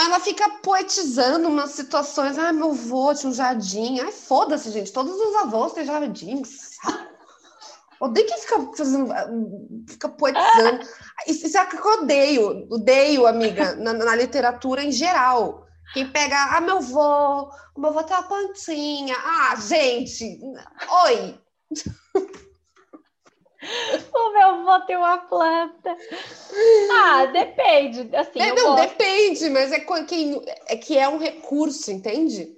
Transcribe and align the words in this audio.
Ela 0.00 0.20
fica 0.20 0.48
poetizando 0.62 1.48
umas 1.48 1.70
situações. 1.72 2.38
Ah, 2.38 2.52
meu 2.52 2.70
avô 2.70 3.14
tinha 3.14 3.30
um 3.30 3.34
jardim. 3.34 4.00
Ai, 4.00 4.12
foda-se, 4.12 4.70
gente. 4.70 4.92
Todos 4.92 5.12
os 5.12 5.36
avós 5.36 5.72
têm 5.72 5.84
jardim. 5.84 6.42
Odeio 8.00 8.26
quem 8.28 8.38
fica 8.38 8.72
fazendo, 8.76 9.12
fica 9.88 10.08
poetizando. 10.08 10.86
Isso, 11.26 11.46
isso 11.46 11.58
é 11.58 11.66
que 11.66 11.76
eu 11.76 11.84
odeio, 11.84 12.66
odeio, 12.70 13.26
amiga, 13.26 13.74
na, 13.74 13.92
na, 13.92 14.14
literatura 14.14 14.84
em 14.84 14.92
geral. 14.92 15.66
Quem 15.92 16.08
pega, 16.08 16.56
ah, 16.56 16.60
meu 16.60 16.76
avô, 16.76 17.50
meu 17.76 17.90
avô 17.90 18.04
tem 18.04 18.16
uma 18.16 18.22
plantinha. 18.22 19.16
Ah, 19.18 19.56
gente, 19.56 20.40
oi. 21.06 21.40
O 24.14 24.32
meu 24.32 24.70
avô 24.70 24.86
tem 24.86 24.96
uma 24.96 25.18
planta. 25.18 25.96
Ah, 26.92 27.26
depende. 27.26 28.08
Assim, 28.14 28.40
é, 28.40 28.54
não, 28.54 28.76
gosto. 28.76 28.88
depende, 28.88 29.50
mas 29.50 29.72
é 29.72 29.80
que, 29.80 30.42
é 30.66 30.76
que 30.76 30.96
é 30.96 31.08
um 31.08 31.18
recurso, 31.18 31.90
entende? 31.90 32.56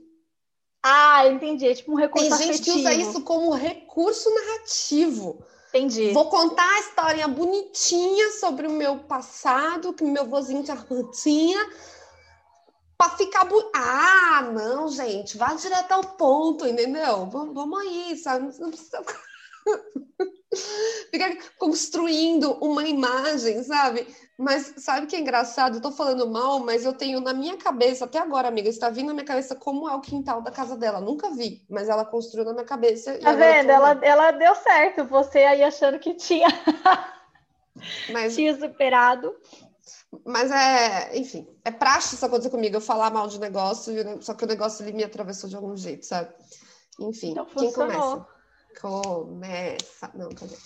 Ah, 0.83 1.27
entendi. 1.27 1.67
É 1.67 1.75
tipo 1.75 1.93
um 1.93 1.97
recurso 1.97 2.29
Tem 2.29 2.39
gente 2.39 2.51
afetivo. 2.51 2.75
que 2.75 2.81
usa 2.81 2.95
isso 2.95 3.23
como 3.23 3.55
recurso 3.55 4.29
narrativo. 4.35 5.43
Entendi. 5.69 6.13
Vou 6.13 6.29
contar 6.29 6.69
a 6.69 6.81
historinha 6.81 7.29
bonitinha 7.29 8.33
sobre 8.33 8.67
o 8.67 8.73
meu 8.73 8.99
passado, 8.99 9.93
que 9.93 10.03
meu 10.03 10.27
vozinho 10.27 10.65
tinha 11.13 11.71
para 12.99 13.17
ficar. 13.17 13.45
Bu... 13.45 13.71
Ah, 13.75 14.51
não, 14.53 14.89
gente, 14.89 15.39
vá 15.39 15.55
direto 15.55 15.93
ao 15.93 16.03
ponto, 16.03 16.67
entendeu? 16.67 17.27
Vamos, 17.27 17.55
vamos 17.55 17.81
aí, 17.81 18.17
sabe? 18.17 18.53
Não 18.59 18.71
precisa. 18.71 19.03
Ficar 21.11 21.37
construindo 21.59 22.53
uma 22.61 22.87
imagem, 22.87 23.63
sabe? 23.63 24.07
Mas 24.37 24.75
sabe 24.79 25.07
que 25.07 25.15
é 25.15 25.21
engraçado? 25.21 25.77
Eu 25.77 25.83
tô 25.83 25.93
falando 25.93 26.27
mal, 26.29 26.61
mas 26.61 26.85
eu 26.85 26.93
tenho 26.93 27.21
na 27.21 27.33
minha 27.33 27.57
cabeça, 27.57 28.05
até 28.05 28.19
agora, 28.19 28.49
amiga, 28.49 28.69
está 28.69 28.89
vindo 28.91 29.09
na 29.09 29.15
minha 29.15 29.27
cabeça 29.27 29.55
como 29.55 29.89
é 29.89 29.95
o 29.95 30.01
quintal 30.01 30.41
da 30.43 30.51
casa 30.51 30.77
dela. 30.77 31.01
Nunca 31.01 31.31
vi, 31.31 31.65
mas 31.69 31.89
ela 31.89 32.05
construiu 32.05 32.47
na 32.47 32.53
minha 32.53 32.65
cabeça. 32.65 33.19
Tá 33.19 33.33
vendo? 33.33 33.71
Ela, 33.71 33.99
ela 34.03 34.31
deu 34.31 34.55
certo, 34.55 35.05
você 35.05 35.41
aí 35.41 35.63
achando 35.63 35.99
que 35.99 36.15
tinha, 36.15 36.49
mas... 38.11 38.35
tinha 38.35 38.59
superado. 38.59 39.35
Mas 40.25 40.51
é, 40.51 41.17
enfim, 41.17 41.47
é 41.65 41.71
praxe 41.71 42.17
isso 42.17 42.27
acontecer 42.27 42.51
comigo, 42.51 42.77
eu 42.77 42.81
falar 42.81 43.11
mal 43.11 43.29
de 43.29 43.39
negócio, 43.39 43.93
só 44.23 44.35
que 44.35 44.45
o 44.45 44.49
negócio 44.49 44.83
ele 44.85 44.93
me 44.93 45.05
atravessou 45.05 45.49
de 45.49 45.55
algum 45.55 45.77
jeito, 45.77 46.05
sabe? 46.05 46.35
Enfim, 46.99 47.31
então, 47.31 47.47
quem 47.47 47.73
começa? 47.73 48.27
Começa. 48.79 50.11
Não, 50.15 50.31
cadê? 50.31 50.57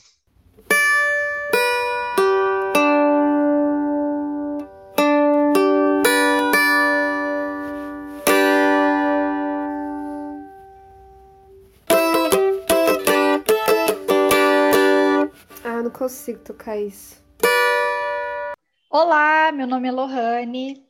Ah, 15.64 15.82
não 15.82 15.90
consigo 15.90 16.40
tocar 16.40 16.76
isso. 16.76 17.22
Olá, 18.90 19.50
meu 19.52 19.66
nome 19.66 19.88
é 19.88 19.92
Lohane. 19.92 20.86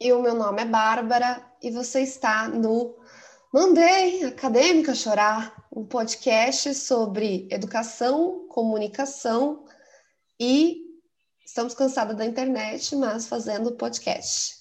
E 0.00 0.12
o 0.12 0.20
meu 0.20 0.34
nome 0.34 0.62
é 0.62 0.64
Bárbara, 0.64 1.46
e 1.62 1.70
você 1.70 2.00
está 2.00 2.48
no 2.48 2.96
Mandei 3.52 4.24
Acadêmica 4.24 4.94
Chorar 4.94 5.61
um 5.74 5.86
podcast 5.86 6.74
sobre 6.74 7.48
educação, 7.50 8.46
comunicação 8.48 9.64
e 10.38 10.82
estamos 11.44 11.74
cansados 11.74 12.14
da 12.14 12.26
internet, 12.26 12.94
mas 12.94 13.26
fazendo 13.26 13.72
podcast. 13.72 14.60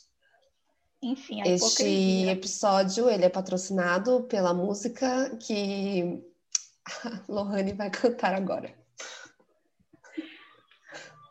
Enfim, 1.01 1.41
a 1.41 1.47
este 1.47 1.83
hipocrisia. 1.83 2.31
episódio 2.31 3.09
ele 3.09 3.25
é 3.25 3.29
patrocinado 3.29 4.23
pela 4.23 4.53
música 4.53 5.35
que 5.37 6.23
a 7.03 7.21
Lohane 7.27 7.73
vai 7.73 7.89
cantar 7.89 8.33
agora. 8.33 8.73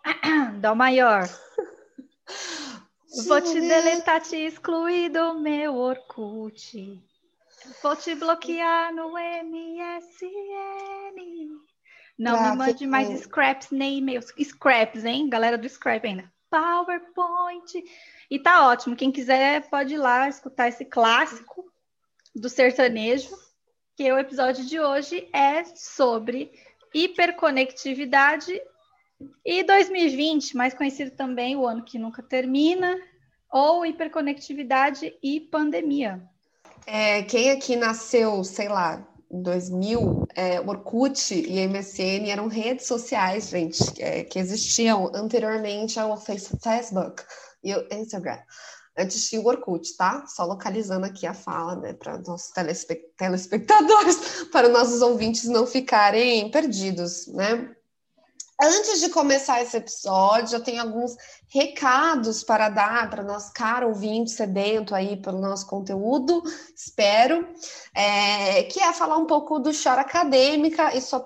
Dó 0.61 0.75
maior. 0.75 1.27
Vou 3.27 3.41
te 3.41 3.61
deletar, 3.61 4.21
te 4.21 4.37
excluir 4.37 5.09
do 5.09 5.39
meu 5.41 5.75
Orkut. 5.75 7.03
Vou 7.83 7.97
te 7.97 8.15
bloquear 8.15 8.93
no 8.95 9.13
MSN. 9.13 10.21
Não 12.19 12.37
pra 12.37 12.51
me 12.51 12.57
mande 12.57 12.87
mais 12.87 13.21
scraps 13.21 13.71
nem 13.71 13.99
e-mails. 13.99 14.27
Scraps, 14.43 15.05
hein? 15.05 15.29
Galera 15.29 15.57
do 15.57 15.69
Scrap 15.69 16.05
ainda. 16.05 16.31
PowerPoint. 16.51 17.85
E 18.31 18.39
tá 18.39 18.69
ótimo. 18.69 18.97
Quem 18.97 19.11
quiser 19.11 19.69
pode 19.71 19.95
ir 19.95 19.99
lá 19.99 20.29
escutar 20.29 20.69
esse 20.69 20.85
clássico 20.85 21.73
do 22.35 22.49
sertanejo, 22.49 23.31
que 23.97 24.13
o 24.13 24.19
episódio 24.19 24.65
de 24.67 24.79
hoje 24.79 25.29
é 25.33 25.65
sobre 25.65 26.53
hiperconectividade 26.93 28.61
e 29.45 29.63
2020, 29.63 30.57
mais 30.57 30.75
conhecido 30.75 31.11
também 31.13 31.57
o 31.57 31.67
ano 31.67 31.85
que 31.85 31.99
nunca 31.99 32.23
termina, 32.23 32.99
ou 33.51 33.85
hiperconectividade 33.85 35.15
e 35.23 35.41
pandemia. 35.41 36.23
É, 36.87 37.23
quem 37.23 37.51
aqui 37.51 37.77
nasceu, 37.77 38.43
sei 38.45 38.69
lá, 38.69 39.07
em 39.31 39.43
2000, 39.43 40.27
é, 40.35 40.61
Orkut 40.61 41.35
e 41.35 41.67
MSN 41.69 42.29
eram 42.31 42.49
redes 42.49 42.87
sociais, 42.87 43.49
gente, 43.49 44.03
é, 44.03 44.25
que 44.25 44.39
existiam 44.39 45.11
anteriormente 45.15 46.01
ao 46.01 46.17
Facebook 46.17 47.23
e 47.63 47.75
o 47.75 47.87
Instagram. 47.93 48.39
Antes 48.99 49.29
tinha 49.29 49.41
o 49.41 49.47
Orkut, 49.47 49.97
tá? 49.97 50.27
Só 50.27 50.45
localizando 50.45 51.07
aqui 51.07 51.27
a 51.27 51.33
fala, 51.33 51.77
né, 51.77 51.93
para 51.93 52.19
nossos 52.19 52.51
telespectadores, 53.17 54.47
para 54.51 54.69
nossos 54.69 55.01
ouvintes 55.01 55.45
não 55.45 55.67
ficarem 55.67 56.51
perdidos, 56.51 57.29
né? 57.29 57.75
Antes 58.63 59.01
de 59.01 59.09
começar 59.09 59.63
esse 59.63 59.79
episódio, 59.79 60.57
eu 60.57 60.63
tenho 60.63 60.83
alguns 60.83 61.17
recados 61.49 62.45
para 62.45 62.69
dar 62.69 63.09
para 63.09 63.23
nosso 63.23 63.51
caro 63.55 63.89
ouvinte 63.89 64.33
sedento 64.33 64.95
aí 64.95 65.17
pelo 65.17 65.41
nosso 65.41 65.67
conteúdo, 65.67 66.43
espero, 66.77 67.49
é, 67.95 68.65
que 68.65 68.79
é 68.79 68.93
falar 68.93 69.17
um 69.17 69.25
pouco 69.25 69.59
do 69.59 69.73
choro 69.73 70.03
acadêmica 70.03 70.95
e 70.95 71.01
sua 71.01 71.21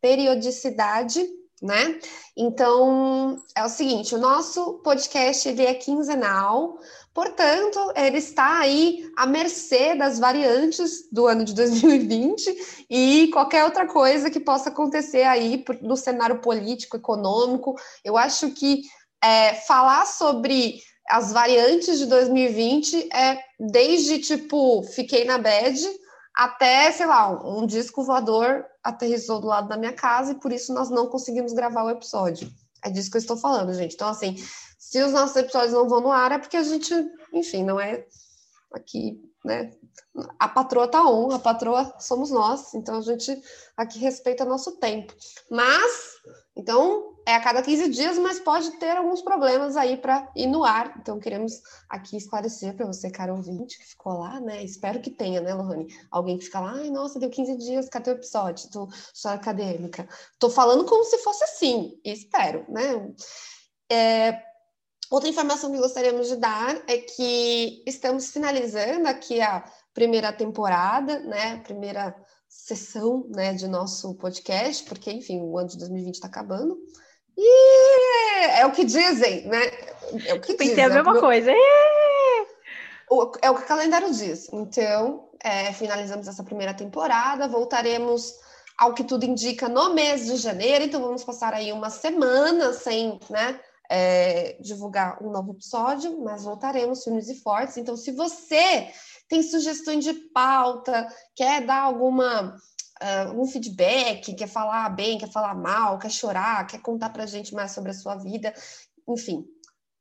periodicidade, 0.00 1.26
né? 1.64 1.98
Então, 2.36 3.42
é 3.56 3.64
o 3.64 3.68
seguinte, 3.68 4.14
o 4.14 4.18
nosso 4.18 4.74
podcast 4.84 5.48
ele 5.48 5.64
é 5.64 5.74
quinzenal, 5.74 6.78
Portanto, 7.14 7.92
ele 7.94 8.18
está 8.18 8.58
aí 8.58 9.08
à 9.16 9.24
mercê 9.24 9.94
das 9.94 10.18
variantes 10.18 11.08
do 11.12 11.28
ano 11.28 11.44
de 11.44 11.54
2020 11.54 12.84
e 12.90 13.30
qualquer 13.32 13.62
outra 13.62 13.86
coisa 13.86 14.28
que 14.28 14.40
possa 14.40 14.68
acontecer 14.68 15.22
aí 15.22 15.64
no 15.80 15.96
cenário 15.96 16.40
político, 16.40 16.96
econômico. 16.96 17.76
Eu 18.04 18.16
acho 18.16 18.50
que 18.50 18.82
é, 19.22 19.54
falar 19.54 20.06
sobre 20.06 20.80
as 21.08 21.32
variantes 21.32 22.00
de 22.00 22.06
2020 22.06 23.08
é 23.14 23.38
desde 23.60 24.18
tipo 24.18 24.82
fiquei 24.82 25.24
na 25.24 25.38
bed 25.38 25.86
até, 26.34 26.90
sei 26.90 27.06
lá, 27.06 27.30
um 27.30 27.64
disco 27.64 28.02
voador 28.02 28.66
aterrissou 28.84 29.40
do 29.40 29.46
lado 29.46 29.68
da 29.68 29.76
minha 29.78 29.94
casa 29.94 30.32
e 30.32 30.34
por 30.38 30.52
isso 30.52 30.72
nós 30.74 30.90
não 30.90 31.08
conseguimos 31.08 31.54
gravar 31.54 31.84
o 31.84 31.90
episódio. 31.90 32.52
É 32.84 32.90
disso 32.90 33.10
que 33.10 33.16
eu 33.16 33.20
estou 33.20 33.36
falando, 33.36 33.72
gente. 33.72 33.94
Então, 33.94 34.08
assim, 34.08 34.36
se 34.78 35.02
os 35.02 35.12
nossos 35.12 35.34
episódios 35.36 35.72
não 35.72 35.88
vão 35.88 36.02
no 36.02 36.12
ar, 36.12 36.32
é 36.32 36.38
porque 36.38 36.58
a 36.58 36.62
gente, 36.62 36.94
enfim, 37.32 37.64
não 37.64 37.80
é 37.80 38.06
aqui, 38.72 39.18
né? 39.42 39.72
A 40.38 40.46
patroa 40.46 40.86
tá 40.86 41.02
on, 41.02 41.32
a 41.32 41.38
patroa 41.38 41.94
somos 41.98 42.30
nós, 42.30 42.74
então 42.74 42.98
a 42.98 43.00
gente 43.00 43.40
aqui 43.76 43.98
respeita 43.98 44.44
nosso 44.44 44.72
tempo. 44.76 45.14
Mas, 45.50 46.20
então, 46.54 47.13
é 47.26 47.34
a 47.34 47.40
cada 47.40 47.62
15 47.62 47.88
dias, 47.88 48.18
mas 48.18 48.40
pode 48.40 48.72
ter 48.72 48.96
alguns 48.96 49.22
problemas 49.22 49.76
aí 49.76 49.96
para 49.96 50.30
ir 50.36 50.46
no 50.46 50.64
ar. 50.64 50.94
Então, 50.98 51.18
queremos 51.18 51.62
aqui 51.88 52.16
esclarecer 52.16 52.74
para 52.74 52.86
você, 52.86 53.10
cara 53.10 53.34
ouvinte, 53.34 53.78
que 53.78 53.86
ficou 53.86 54.18
lá, 54.18 54.40
né? 54.40 54.62
Espero 54.62 55.00
que 55.00 55.10
tenha, 55.10 55.40
né, 55.40 55.54
Lohane? 55.54 55.86
Alguém 56.10 56.38
que 56.38 56.44
fica 56.44 56.60
lá, 56.60 56.72
ai, 56.72 56.90
nossa, 56.90 57.18
deu 57.18 57.30
15 57.30 57.56
dias, 57.56 57.88
cadê 57.88 58.10
o 58.10 58.14
episódio? 58.14 58.70
Tô 58.70 58.88
só 59.12 59.30
acadêmica. 59.30 60.08
Tô 60.38 60.50
falando 60.50 60.84
como 60.84 61.04
se 61.04 61.18
fosse 61.18 61.44
assim, 61.44 61.98
espero, 62.04 62.64
né? 62.68 63.12
É, 63.90 64.42
Outra 65.10 65.28
informação 65.28 65.70
que 65.70 65.78
gostaríamos 65.78 66.28
de 66.28 66.36
dar 66.36 66.82
é 66.88 66.98
que 66.98 67.84
estamos 67.86 68.30
finalizando 68.30 69.06
aqui 69.06 69.40
a 69.40 69.62
primeira 69.92 70.32
temporada, 70.32 71.20
né? 71.20 71.58
Primeira 71.58 72.16
sessão, 72.48 73.26
né, 73.28 73.52
de 73.52 73.66
nosso 73.66 74.14
podcast, 74.14 74.84
porque, 74.84 75.10
enfim, 75.10 75.40
o 75.40 75.58
ano 75.58 75.68
de 75.68 75.78
2020 75.78 76.14
está 76.14 76.28
acabando. 76.28 76.78
E 77.36 78.58
é 78.58 78.66
o 78.66 78.72
que 78.72 78.84
dizem, 78.84 79.46
né? 79.46 79.66
É 80.26 80.34
o 80.34 80.40
que 80.40 80.54
Pensei 80.54 80.74
dizem. 80.74 80.84
a 80.84 80.88
mesma 80.88 81.16
é 81.16 81.20
coisa. 81.20 81.50
É... 81.50 81.54
é 83.42 83.50
o 83.50 83.54
que 83.54 83.64
o 83.64 83.66
calendário 83.66 84.12
diz. 84.12 84.48
Então, 84.52 85.28
é, 85.42 85.72
finalizamos 85.72 86.28
essa 86.28 86.44
primeira 86.44 86.74
temporada, 86.74 87.48
voltaremos 87.48 88.34
ao 88.78 88.94
que 88.94 89.04
tudo 89.04 89.24
indica 89.24 89.68
no 89.68 89.94
mês 89.94 90.26
de 90.26 90.36
janeiro, 90.36 90.84
então 90.84 91.00
vamos 91.00 91.22
passar 91.22 91.54
aí 91.54 91.72
uma 91.72 91.90
semana 91.90 92.72
sem, 92.72 93.20
né? 93.30 93.60
é, 93.90 94.56
divulgar 94.60 95.22
um 95.22 95.30
novo 95.30 95.52
episódio, 95.52 96.20
mas 96.22 96.44
voltaremos 96.44 97.04
firmes 97.04 97.28
e 97.28 97.40
fortes. 97.40 97.76
Então, 97.76 97.96
se 97.96 98.12
você 98.12 98.88
tem 99.28 99.42
sugestões 99.42 100.04
de 100.04 100.14
pauta, 100.14 101.08
quer 101.34 101.62
dar 101.62 101.82
alguma 101.82 102.56
uh, 103.02 103.28
algum 103.28 103.46
feedback, 103.46 104.34
quer 104.34 104.48
falar 104.48 104.88
bem, 104.90 105.18
quer 105.18 105.30
falar 105.30 105.54
mal, 105.54 105.98
quer 105.98 106.10
chorar, 106.10 106.66
quer 106.66 106.80
contar 106.80 107.10
para 107.10 107.24
a 107.24 107.26
gente 107.26 107.54
mais 107.54 107.72
sobre 107.72 107.90
a 107.90 107.94
sua 107.94 108.16
vida, 108.16 108.52
enfim, 109.08 109.44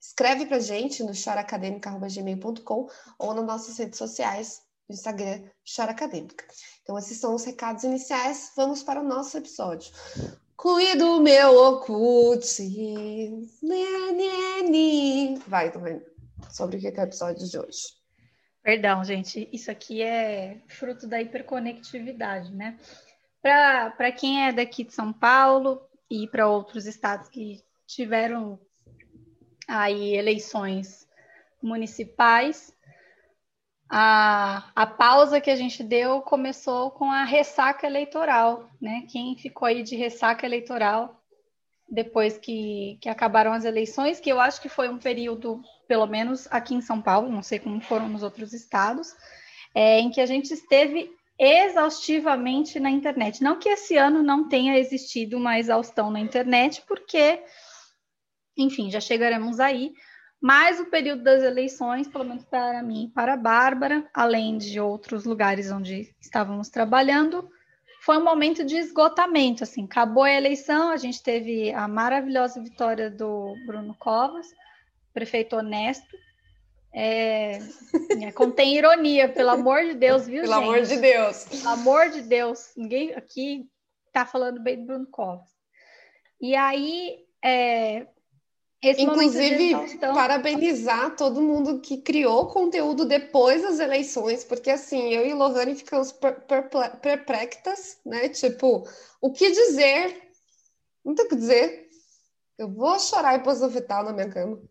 escreve 0.02 0.46
para 0.46 0.58
a 0.58 0.62
gente 0.62 1.04
no 1.04 1.14
choracadêmica.gmail.com 1.14 2.88
ou 3.18 3.34
nas 3.34 3.46
nossas 3.46 3.78
redes 3.78 3.98
sociais, 3.98 4.62
no 4.88 4.96
Instagram, 4.96 5.44
Chora 5.76 5.92
Acadêmica. 5.92 6.46
Então, 6.82 6.98
esses 6.98 7.18
são 7.18 7.34
os 7.34 7.46
recados 7.46 7.84
iniciais. 7.84 8.52
Vamos 8.56 8.84
para 8.84 9.00
o 9.00 9.04
nosso 9.04 9.38
episódio. 9.38 9.94
Cuido 10.58 11.22
meu 11.22 11.58
oculte. 11.58 12.70
Vai, 15.48 15.72
sobre 16.52 16.78
o 16.78 16.80
que 16.80 16.88
é 16.88 16.92
o 16.92 17.04
episódio 17.04 17.48
de 17.48 17.58
hoje. 17.58 18.03
Perdão, 18.64 19.04
gente, 19.04 19.50
isso 19.52 19.70
aqui 19.70 20.02
é 20.02 20.62
fruto 20.68 21.06
da 21.06 21.22
hiperconectividade, 21.22 22.50
né? 22.54 22.80
Para 23.42 24.12
quem 24.14 24.48
é 24.48 24.54
daqui 24.54 24.86
de 24.86 24.94
São 24.94 25.12
Paulo 25.12 25.82
e 26.10 26.30
para 26.30 26.48
outros 26.48 26.86
estados 26.86 27.28
que 27.28 27.62
tiveram 27.86 28.58
aí 29.68 30.16
eleições 30.16 31.06
municipais, 31.62 32.74
a, 33.90 34.72
a 34.74 34.88
pausa 34.88 35.42
que 35.42 35.52
a 35.52 35.56
gente 35.58 35.84
deu 35.84 36.22
começou 36.22 36.90
com 36.92 37.12
a 37.12 37.26
ressaca 37.26 37.86
eleitoral, 37.86 38.70
né? 38.82 39.06
Quem 39.12 39.36
ficou 39.36 39.68
aí 39.68 39.84
de 39.84 39.98
ressaca 39.98 40.46
eleitoral 40.46 41.22
depois 41.90 42.38
que, 42.38 42.98
que 43.02 43.10
acabaram 43.10 43.52
as 43.52 43.66
eleições, 43.66 44.22
que 44.22 44.30
eu 44.32 44.40
acho 44.40 44.62
que 44.62 44.70
foi 44.70 44.88
um 44.88 44.98
período 44.98 45.62
pelo 45.88 46.08
menos 46.08 46.48
aqui 46.52 46.74
em 46.74 46.82
São 46.82 47.02
Paulo, 47.02 47.30
não 47.30 47.44
sei 47.44 47.60
como 47.60 47.82
foram 47.82 48.10
nos 48.10 48.24
outros 48.24 48.54
estados, 48.54 49.14
é, 49.74 50.00
em 50.00 50.10
que 50.10 50.22
a 50.22 50.26
gente 50.26 50.54
esteve 50.54 51.12
exaustivamente 51.38 52.80
na 52.80 52.90
internet. 52.90 53.44
Não 53.44 53.58
que 53.58 53.70
esse 53.70 53.98
ano 53.98 54.22
não 54.22 54.48
tenha 54.48 54.78
existido 54.78 55.38
uma 55.38 55.60
exaustão 55.60 56.12
na 56.12 56.20
internet, 56.20 56.84
porque, 56.88 57.42
enfim, 58.58 58.90
já 58.90 59.00
chegaremos 59.00 59.60
aí. 59.60 59.94
Mas 60.42 60.80
o 60.80 60.86
período 60.88 61.24
das 61.24 61.42
eleições, 61.42 62.08
pelo 62.08 62.26
menos 62.26 62.44
para 62.44 62.84
mim 62.84 63.06
e 63.06 63.10
para 63.10 63.34
a 63.34 63.38
Bárbara, 63.38 64.08
além 64.14 64.58
de 64.58 64.80
outros 64.80 65.24
lugares 65.24 65.72
onde 65.72 66.14
estávamos 66.20 66.68
trabalhando, 66.68 67.50
foi 68.02 68.18
um 68.18 68.24
momento 68.24 68.66
de 68.66 68.76
esgotamento. 68.76 69.64
Assim, 69.64 69.86
acabou 69.86 70.24
a 70.24 70.34
eleição, 70.34 70.90
a 70.90 70.98
gente 70.98 71.24
teve 71.24 71.72
a 71.72 71.88
maravilhosa 71.88 72.62
vitória 72.62 73.10
do 73.10 73.56
Bruno 73.66 73.96
Covas, 73.98 74.48
prefeito 75.14 75.56
honesto. 75.56 76.18
É, 76.96 77.60
é, 78.22 78.32
contém 78.34 78.78
ironia, 78.78 79.28
pelo 79.28 79.50
amor 79.50 79.84
de 79.84 79.96
Deus, 79.96 80.28
viu, 80.28 80.42
pelo 80.42 80.54
gente? 80.54 80.64
amor 80.64 80.82
de 80.82 80.98
Deus. 80.98 81.46
Pelo 81.46 81.70
amor 81.70 82.10
de 82.10 82.22
Deus. 82.22 82.72
Ninguém 82.78 83.14
aqui 83.14 83.68
tá 84.12 84.26
falando 84.26 84.62
bem 84.62 84.78
do 84.78 84.86
Bruno 84.86 85.08
Covas. 85.08 85.50
E 86.40 86.56
aí, 86.56 87.26
é, 87.44 88.06
esse 88.84 89.02
Inclusive, 89.02 89.98
parabenizar 89.98 91.16
todo 91.16 91.42
mundo 91.42 91.80
que 91.80 92.02
criou 92.02 92.48
conteúdo 92.48 93.06
depois 93.06 93.62
das 93.62 93.80
eleições, 93.80 94.44
porque 94.44 94.70
assim, 94.70 95.14
eu 95.14 95.26
e 95.26 95.34
Lohane 95.34 95.74
ficamos 95.74 96.14
perplexas, 97.02 97.98
né? 98.06 98.28
Tipo, 98.28 98.86
o 99.22 99.32
que 99.32 99.50
dizer? 99.52 100.30
Não 101.04 101.16
tem 101.16 101.26
o 101.26 101.30
que 101.30 101.36
dizer. 101.38 101.88
Eu 102.58 102.70
vou 102.70 103.00
chorar 103.00 103.36
e 103.36 103.40
pôr 103.40 103.56
fetal 103.72 104.04
na 104.04 104.12
minha 104.12 104.30
cama. 104.30 104.62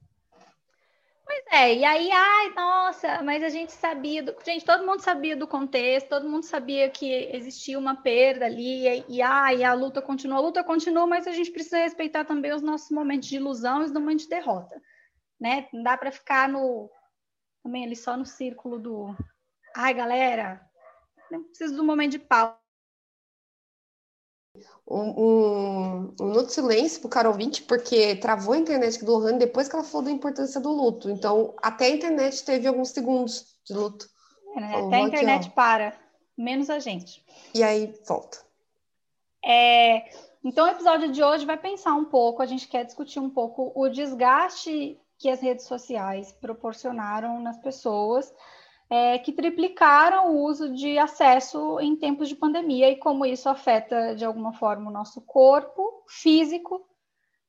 É, 1.55 1.75
e 1.77 1.85
aí, 1.85 2.11
ai, 2.11 2.55
nossa, 2.55 3.23
mas 3.23 3.43
a 3.43 3.51
gente 3.51 3.73
sabia, 3.73 4.23
do... 4.23 4.35
gente, 4.43 4.65
todo 4.65 4.87
mundo 4.87 5.01
sabia 5.01 5.37
do 5.37 5.47
contexto, 5.47 6.09
todo 6.09 6.27
mundo 6.27 6.45
sabia 6.45 6.89
que 6.89 7.13
existia 7.31 7.79
uma 7.79 7.95
perda 7.95 8.47
ali, 8.47 8.89
e, 8.89 9.05
e 9.07 9.23
ai, 9.23 9.63
a 9.63 9.75
luta 9.75 10.01
continua, 10.01 10.39
a 10.39 10.41
luta 10.41 10.65
continua, 10.65 11.07
mas 11.07 11.27
a 11.27 11.33
gente 11.33 11.51
precisa 11.51 11.77
respeitar 11.77 12.25
também 12.25 12.55
os 12.55 12.63
nossos 12.63 12.91
momentos 12.91 13.29
de 13.29 13.37
ilusão 13.37 13.83
e 13.83 13.85
os 13.85 13.93
momentos 13.93 14.25
de 14.25 14.31
derrota, 14.31 14.81
né? 15.39 15.69
Não 15.75 15.83
dá 15.83 15.95
para 15.95 16.11
ficar 16.11 16.49
no, 16.49 16.91
também 17.63 17.85
ali 17.85 17.97
só 17.97 18.17
no 18.17 18.25
círculo 18.25 18.79
do, 18.79 19.15
ai, 19.77 19.93
galera, 19.93 20.59
não 21.31 21.45
preciso 21.45 21.77
do 21.77 21.85
momento 21.85 22.13
de 22.13 22.19
pau 22.19 22.62
um, 24.87 25.01
um, 25.01 26.15
um 26.21 26.25
minuto 26.27 26.47
de 26.47 26.53
silêncio 26.53 27.01
para 27.01 27.07
o 27.07 27.11
Carol 27.11 27.35
20, 27.35 27.63
porque 27.63 28.17
travou 28.17 28.55
a 28.55 28.59
internet 28.59 29.05
do 29.05 29.13
Lohane 29.13 29.39
depois 29.39 29.69
que 29.69 29.75
ela 29.75 29.85
falou 29.85 30.03
da 30.03 30.11
importância 30.11 30.61
do 30.61 30.71
luto. 30.71 31.11
Então, 31.11 31.55
até 31.63 31.87
a 31.87 31.91
internet 31.91 32.45
teve 32.45 32.67
alguns 32.67 32.91
segundos 32.91 33.57
de 33.65 33.73
luto. 33.75 34.07
É, 34.55 34.61
né? 34.61 34.87
Até 34.87 34.97
a 34.97 35.01
internet 35.01 35.47
aqui, 35.47 35.55
para, 35.55 35.97
menos 36.37 36.69
a 36.69 36.79
gente. 36.79 37.25
E 37.55 37.63
aí, 37.63 37.95
volta. 38.07 38.39
É, 39.45 40.11
então, 40.45 40.67
o 40.67 40.71
episódio 40.71 41.11
de 41.11 41.23
hoje 41.23 41.47
vai 41.47 41.57
pensar 41.57 41.95
um 41.95 42.05
pouco, 42.05 42.43
a 42.43 42.47
gente 42.47 42.69
quer 42.69 42.85
discutir 42.85 43.21
um 43.21 43.31
pouco 43.31 43.73
o 43.75 43.89
desgaste 43.89 44.99
que 45.19 45.29
as 45.29 45.41
redes 45.41 45.67
sociais 45.67 46.33
proporcionaram 46.33 47.41
nas 47.41 47.57
pessoas 47.59 48.33
é, 48.93 49.19
que 49.19 49.33
triplicaram 49.33 50.35
o 50.35 50.45
uso 50.45 50.71
de 50.75 50.99
acesso 50.99 51.81
em 51.81 51.97
tempos 51.97 52.29
de 52.29 52.37
pandemia 52.37 52.91
e 52.91 52.97
como 52.97 53.25
isso 53.25 53.49
afeta 53.49 54.15
de 54.15 54.23
alguma 54.23 54.53
forma 54.53 54.91
o 54.91 54.93
nosso 54.93 55.23
corpo 55.23 56.05
físico 56.07 56.87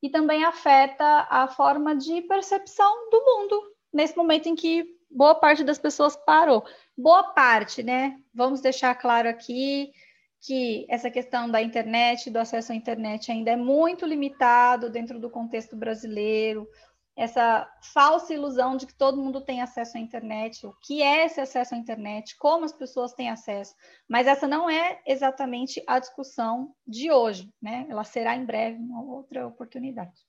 e 0.02 0.10
também 0.10 0.46
afeta 0.46 1.28
a 1.30 1.50
forma 1.50 1.98
de 1.98 2.22
percepção 2.22 3.10
do 3.10 3.22
mundo 3.26 3.62
nesse 3.92 4.16
momento 4.16 4.48
em 4.48 4.56
que 4.56 4.86
boa 5.12 5.36
parte 5.36 5.66
das 5.66 5.78
pessoas 5.78 6.16
parou. 6.16 6.64
Boa 6.98 7.24
parte, 7.34 7.84
né? 7.84 8.18
Vamos 8.34 8.62
deixar 8.62 8.96
claro 8.96 9.28
aqui 9.28 9.92
que 10.40 10.86
essa 10.90 11.12
questão 11.12 11.52
da 11.52 11.62
internet, 11.62 12.30
do 12.30 12.40
acesso 12.40 12.72
à 12.72 12.76
internet 12.76 13.30
ainda 13.30 13.52
é 13.52 13.58
muito 13.58 14.06
limitado 14.06 14.90
dentro 14.90 15.20
do 15.20 15.30
contexto 15.30 15.76
brasileiro 15.76 16.66
essa 17.16 17.72
falsa 17.94 18.34
ilusão 18.34 18.76
de 18.76 18.88
que 18.88 18.94
todo 18.94 19.22
mundo 19.22 19.40
tem 19.42 19.62
acesso 19.62 19.98
à 19.98 20.00
internet, 20.00 20.66
o 20.66 20.74
que 20.82 21.02
é 21.04 21.26
esse 21.26 21.40
acesso 21.40 21.76
à 21.76 21.78
internet, 21.78 22.36
como 22.38 22.66
as 22.66 22.74
pessoas 22.74 23.14
têm 23.14 23.30
acesso, 23.30 23.76
mas 24.08 24.26
essa 24.26 24.48
não 24.48 24.70
é 24.70 25.02
exatamente 25.06 25.84
a 25.86 26.00
discussão 26.00 26.76
de 26.88 27.12
hoje, 27.12 27.54
né? 27.62 27.86
Ela 27.90 28.04
será 28.04 28.36
em 28.36 28.46
breve 28.46 28.78
uma 28.80 29.04
outra 29.04 29.46
oportunidade. 29.46 30.20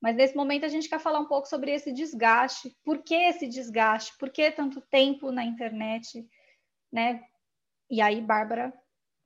Mas 0.00 0.16
nesse 0.16 0.34
momento 0.34 0.64
a 0.64 0.68
gente 0.68 0.88
quer 0.88 0.98
falar 0.98 1.20
um 1.20 1.28
pouco 1.28 1.46
sobre 1.46 1.70
esse 1.70 1.92
desgaste, 1.92 2.76
por 2.82 3.02
que 3.02 3.14
esse 3.14 3.46
desgaste, 3.46 4.16
por 4.18 4.30
que 4.30 4.50
tanto 4.50 4.80
tempo 4.80 5.30
na 5.30 5.44
internet, 5.44 6.26
né? 6.90 7.22
E 7.90 8.00
aí, 8.00 8.20
Bárbara, 8.20 8.72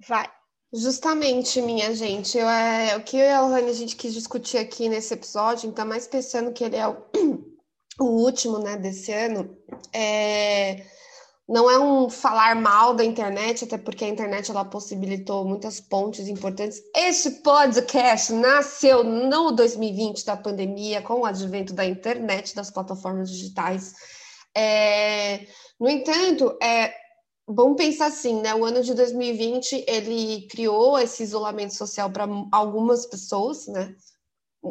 vai. 0.06 0.30
Justamente, 0.76 1.62
minha 1.62 1.94
gente, 1.94 2.36
eu, 2.36 2.46
é, 2.46 2.94
o 2.96 3.02
que 3.02 3.16
eu 3.16 3.24
e 3.24 3.30
a 3.30 3.40
Lohane 3.40 3.70
a 3.70 3.72
gente 3.72 3.96
quis 3.96 4.12
discutir 4.12 4.58
aqui 4.58 4.90
nesse 4.90 5.14
episódio, 5.14 5.66
então 5.66 5.86
mais 5.86 6.06
pensando 6.06 6.52
que 6.52 6.62
ele 6.62 6.76
é 6.76 6.86
o, 6.86 6.98
o 7.98 8.04
último, 8.04 8.58
né, 8.58 8.76
desse 8.76 9.10
ano, 9.10 9.56
é, 9.90 10.84
não 11.48 11.70
é 11.70 11.78
um 11.78 12.10
falar 12.10 12.54
mal 12.54 12.92
da 12.92 13.02
internet, 13.02 13.64
até 13.64 13.78
porque 13.78 14.04
a 14.04 14.08
internet 14.08 14.50
ela 14.50 14.66
possibilitou 14.66 15.46
muitas 15.46 15.80
pontes 15.80 16.28
importantes. 16.28 16.82
Este 16.94 17.30
podcast 17.30 18.34
nasceu 18.34 19.02
no 19.02 19.52
2020 19.52 20.26
da 20.26 20.36
pandemia, 20.36 21.00
com 21.00 21.20
o 21.20 21.24
advento 21.24 21.72
da 21.72 21.86
internet, 21.86 22.54
das 22.54 22.70
plataformas 22.70 23.30
digitais. 23.30 23.94
É, 24.54 25.46
no 25.80 25.88
entanto, 25.88 26.54
é, 26.62 27.05
Vamos 27.48 27.76
pensar 27.76 28.06
assim, 28.06 28.40
né? 28.40 28.54
O 28.54 28.64
ano 28.64 28.82
de 28.82 28.92
2020 28.92 29.84
ele 29.86 30.48
criou 30.48 30.98
esse 30.98 31.22
isolamento 31.22 31.74
social 31.74 32.10
para 32.10 32.26
algumas 32.50 33.06
pessoas, 33.06 33.68
né? 33.68 33.94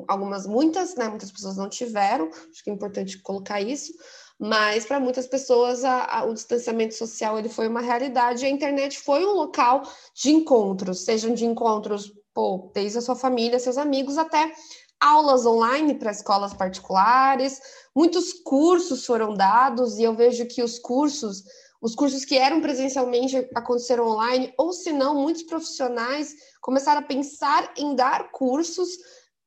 Algumas, 0.09 0.45
muitas, 0.45 0.93
né? 0.95 1.07
Muitas 1.07 1.31
pessoas 1.31 1.55
não 1.55 1.69
tiveram, 1.69 2.27
acho 2.27 2.63
que 2.63 2.69
é 2.69 2.73
importante 2.73 3.21
colocar 3.21 3.61
isso, 3.61 3.93
mas 4.37 4.85
para 4.85 4.99
muitas 4.99 5.25
pessoas 5.25 5.85
a, 5.85 6.19
a, 6.19 6.25
o 6.25 6.33
distanciamento 6.33 6.95
social 6.95 7.39
ele 7.39 7.47
foi 7.47 7.69
uma 7.69 7.79
realidade 7.79 8.43
e 8.43 8.47
a 8.47 8.51
internet 8.51 8.99
foi 8.99 9.25
um 9.25 9.31
local 9.31 9.83
de 10.13 10.31
encontros, 10.31 11.05
sejam 11.05 11.33
de 11.33 11.45
encontros, 11.45 12.11
pô, 12.33 12.69
desde 12.73 12.97
a 12.97 13.01
sua 13.01 13.15
família, 13.15 13.57
seus 13.57 13.77
amigos, 13.77 14.17
até 14.17 14.51
aulas 14.99 15.45
online 15.45 15.95
para 15.95 16.11
escolas 16.11 16.53
particulares, 16.53 17.61
muitos 17.95 18.33
cursos 18.33 19.05
foram 19.05 19.33
dados 19.33 19.97
e 19.97 20.03
eu 20.03 20.13
vejo 20.13 20.45
que 20.45 20.61
os 20.61 20.77
cursos 20.77 21.43
os 21.85 21.93
cursos 21.93 22.25
que 22.25 22.35
eram 22.35 22.61
presencialmente 22.61 23.47
aconteceram 23.53 24.07
online, 24.07 24.51
ou 24.57 24.73
se 24.73 24.91
não, 24.91 25.21
muitos 25.21 25.43
profissionais 25.43 26.35
começaram 26.59 27.01
a 27.01 27.05
pensar 27.05 27.71
em 27.77 27.95
dar 27.95 28.31
cursos 28.31 28.89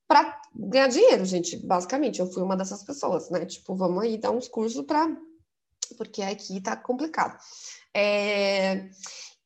para 0.06 0.40
ganhar 0.54 0.86
dinheiro, 0.86 1.24
gente. 1.24 1.56
Basicamente, 1.56 2.20
eu 2.20 2.30
fui 2.30 2.40
uma 2.40 2.56
dessas 2.56 2.84
pessoas, 2.84 3.28
né? 3.28 3.44
Tipo, 3.44 3.74
vamos 3.74 4.04
aí 4.04 4.16
dar 4.16 4.30
uns 4.30 4.46
cursos 4.46 4.86
para. 4.86 5.16
Porque 5.96 6.22
aqui 6.22 6.60
tá 6.60 6.76
complicado. 6.76 7.36
É... 7.92 8.88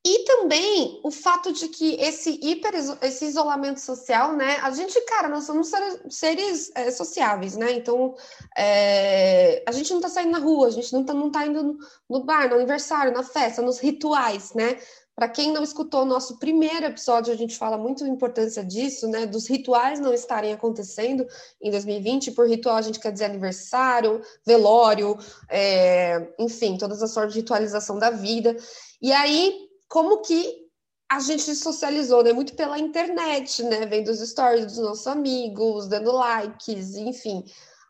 E 0.04 0.24
também 0.24 0.98
o 1.04 1.12
fato 1.12 1.52
de 1.52 1.68
que 1.68 1.94
esse 1.94 2.40
hiper 2.42 2.74
esse 3.02 3.24
isolamento 3.24 3.78
social, 3.78 4.32
né? 4.32 4.56
A 4.60 4.70
gente, 4.72 5.00
cara, 5.02 5.28
nós 5.28 5.44
somos 5.44 5.70
seres, 6.10 6.72
é, 6.74 6.90
sociáveis, 6.90 7.56
né? 7.56 7.72
Então 7.72 8.16
é, 8.58 9.62
a 9.64 9.70
gente 9.70 9.92
não 9.92 10.00
tá 10.00 10.08
saindo 10.08 10.32
na 10.32 10.38
rua, 10.38 10.66
a 10.66 10.70
gente 10.70 10.92
não 10.92 11.04
tá, 11.04 11.14
não 11.14 11.30
tá 11.30 11.46
indo 11.46 11.78
no 12.10 12.24
bar, 12.24 12.48
no 12.48 12.56
aniversário, 12.56 13.12
na 13.12 13.22
festa, 13.22 13.62
nos 13.62 13.78
rituais, 13.78 14.52
né? 14.54 14.76
Para 15.14 15.28
quem 15.28 15.52
não 15.52 15.62
escutou 15.62 16.02
o 16.02 16.06
nosso 16.06 16.38
primeiro 16.38 16.86
episódio, 16.86 17.32
a 17.32 17.36
gente 17.36 17.56
fala 17.56 17.78
muito 17.78 18.02
a 18.02 18.08
importância 18.08 18.64
disso, 18.64 19.06
né? 19.06 19.24
Dos 19.24 19.46
rituais 19.46 20.00
não 20.00 20.12
estarem 20.12 20.52
acontecendo 20.52 21.24
em 21.60 21.70
2020. 21.70 22.32
Por 22.32 22.48
ritual, 22.48 22.76
a 22.76 22.82
gente 22.82 22.98
quer 22.98 23.12
dizer 23.12 23.26
aniversário, 23.26 24.20
velório, 24.44 25.16
é, 25.48 26.28
enfim, 26.40 26.76
todas 26.76 27.02
as 27.02 27.12
sortes 27.12 27.34
de 27.34 27.40
ritualização 27.40 27.98
da 28.00 28.10
vida. 28.10 28.56
E 29.00 29.12
aí, 29.12 29.70
como 29.92 30.22
que 30.22 30.62
a 31.06 31.20
gente 31.20 31.54
socializou, 31.54 32.24
né? 32.24 32.32
Muito 32.32 32.54
pela 32.54 32.78
internet, 32.78 33.62
né? 33.62 33.84
Vendo 33.84 34.08
os 34.08 34.26
stories 34.26 34.64
dos 34.64 34.78
nossos 34.78 35.06
amigos, 35.06 35.86
dando 35.86 36.10
likes, 36.10 36.94
enfim. 36.94 37.44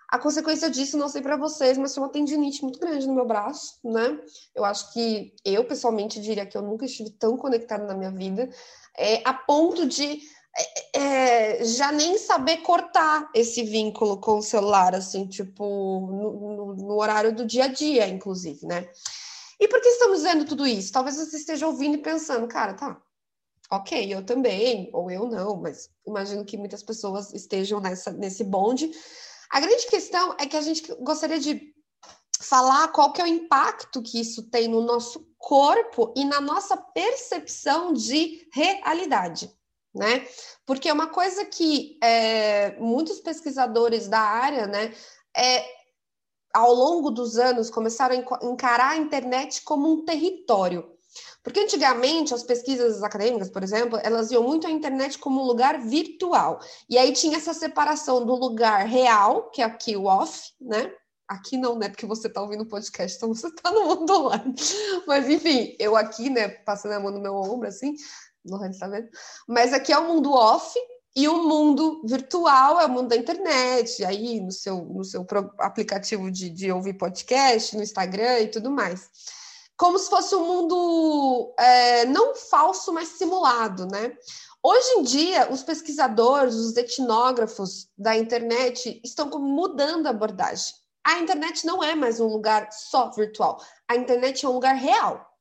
A 0.08 0.18
consequência 0.18 0.68
disso, 0.68 0.98
não 0.98 1.08
sei 1.08 1.22
para 1.22 1.36
vocês, 1.36 1.78
mas 1.78 1.94
foi 1.94 2.02
uma 2.02 2.10
tendinite 2.10 2.60
muito 2.60 2.80
grande 2.80 3.06
no 3.06 3.14
meu 3.14 3.24
braço, 3.24 3.78
né? 3.84 4.18
Eu 4.52 4.64
acho 4.64 4.92
que 4.92 5.32
eu, 5.44 5.64
pessoalmente, 5.64 6.20
diria 6.20 6.44
que 6.44 6.56
eu 6.56 6.62
nunca 6.62 6.84
estive 6.84 7.10
tão 7.10 7.36
conectada 7.36 7.84
na 7.84 7.94
minha 7.94 8.10
vida, 8.10 8.50
é, 8.98 9.22
a 9.24 9.32
ponto 9.32 9.86
de 9.86 10.20
é, 10.92 10.98
é, 11.60 11.64
já 11.64 11.92
nem 11.92 12.18
saber 12.18 12.58
cortar 12.58 13.30
esse 13.32 13.62
vínculo 13.62 14.18
com 14.20 14.38
o 14.38 14.42
celular, 14.42 14.92
assim, 14.92 15.28
tipo, 15.28 15.64
no, 16.10 16.56
no, 16.56 16.74
no 16.74 17.00
horário 17.00 17.32
do 17.32 17.46
dia 17.46 17.66
a 17.66 17.68
dia, 17.68 18.08
inclusive, 18.08 18.66
né? 18.66 18.88
E 19.62 19.68
por 19.68 19.80
que 19.80 19.88
estamos 19.90 20.16
dizendo 20.16 20.44
tudo 20.44 20.66
isso? 20.66 20.90
Talvez 20.90 21.16
você 21.16 21.36
esteja 21.36 21.68
ouvindo 21.68 21.94
e 21.94 22.02
pensando, 22.02 22.48
cara, 22.48 22.74
tá, 22.74 23.00
ok, 23.70 24.12
eu 24.12 24.26
também, 24.26 24.90
ou 24.92 25.08
eu 25.08 25.28
não, 25.28 25.54
mas 25.54 25.88
imagino 26.04 26.44
que 26.44 26.58
muitas 26.58 26.82
pessoas 26.82 27.32
estejam 27.32 27.78
nessa, 27.78 28.10
nesse 28.10 28.42
bonde. 28.42 28.90
A 29.48 29.60
grande 29.60 29.86
questão 29.86 30.34
é 30.36 30.48
que 30.48 30.56
a 30.56 30.60
gente 30.60 30.92
gostaria 30.96 31.38
de 31.38 31.72
falar 32.40 32.88
qual 32.88 33.12
que 33.12 33.20
é 33.20 33.24
o 33.24 33.28
impacto 33.28 34.02
que 34.02 34.20
isso 34.20 34.50
tem 34.50 34.66
no 34.66 34.80
nosso 34.80 35.28
corpo 35.38 36.12
e 36.16 36.24
na 36.24 36.40
nossa 36.40 36.76
percepção 36.76 37.92
de 37.92 38.44
realidade, 38.52 39.48
né? 39.94 40.26
Porque 40.66 40.90
uma 40.90 41.06
coisa 41.06 41.44
que 41.44 42.00
é, 42.02 42.74
muitos 42.80 43.20
pesquisadores 43.20 44.08
da 44.08 44.18
área, 44.18 44.66
né, 44.66 44.92
é, 45.36 45.81
ao 46.52 46.74
longo 46.74 47.10
dos 47.10 47.38
anos, 47.38 47.70
começaram 47.70 48.16
a 48.16 48.46
encarar 48.46 48.90
a 48.90 48.96
internet 48.96 49.62
como 49.62 49.90
um 49.90 50.04
território. 50.04 50.92
Porque 51.42 51.60
antigamente 51.60 52.32
as 52.32 52.42
pesquisas 52.42 53.02
acadêmicas, 53.02 53.50
por 53.50 53.62
exemplo, 53.62 53.98
elas 54.02 54.30
iam 54.30 54.42
muito 54.42 54.66
a 54.66 54.70
internet 54.70 55.18
como 55.18 55.40
um 55.40 55.44
lugar 55.44 55.80
virtual. 55.80 56.60
E 56.88 56.96
aí 56.96 57.12
tinha 57.12 57.36
essa 57.36 57.52
separação 57.52 58.24
do 58.24 58.34
lugar 58.34 58.86
real, 58.86 59.50
que 59.50 59.60
é 59.60 59.64
aqui 59.64 59.96
o 59.96 60.04
off, 60.04 60.52
né? 60.60 60.92
Aqui 61.26 61.56
não, 61.56 61.78
né? 61.78 61.88
Porque 61.88 62.06
você 62.06 62.28
está 62.28 62.40
ouvindo 62.40 62.62
o 62.62 62.68
podcast, 62.68 63.16
então 63.16 63.34
você 63.34 63.48
está 63.48 63.70
no 63.70 63.84
mundo 63.84 64.12
online. 64.12 64.54
Mas 65.06 65.28
enfim, 65.28 65.74
eu 65.78 65.96
aqui, 65.96 66.30
né, 66.30 66.48
passando 66.48 66.92
a 66.92 67.00
mão 67.00 67.10
no 67.10 67.20
meu 67.20 67.34
ombro, 67.34 67.68
assim, 67.68 67.94
Lohane 68.44 68.74
está 68.74 68.88
vendo? 68.88 69.08
Mas 69.46 69.72
aqui 69.72 69.92
é 69.92 69.98
o 69.98 70.08
mundo 70.08 70.32
off, 70.32 70.78
e 71.14 71.28
o 71.28 71.42
mundo 71.44 72.00
virtual 72.04 72.80
é 72.80 72.86
o 72.86 72.88
mundo 72.88 73.08
da 73.08 73.16
internet, 73.16 74.04
aí 74.04 74.40
no 74.40 74.50
seu, 74.50 74.82
no 74.84 75.04
seu 75.04 75.26
aplicativo 75.58 76.30
de, 76.30 76.48
de 76.48 76.72
ouvir 76.72 76.94
podcast, 76.94 77.76
no 77.76 77.82
Instagram 77.82 78.40
e 78.40 78.48
tudo 78.48 78.70
mais. 78.70 79.10
Como 79.76 79.98
se 79.98 80.08
fosse 80.08 80.34
um 80.34 80.46
mundo 80.46 81.54
é, 81.58 82.06
não 82.06 82.34
falso, 82.34 82.92
mas 82.92 83.08
simulado, 83.08 83.86
né? 83.86 84.16
Hoje 84.62 84.88
em 84.98 85.02
dia, 85.02 85.50
os 85.50 85.62
pesquisadores, 85.62 86.54
os 86.54 86.76
etnógrafos 86.76 87.88
da 87.98 88.16
internet 88.16 89.00
estão 89.04 89.28
mudando 89.40 90.06
a 90.06 90.10
abordagem. 90.10 90.72
A 91.04 91.18
internet 91.18 91.66
não 91.66 91.82
é 91.82 91.96
mais 91.96 92.20
um 92.20 92.28
lugar 92.28 92.68
só 92.70 93.10
virtual. 93.10 93.60
A 93.88 93.96
internet 93.96 94.46
é 94.46 94.48
um 94.48 94.52
lugar 94.52 94.76
real. 94.76 95.31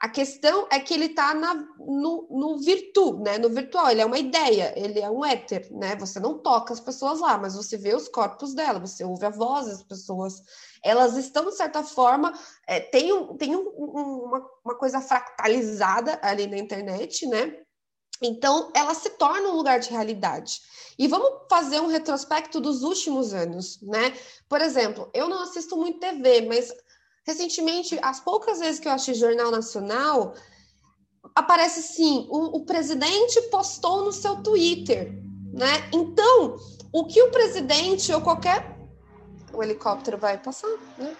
A 0.00 0.08
questão 0.08 0.66
é 0.70 0.78
que 0.78 0.92
ele 0.92 1.06
está 1.06 1.34
no, 1.34 2.28
no 2.30 2.58
virtu, 2.58 3.18
né? 3.18 3.38
No 3.38 3.48
virtual, 3.48 3.90
ele 3.90 4.02
é 4.02 4.06
uma 4.06 4.18
ideia, 4.18 4.74
ele 4.76 5.00
é 5.00 5.08
um 5.08 5.24
éter, 5.24 5.66
né? 5.72 5.96
Você 5.96 6.20
não 6.20 6.38
toca 6.38 6.72
as 6.72 6.80
pessoas 6.80 7.20
lá, 7.20 7.38
mas 7.38 7.54
você 7.54 7.78
vê 7.78 7.94
os 7.94 8.06
corpos 8.06 8.54
dela, 8.54 8.78
você 8.78 9.04
ouve 9.04 9.24
a 9.24 9.30
voz 9.30 9.66
das 9.66 9.82
pessoas. 9.82 10.42
Elas 10.84 11.16
estão, 11.16 11.46
de 11.46 11.56
certa 11.56 11.82
forma, 11.82 12.32
é, 12.66 12.78
tem, 12.78 13.12
um, 13.12 13.36
tem 13.36 13.56
um, 13.56 13.62
uma, 13.62 14.46
uma 14.64 14.74
coisa 14.74 15.00
fractalizada 15.00 16.18
ali 16.22 16.46
na 16.46 16.58
internet, 16.58 17.26
né? 17.26 17.58
Então, 18.22 18.70
ela 18.74 18.94
se 18.94 19.10
torna 19.10 19.48
um 19.48 19.56
lugar 19.56 19.78
de 19.78 19.90
realidade. 19.90 20.60
E 20.98 21.06
vamos 21.06 21.30
fazer 21.50 21.80
um 21.80 21.86
retrospecto 21.86 22.60
dos 22.60 22.82
últimos 22.82 23.34
anos, 23.34 23.80
né? 23.82 24.14
Por 24.48 24.60
exemplo, 24.60 25.10
eu 25.12 25.28
não 25.28 25.42
assisto 25.42 25.76
muito 25.76 26.00
TV, 26.00 26.42
mas 26.42 26.72
Recentemente, 27.26 27.98
as 28.02 28.20
poucas 28.20 28.60
vezes 28.60 28.78
que 28.78 28.86
eu 28.86 28.92
achei 28.92 29.14
Jornal 29.14 29.50
Nacional, 29.50 30.34
aparece 31.34 31.80
assim: 31.80 32.26
o, 32.30 32.58
o 32.58 32.64
presidente 32.64 33.40
postou 33.50 34.04
no 34.04 34.12
seu 34.12 34.42
Twitter, 34.42 35.12
né? 35.52 35.90
Então, 35.92 36.56
o 36.92 37.04
que 37.06 37.20
o 37.22 37.30
presidente 37.30 38.12
ou 38.12 38.20
qualquer. 38.20 38.76
O 39.52 39.62
helicóptero 39.62 40.18
vai 40.18 40.38
passar, 40.38 40.70
né? 40.98 41.16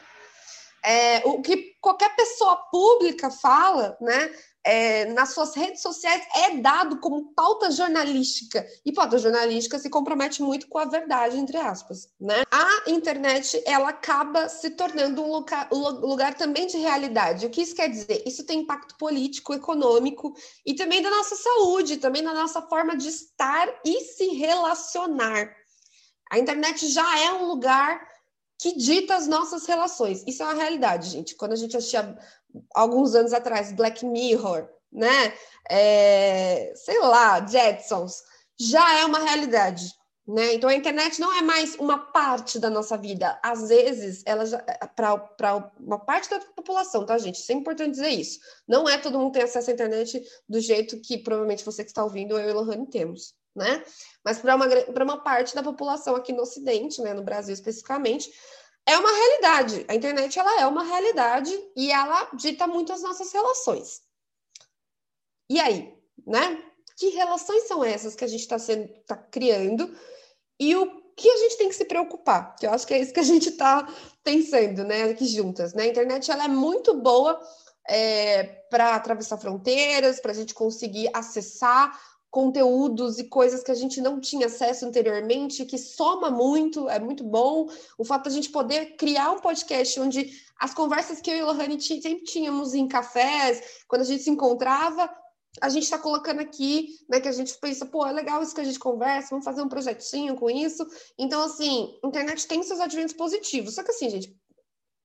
É, 0.85 1.23
o 1.27 1.43
que 1.43 1.75
qualquer 1.81 2.15
pessoa 2.15 2.57
pública 2.71 3.31
fala, 3.31 3.97
né? 4.01 4.33
É, 4.67 5.05
nas 5.13 5.33
suas 5.33 5.55
redes 5.55 5.81
sociais 5.81 6.27
é 6.35 6.57
dado 6.57 6.99
como 6.99 7.33
pauta 7.33 7.71
jornalística. 7.71 8.67
E 8.85 8.93
pauta 8.93 9.17
jornalística 9.17 9.79
se 9.79 9.89
compromete 9.89 10.43
muito 10.43 10.67
com 10.67 10.79
a 10.79 10.85
verdade, 10.85 11.39
entre 11.39 11.57
aspas. 11.57 12.09
Né? 12.21 12.43
A 12.51 12.91
internet 12.91 13.63
ela 13.65 13.91
acaba 13.91 14.49
se 14.49 14.71
tornando 14.71 15.23
um 15.23 15.31
lugar, 15.31 15.69
lugar 15.71 16.35
também 16.35 16.67
de 16.67 16.79
realidade. 16.79 17.47
O 17.47 17.51
que 17.51 17.63
isso 17.63 17.77
quer 17.77 17.89
dizer? 17.89 18.25
Isso 18.27 18.45
tem 18.45 18.61
impacto 18.61 18.97
político, 18.99 19.55
econômico 19.55 20.35
e 20.67 20.75
também 20.75 21.01
da 21.01 21.11
nossa 21.11 21.37
saúde, 21.37 21.99
também 21.99 22.23
na 22.23 22.35
nossa 22.35 22.61
forma 22.63 22.97
de 22.97 23.09
estar 23.09 23.69
e 23.85 24.01
se 24.01 24.27
relacionar. 24.31 25.49
A 26.29 26.41
internet 26.41 26.89
já 26.89 27.21
é 27.21 27.33
um 27.35 27.47
lugar 27.47 28.05
que 28.59 28.77
dita 28.77 29.15
as 29.15 29.29
nossas 29.29 29.67
relações. 29.67 30.25
Isso 30.27 30.43
é 30.43 30.47
uma 30.47 30.55
realidade, 30.55 31.11
gente. 31.11 31.37
Quando 31.37 31.53
a 31.53 31.57
gente 31.57 31.77
assistia 31.77 32.19
alguns 32.75 33.15
anos 33.15 33.33
atrás, 33.33 33.73
Black 33.73 34.05
Mirror, 34.05 34.69
né? 34.93 35.33
É, 35.71 36.73
sei 36.75 36.99
lá, 37.01 37.45
Jetsons, 37.47 38.23
já 38.59 39.01
é 39.01 39.05
uma 39.05 39.19
realidade. 39.19 39.93
Né? 40.27 40.55
Então 40.55 40.69
a 40.69 40.75
internet 40.75 41.21
não 41.21 41.33
é 41.33 41.41
mais 41.41 41.77
uma 41.77 41.99
parte 41.99 42.59
da 42.59 42.69
nossa 42.69 42.97
vida. 42.97 43.39
Às 43.45 43.69
vezes, 43.69 44.25
ela 44.27 44.45
para 44.97 45.73
uma 45.79 46.01
parte 46.01 46.29
da 46.29 46.41
população, 46.41 47.07
tá, 47.07 47.17
gente? 47.17 47.37
Isso 47.37 47.53
é 47.53 47.55
importante 47.55 47.93
dizer 47.93 48.09
isso. 48.09 48.41
Não 48.67 48.89
é 48.89 48.99
todo 48.99 49.21
mundo 49.21 49.33
tem 49.33 49.43
acesso 49.43 49.71
à 49.71 49.73
internet 49.73 50.21
do 50.49 50.59
jeito 50.59 51.01
que 51.01 51.19
provavelmente 51.19 51.65
você 51.65 51.85
que 51.85 51.91
está 51.91 52.03
ouvindo, 52.03 52.37
eu 52.37 52.51
e 52.51 52.53
Lohane 52.53 52.91
temos, 52.91 53.35
né? 53.55 53.85
Mas 54.25 54.41
para 54.41 54.57
uma, 54.57 54.67
uma 55.05 55.23
parte 55.23 55.55
da 55.55 55.63
população 55.63 56.17
aqui 56.17 56.33
no 56.33 56.43
Ocidente, 56.43 57.01
né, 57.01 57.15
no 57.15 57.23
Brasil 57.23 57.55
especificamente, 57.55 58.29
é 58.87 58.97
uma 58.97 59.11
realidade. 59.11 59.85
A 59.89 59.95
internet 59.95 60.39
ela 60.39 60.61
é 60.61 60.67
uma 60.67 60.85
realidade 60.85 61.53
e 61.75 61.91
ela 61.91 62.31
dita 62.35 62.67
muito 62.67 62.93
as 62.93 63.03
nossas 63.03 63.33
relações. 63.33 64.01
E 65.51 65.61
aí, 65.61 65.93
né? 66.25 66.63
Que 66.97 67.09
relações 67.09 67.65
são 67.65 67.85
essas 67.85 68.15
que 68.15 68.25
a 68.25 68.29
gente 68.29 68.41
está 68.41 68.57
tá 69.07 69.17
criando 69.17 69.95
e 70.59 70.75
o 70.77 71.07
que 71.17 71.29
a 71.29 71.37
gente 71.39 71.59
tem 71.59 71.69
que 71.69 71.75
se 71.75 71.85
preocupar? 71.85 72.55
Que 72.57 72.67
eu 72.67 72.71
acho 72.71 72.87
que 72.87 72.95
é 72.95 72.99
isso 72.99 73.13
que 73.13 73.21
a 73.21 73.25
gente 73.25 73.49
está 73.49 73.87
pensando, 74.23 74.85
né? 74.85 75.05
Aqui 75.05 75.27
juntas, 75.27 75.75
né? 75.75 75.85
A 75.85 75.89
internet 75.89 76.31
ela 76.31 76.45
é 76.45 76.49
muito 76.49 76.95
boa 76.95 77.41
é, 77.89 78.45
para 78.71 78.95
atravessar 78.95 79.39
fronteiras, 79.39 80.21
para 80.21 80.33
a 80.33 80.35
gente 80.35 80.55
conseguir 80.55 81.11
acessar 81.13 81.99
conteúdos 82.37 83.19
e 83.19 83.25
coisas 83.25 83.63
que 83.63 83.71
a 83.71 83.75
gente 83.75 83.99
não 83.99 84.21
tinha 84.21 84.45
acesso 84.45 84.85
anteriormente, 84.85 85.65
que 85.65 85.79
soma 85.79 86.31
muito, 86.31 86.87
é 86.87 86.99
muito 86.99 87.25
bom. 87.25 87.67
O 87.97 88.05
fato 88.05 88.25
de 88.25 88.29
a 88.29 88.33
gente 88.33 88.51
poder 88.51 88.95
criar 88.99 89.31
um 89.31 89.39
podcast 89.39 89.99
onde 89.99 90.31
as 90.61 90.75
conversas 90.75 91.19
que 91.19 91.31
eu 91.31 91.37
e 91.37 91.41
a 91.41 91.47
Lohane 91.47 91.81
sempre 91.81 92.25
tínhamos 92.25 92.75
em 92.75 92.87
cafés, 92.87 93.87
quando 93.89 94.03
a 94.03 94.05
gente 94.05 94.23
se 94.23 94.29
encontrava, 94.29 95.11
a 95.63 95.71
gente 95.71 95.85
está 95.85 95.99
colocando 95.99 96.41
aqui, 96.41 96.99
né, 97.09 97.21
que 97.21 97.29
a 97.29 97.33
gente 97.33 97.57
pensa, 97.59 97.87
pô, 97.87 98.07
é 98.07 98.13
legal 98.13 98.43
isso 98.43 98.55
que 98.55 98.61
a 98.61 98.65
gente 98.65 98.79
conversa, 98.79 99.31
vamos 99.31 99.47
fazer 99.47 99.63
um 99.63 99.69
projetinho 99.71 100.37
com 100.37 100.51
isso. 100.51 100.87
Então, 101.19 101.43
assim, 101.43 101.99
a 102.05 102.07
internet 102.07 102.47
tem 102.47 102.63
seus 102.63 102.81
adventos 102.81 103.15
positivos. 103.15 103.77
Só 103.77 103.83
que 103.83 103.93
assim, 103.93 104.11
gente, 104.11 104.37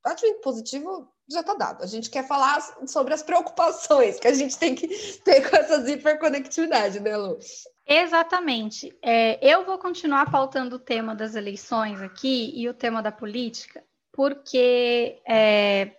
advento 0.04 0.42
positivo 0.42 1.08
já 1.32 1.42
está 1.42 1.54
dado. 1.54 1.84
A 1.84 1.88
gente 1.88 2.10
quer 2.10 2.28
falar 2.28 2.60
sobre 2.88 3.14
as 3.14 3.24
preocupações 3.24 4.20
que 4.20 4.28
a 4.28 4.34
gente 4.34 4.58
tem 4.58 4.76
que 4.76 4.88
ter 5.24 5.50
com 5.50 5.56
essas 5.56 5.88
hiperconectividade, 5.88 7.00
né, 7.00 7.16
Lu? 7.18 7.38
Exatamente. 7.86 8.96
É, 9.02 9.40
eu 9.46 9.66
vou 9.66 9.78
continuar 9.78 10.30
pautando 10.32 10.76
o 10.76 10.80
tema 10.80 11.16
das 11.16 11.36
eleições 11.36 12.02
aqui 12.02 12.52
e 12.56 12.70
o 12.70 12.74
tema 12.74 13.02
da 13.02 13.12
política, 13.12 13.84
porque 14.12 15.22
é, 15.28 15.96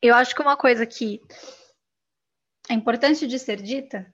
eu 0.00 0.14
acho 0.14 0.34
que 0.34 0.42
uma 0.42 0.56
coisa 0.56 0.86
que 0.86 1.20
é 2.68 2.74
importante 2.74 3.26
de 3.26 3.38
ser 3.38 3.60
dita 3.60 4.12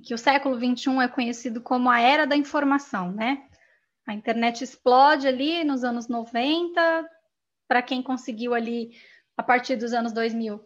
que 0.00 0.14
o 0.14 0.18
século 0.18 0.56
XXI 0.56 0.98
é 1.02 1.08
conhecido 1.08 1.60
como 1.60 1.90
a 1.90 2.00
era 2.00 2.26
da 2.26 2.36
informação, 2.36 3.12
né? 3.12 3.46
A 4.06 4.14
internet 4.14 4.64
explode 4.64 5.28
ali 5.28 5.62
nos 5.62 5.84
anos 5.84 6.08
90, 6.08 7.08
para 7.68 7.82
quem 7.82 8.02
conseguiu 8.02 8.54
ali, 8.54 8.96
a 9.40 9.42
partir 9.42 9.74
dos 9.74 9.94
anos 9.94 10.12
2000, 10.12 10.62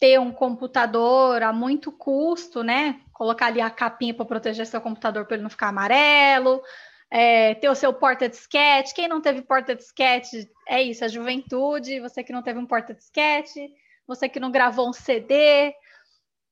ter 0.00 0.18
um 0.18 0.32
computador 0.32 1.42
a 1.44 1.52
muito 1.52 1.92
custo, 1.92 2.62
né? 2.64 3.00
Colocar 3.12 3.46
ali 3.46 3.60
a 3.60 3.70
capinha 3.70 4.12
para 4.12 4.26
proteger 4.26 4.66
seu 4.66 4.80
computador 4.80 5.24
para 5.24 5.36
ele 5.36 5.44
não 5.44 5.50
ficar 5.50 5.68
amarelo, 5.68 6.60
é, 7.08 7.54
ter 7.54 7.68
o 7.68 7.74
seu 7.74 7.94
porta-disquete. 7.94 8.94
Quem 8.94 9.06
não 9.06 9.20
teve 9.20 9.42
porta-disquete, 9.42 10.50
é 10.68 10.82
isso, 10.82 11.04
a 11.04 11.08
juventude. 11.08 12.00
Você 12.00 12.24
que 12.24 12.32
não 12.32 12.42
teve 12.42 12.58
um 12.58 12.66
porta-disquete, 12.66 13.72
você 14.06 14.28
que 14.28 14.40
não 14.40 14.50
gravou 14.50 14.88
um 14.88 14.92
CD. 14.92 15.72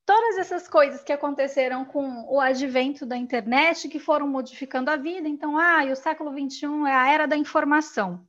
Todas 0.07 0.38
essas 0.38 0.69
coisas 0.69 1.02
que 1.02 1.12
aconteceram 1.12 1.85
com 1.85 2.25
o 2.33 2.40
advento 2.40 3.04
da 3.04 3.16
internet, 3.16 3.88
que 3.88 3.99
foram 3.99 4.28
modificando 4.28 4.90
a 4.93 4.97
vida. 4.97 5.28
Então, 5.28 5.59
ah, 5.59 5.85
o 5.90 5.97
século 5.97 6.31
XXI 6.31 6.87
é 6.87 6.95
a 6.95 7.11
era 7.11 7.26
da 7.26 7.37
informação. 7.37 8.25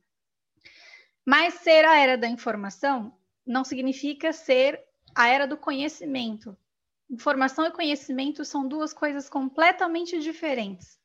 Mas 1.24 1.54
ser 1.54 1.84
a 1.84 1.96
era 1.96 2.18
da 2.18 2.26
informação 2.26 3.15
não 3.46 3.64
significa 3.64 4.32
ser 4.32 4.82
a 5.14 5.28
era 5.28 5.46
do 5.46 5.56
conhecimento. 5.56 6.56
Informação 7.08 7.66
e 7.66 7.70
conhecimento 7.70 8.44
são 8.44 8.66
duas 8.66 8.92
coisas 8.92 9.28
completamente 9.28 10.18
diferentes. 10.18 10.98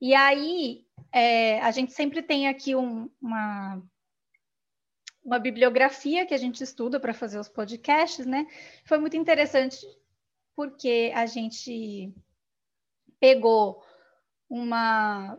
E 0.00 0.14
aí, 0.14 0.86
é, 1.12 1.60
a 1.60 1.70
gente 1.70 1.92
sempre 1.92 2.22
tem 2.22 2.48
aqui 2.48 2.76
um, 2.76 3.10
uma, 3.20 3.82
uma 5.24 5.38
bibliografia 5.38 6.24
que 6.24 6.34
a 6.34 6.38
gente 6.38 6.62
estuda 6.62 7.00
para 7.00 7.12
fazer 7.12 7.38
os 7.38 7.48
podcasts, 7.48 8.24
né? 8.24 8.46
Foi 8.84 8.98
muito 8.98 9.16
interessante 9.16 9.84
porque 10.54 11.12
a 11.14 11.26
gente 11.26 12.14
pegou 13.18 13.82
uma 14.48 15.38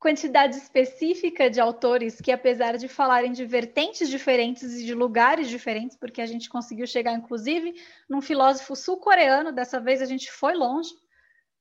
quantidade 0.00 0.56
específica 0.56 1.50
de 1.50 1.60
autores 1.60 2.22
que, 2.22 2.32
apesar 2.32 2.78
de 2.78 2.88
falarem 2.88 3.32
de 3.32 3.44
vertentes 3.44 4.08
diferentes 4.08 4.80
e 4.80 4.86
de 4.86 4.94
lugares 4.94 5.46
diferentes, 5.46 5.94
porque 5.94 6.22
a 6.22 6.26
gente 6.26 6.48
conseguiu 6.48 6.86
chegar, 6.86 7.12
inclusive, 7.12 7.74
num 8.08 8.22
filósofo 8.22 8.74
sul-coreano, 8.74 9.52
dessa 9.52 9.78
vez 9.78 10.00
a 10.00 10.06
gente 10.06 10.32
foi 10.32 10.54
longe, 10.54 10.90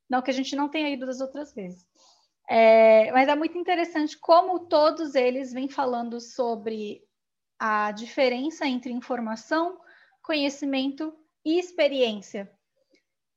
não 0.10 0.22
que 0.22 0.32
a 0.32 0.34
gente 0.34 0.56
não 0.56 0.70
tenha 0.70 0.90
ido 0.90 1.06
das 1.06 1.20
outras 1.20 1.54
vezes. 1.54 1.86
É, 2.50 3.12
mas 3.12 3.28
é 3.28 3.36
muito 3.36 3.58
interessante 3.58 4.18
como 4.18 4.68
todos 4.68 5.16
eles 5.16 5.52
vêm 5.52 5.68
falando 5.68 6.22
sobre 6.22 7.04
a 7.60 7.92
diferença 7.92 8.66
entre 8.66 8.92
informação, 8.94 9.78
conhecimento 10.24 11.14
e 11.46 11.60
experiência. 11.60 12.50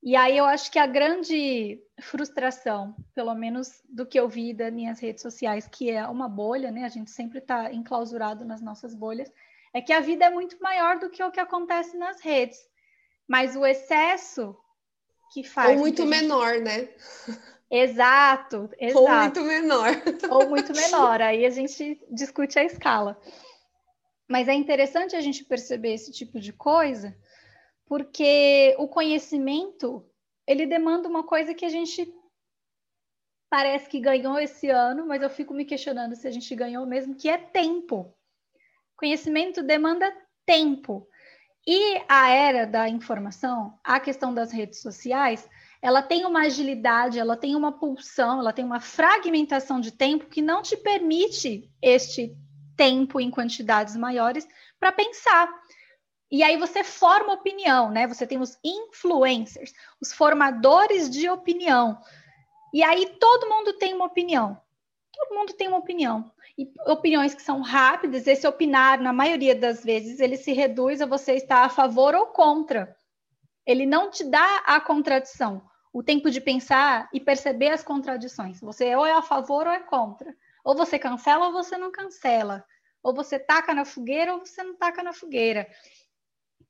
E 0.01 0.15
aí 0.15 0.39
eu 0.39 0.45
acho 0.45 0.71
que 0.71 0.79
a 0.79 0.87
grande 0.87 1.81
frustração, 2.03 2.95
pelo 3.15 3.35
menos 3.35 3.83
do 3.89 4.05
que 4.05 4.19
eu 4.19 4.29
vi 4.29 4.53
das 4.53 4.73
minhas 4.73 5.01
redes 5.01 5.23
sociais, 5.23 5.67
que 5.67 5.91
é 5.91 6.07
uma 6.07 6.29
bolha, 6.29 6.71
né? 6.71 6.85
A 6.85 6.89
gente 6.89 7.11
sempre 7.11 7.39
está 7.39 7.73
enclausurado 7.73 8.45
nas 8.45 8.61
nossas 8.61 8.95
bolhas, 8.95 9.33
é 9.73 9.81
que 9.81 9.93
a 9.93 10.01
vida 10.01 10.27
é 10.27 10.31
muito 10.31 10.61
maior 10.61 10.99
do 10.99 11.09
que 11.09 11.23
o 11.23 11.31
que 11.31 11.41
acontece 11.41 11.97
nas 11.97 12.21
redes. 12.21 12.59
Mas 13.27 13.57
o 13.57 13.65
excesso 13.65 14.57
que 15.33 15.43
faz. 15.43 15.71
Ou 15.71 15.79
muito 15.79 16.03
gente... 16.03 16.11
menor, 16.11 16.61
né? 16.61 16.89
Exato, 17.71 18.69
exato. 18.79 18.99
Ou 19.01 19.11
muito 19.11 19.41
menor. 19.43 19.89
Ou 20.31 20.49
muito 20.49 20.73
menor. 20.75 21.23
Aí 21.23 21.47
a 21.47 21.51
gente 21.51 22.01
discute 22.11 22.59
a 22.59 22.65
escala. 22.65 23.19
Mas 24.29 24.49
é 24.49 24.55
interessante 24.55 25.17
a 25.17 25.21
gente 25.21 25.45
perceber 25.45 25.95
esse 25.95 26.13
tipo 26.13 26.39
de 26.39 26.53
coisa, 26.53 27.17
porque 27.87 28.75
o 28.79 28.89
conhecimento 28.89 30.05
ele 30.47 30.67
demanda 30.67 31.09
uma 31.09 31.23
coisa 31.25 31.55
que 31.55 31.65
a 31.65 31.69
gente 31.69 32.13
parece 33.51 33.89
que 33.89 34.01
ganhou 34.01 34.39
esse 34.39 34.71
ano, 34.71 35.07
mas 35.07 35.23
eu 35.23 35.29
fico 35.29 35.53
me 35.53 35.65
questionando 35.65 36.17
se 36.17 36.27
a 36.27 36.31
gente 36.31 36.55
ganhou 36.55 36.87
mesmo, 36.87 37.15
que 37.15 37.29
é 37.29 37.37
tempo. 37.37 38.15
Conhecimento 38.97 39.63
demanda 39.63 40.11
tempo. 40.47 41.07
E 41.67 42.01
a 42.09 42.31
era 42.31 42.67
da 42.67 42.89
informação, 42.89 43.79
a 43.85 44.01
questão 44.01 44.35
das 44.35 44.51
redes 44.51 44.81
sociais, 44.81 45.49
ela 45.81 46.01
tem 46.01 46.25
uma 46.25 46.43
agilidade, 46.43 47.19
ela 47.19 47.37
tem 47.37 47.55
uma 47.55 47.73
pulsão, 47.73 48.41
ela 48.41 48.53
tem 48.53 48.65
uma 48.65 48.81
fragmentação 48.81 49.81
de 49.81 49.93
tempo 49.93 50.27
que 50.27 50.41
não 50.41 50.63
te 50.63 50.77
permite 50.77 51.71
este 51.81 52.37
tempo 52.77 53.21
em 53.21 53.31
quantidades 53.31 53.97
maiores 53.97 54.49
para 54.81 54.93
pensar. 54.93 55.49
E 56.33 56.43
aí 56.43 56.57
você 56.57 56.83
forma 56.83 57.35
opinião, 57.35 57.91
né? 57.91 58.07
Você 58.07 58.27
tem 58.27 58.39
os 58.39 58.59
influencers, 58.65 59.75
os 60.01 60.15
formadores 60.15 61.11
de 61.11 61.29
opinião. 61.29 61.99
E 62.73 62.83
aí 62.83 63.05
todo 63.21 63.51
mundo 63.51 63.75
tem 63.75 63.93
uma 63.93 64.07
opinião. 64.07 64.59
Todo 65.15 65.37
mundo 65.37 65.53
tem 65.53 65.69
uma 65.69 65.77
opinião. 65.77 66.33
E 66.57 66.73
opiniões 66.87 67.35
que 67.35 67.43
são 67.43 67.61
rápidas, 67.61 68.27
esse 68.27 68.47
opinar, 68.47 68.99
na 68.99 69.13
maioria 69.13 69.55
das 69.55 69.85
vezes, 69.85 70.21
ele 70.21 70.39
se 70.39 70.55
reduz 70.55 71.03
a 71.03 71.07
você 71.07 71.35
estar 71.35 71.67
a 71.67 71.69
favor 71.69 72.15
ou 72.15 72.29
contra. 72.29 72.97
Ele 73.67 73.85
não 73.85 74.11
te 74.11 74.25
dá 74.25 74.63
a 74.65 74.81
contradição, 74.81 75.63
o 75.93 76.03
tempo 76.03 76.31
de 76.31 76.41
pensar 76.41 77.11
e 77.13 77.21
perceber 77.21 77.69
as 77.69 77.85
contradições. 77.85 78.59
Você 78.63 78.97
ou 78.97 79.05
é 79.05 79.13
a 79.13 79.21
favor 79.21 79.67
ou 79.67 79.73
é 79.73 79.81
contra. 79.81 80.35
Ou 80.65 80.75
você 80.75 80.99
cancela 80.99 81.49
ou 81.49 81.53
você 81.53 81.77
não 81.77 81.93
cancela. 81.93 82.65
Ou 83.03 83.13
você 83.13 83.39
taca 83.39 83.75
na 83.75 83.85
fogueira 83.85 84.33
ou 84.33 84.41
você 84.41 84.63
não 84.63 84.75
taca 84.75 85.03
na 85.03 85.13
fogueira. 85.13 85.69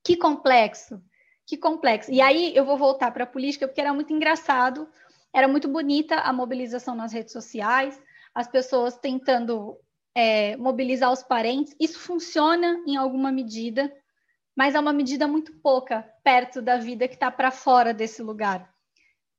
Que 0.03 0.17
complexo, 0.17 1.01
que 1.45 1.57
complexo. 1.57 2.11
E 2.11 2.19
aí 2.21 2.53
eu 2.55 2.65
vou 2.65 2.77
voltar 2.77 3.11
para 3.11 3.23
a 3.23 3.27
política, 3.27 3.67
porque 3.67 3.81
era 3.81 3.93
muito 3.93 4.11
engraçado, 4.11 4.89
era 5.33 5.47
muito 5.47 5.67
bonita 5.67 6.17
a 6.17 6.33
mobilização 6.33 6.93
nas 6.93 7.13
redes 7.13 7.31
sociais, 7.31 7.99
as 8.35 8.47
pessoas 8.47 8.97
tentando 8.97 9.77
é, 10.13 10.57
mobilizar 10.57 11.11
os 11.11 11.23
parentes. 11.23 11.75
Isso 11.79 11.99
funciona 11.99 12.83
em 12.85 12.97
alguma 12.97 13.31
medida, 13.31 13.91
mas 14.55 14.75
é 14.75 14.79
uma 14.79 14.93
medida 14.93 15.27
muito 15.27 15.53
pouca 15.59 16.07
perto 16.23 16.61
da 16.61 16.77
vida 16.77 17.07
que 17.07 17.15
está 17.15 17.31
para 17.31 17.49
fora 17.49 17.93
desse 17.93 18.21
lugar. 18.21 18.71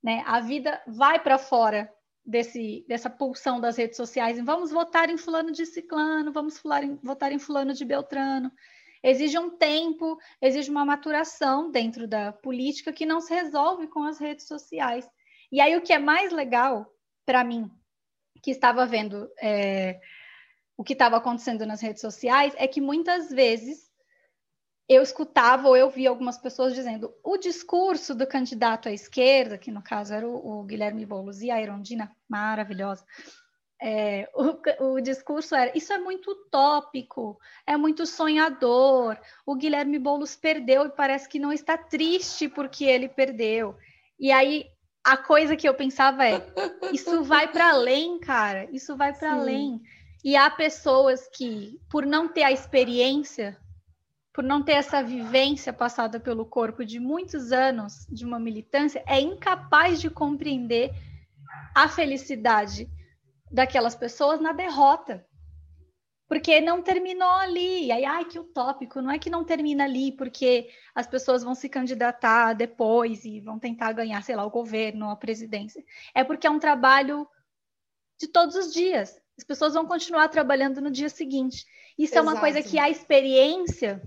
Né? 0.03 0.23
A 0.27 0.41
vida 0.41 0.83
vai 0.87 1.23
para 1.23 1.39
fora 1.39 1.93
desse, 2.25 2.85
dessa 2.89 3.11
pulsão 3.11 3.61
das 3.61 3.77
redes 3.77 3.97
sociais. 3.97 4.43
Vamos 4.43 4.71
votar 4.71 5.11
em 5.11 5.17
fulano 5.17 5.53
de 5.53 5.67
ciclano, 5.67 6.33
vamos 6.33 6.61
votar 7.03 7.33
em 7.33 7.39
fulano 7.39 7.75
de 7.75 7.85
beltrano 7.85 8.51
exige 9.05 9.39
um 9.39 9.51
tempo, 9.51 10.19
exige 10.41 10.71
uma 10.71 10.85
maturação 10.85 11.71
dentro 11.71 12.09
da 12.09 12.33
política 12.33 12.93
que 12.93 13.05
não 13.05 13.21
se 13.21 13.35
resolve 13.35 13.87
com 13.87 14.03
as 14.03 14.19
redes 14.19 14.47
sociais. 14.47 15.07
E 15.53 15.61
aí 15.61 15.77
o 15.77 15.83
que 15.83 15.93
é 15.93 15.99
mais 15.99 16.33
legal 16.33 16.91
para 17.27 17.45
mim, 17.45 17.71
que 18.43 18.51
estava 18.51 18.87
vendo 18.87 19.31
é, 19.41 20.01
o 20.75 20.83
que 20.83 20.95
estava 20.95 21.19
acontecendo 21.19 21.67
nas 21.67 21.83
redes 21.83 22.01
sociais, 22.01 22.55
é 22.57 22.67
que 22.67 22.81
muitas 22.81 23.29
vezes 23.29 23.93
eu 24.89 25.03
escutava 25.03 25.69
ou 25.69 25.77
eu 25.77 25.91
via 25.91 26.09
algumas 26.09 26.39
pessoas 26.39 26.75
dizendo 26.75 27.15
o 27.23 27.37
discurso 27.37 28.15
do 28.15 28.27
candidato 28.27 28.89
à 28.89 28.93
esquerda, 28.93 29.59
que 29.59 29.71
no 29.71 29.83
caso 29.83 30.15
era 30.15 30.27
o, 30.27 30.61
o 30.61 30.65
Guilherme 30.65 31.05
Boulos 31.05 31.43
e 31.43 31.51
a 31.51 31.61
Erondina, 31.61 32.15
maravilhosa, 32.29 33.05
é, 33.87 34.31
o, 34.35 34.95
o, 34.95 35.01
discurso 35.03 35.55
era: 35.55 35.71
isso 35.77 35.93
é 35.93 35.99
muito 35.99 36.31
utópico, 36.31 37.39
é 37.67 37.77
muito 37.77 38.07
sonhador. 38.07 39.15
O 39.45 39.55
Guilherme 39.55 39.99
Boulos 39.99 40.35
perdeu 40.35 40.87
e 40.87 40.89
parece 40.89 41.29
que 41.29 41.39
não 41.39 41.53
está 41.53 41.77
triste 41.77 42.49
porque 42.49 42.87
ele 42.87 43.11
perdeu. 43.11 43.77
E 44.19 44.33
aí 44.33 44.65
a 45.05 45.19
coisa 45.19 45.55
que 45.55 45.69
eu 45.69 45.75
pensava 45.75 46.27
é: 46.27 46.43
isso 46.95 47.23
vai 47.25 47.47
para 47.47 47.73
além, 47.73 48.19
cara, 48.19 48.67
isso 48.73 48.97
vai 48.97 49.13
para 49.13 49.35
além. 49.35 49.83
E 50.25 50.35
há 50.35 50.49
pessoas 50.49 51.29
que, 51.29 51.79
por 51.91 52.07
não 52.07 52.27
ter 52.27 52.45
a 52.45 52.53
experiência, 52.53 53.55
por 54.33 54.43
não 54.43 54.63
ter 54.63 54.73
essa 54.73 55.03
vivência 55.03 55.75
passada 55.75 56.19
pelo 56.19 56.47
corpo 56.47 56.87
de 56.87 56.99
muitos 56.99 57.53
anos 57.53 58.07
de 58.11 58.25
uma 58.25 58.41
militância, 58.41 59.05
é 59.07 59.21
incapaz 59.21 60.01
de 60.01 60.09
compreender 60.09 60.91
a 61.75 61.87
felicidade 61.87 62.89
daquelas 63.51 63.95
pessoas 63.95 64.41
na 64.41 64.53
derrota. 64.53 65.27
Porque 66.27 66.61
não 66.61 66.83
terminou 66.83 67.29
ali. 67.29 67.93
Aí, 67.93 68.05
ai, 68.05 68.25
que 68.25 68.39
utópico. 68.39 69.01
Não 69.01 69.11
é 69.11 69.19
que 69.19 69.31
não 69.31 69.45
termina 69.45 69.85
ali 69.85 70.13
porque 70.13 70.71
as 70.95 71.07
pessoas 71.07 71.43
vão 71.43 71.55
se 71.55 71.69
candidatar 71.69 72.55
depois 72.55 73.25
e 73.25 73.41
vão 73.41 73.59
tentar 73.59 73.93
ganhar, 73.93 74.23
sei 74.23 74.35
lá, 74.35 74.45
o 74.45 74.51
governo, 74.51 75.11
a 75.11 75.17
presidência. 75.17 75.85
É 76.15 76.25
porque 76.25 76.47
é 76.47 76.51
um 76.51 76.59
trabalho 76.59 77.29
de 78.19 78.27
todos 78.29 78.57
os 78.57 78.73
dias. 78.73 79.21
As 79.37 79.45
pessoas 79.45 79.75
vão 79.75 79.87
continuar 79.87 80.29
trabalhando 80.29 80.81
no 80.81 80.91
dia 80.91 81.09
seguinte. 81.09 81.67
Isso 81.99 82.15
Exato. 82.15 82.29
é 82.29 82.33
uma 82.33 82.41
coisa 82.41 82.63
que 82.63 82.79
a 82.79 82.89
experiência 82.89 84.03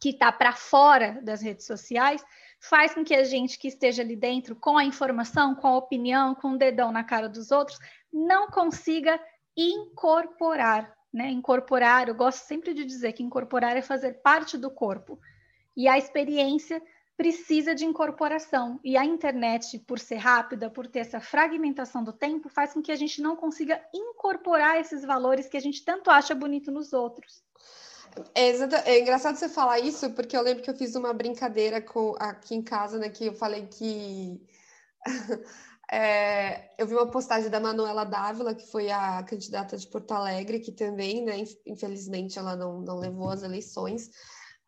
que 0.00 0.10
está 0.10 0.32
para 0.32 0.52
fora 0.52 1.20
das 1.22 1.40
redes 1.40 1.66
sociais 1.66 2.24
faz 2.60 2.94
com 2.94 3.04
que 3.04 3.14
a 3.14 3.24
gente 3.24 3.58
que 3.58 3.68
esteja 3.68 4.02
ali 4.02 4.16
dentro, 4.16 4.54
com 4.54 4.76
a 4.78 4.84
informação, 4.84 5.54
com 5.54 5.66
a 5.66 5.76
opinião, 5.76 6.34
com 6.34 6.52
o 6.52 6.58
dedão 6.58 6.92
na 6.92 7.02
cara 7.02 7.28
dos 7.28 7.50
outros, 7.50 7.78
não 8.12 8.48
consiga 8.48 9.18
incorporar. 9.56 10.92
Né? 11.12 11.30
Incorporar, 11.30 12.08
eu 12.08 12.14
gosto 12.14 12.46
sempre 12.46 12.72
de 12.74 12.84
dizer 12.84 13.12
que 13.12 13.22
incorporar 13.22 13.76
é 13.76 13.82
fazer 13.82 14.20
parte 14.22 14.56
do 14.56 14.70
corpo. 14.70 15.18
E 15.76 15.88
a 15.88 15.98
experiência 15.98 16.82
precisa 17.16 17.74
de 17.74 17.84
incorporação. 17.84 18.80
E 18.82 18.96
a 18.96 19.04
internet, 19.04 19.78
por 19.80 19.98
ser 19.98 20.16
rápida, 20.16 20.70
por 20.70 20.86
ter 20.86 21.00
essa 21.00 21.20
fragmentação 21.20 22.02
do 22.02 22.12
tempo, 22.12 22.48
faz 22.48 22.72
com 22.72 22.82
que 22.82 22.90
a 22.90 22.96
gente 22.96 23.20
não 23.20 23.36
consiga 23.36 23.80
incorporar 23.94 24.80
esses 24.80 25.04
valores 25.04 25.48
que 25.48 25.56
a 25.56 25.60
gente 25.60 25.84
tanto 25.84 26.10
acha 26.10 26.34
bonito 26.34 26.70
nos 26.70 26.92
outros. 26.92 27.42
É, 28.34 28.50
é, 28.90 29.00
engraçado 29.00 29.36
você 29.36 29.48
falar 29.48 29.78
isso, 29.78 30.10
porque 30.10 30.36
eu 30.36 30.42
lembro 30.42 30.62
que 30.62 30.70
eu 30.70 30.76
fiz 30.76 30.94
uma 30.94 31.12
brincadeira 31.12 31.80
com, 31.80 32.14
aqui 32.18 32.54
em 32.54 32.62
casa, 32.62 32.98
né? 32.98 33.08
Que 33.08 33.26
eu 33.26 33.34
falei 33.34 33.66
que 33.66 34.40
é, 35.92 36.70
eu 36.78 36.86
vi 36.86 36.94
uma 36.94 37.10
postagem 37.10 37.50
da 37.50 37.60
Manuela 37.60 38.04
Dávila, 38.04 38.54
que 38.54 38.66
foi 38.66 38.90
a 38.90 39.22
candidata 39.24 39.76
de 39.76 39.86
Porto 39.86 40.12
Alegre, 40.12 40.58
que 40.58 40.72
também, 40.72 41.22
né? 41.22 41.44
Infelizmente, 41.66 42.38
ela 42.38 42.56
não, 42.56 42.80
não 42.80 42.98
levou 42.98 43.28
as 43.28 43.42
eleições. 43.42 44.08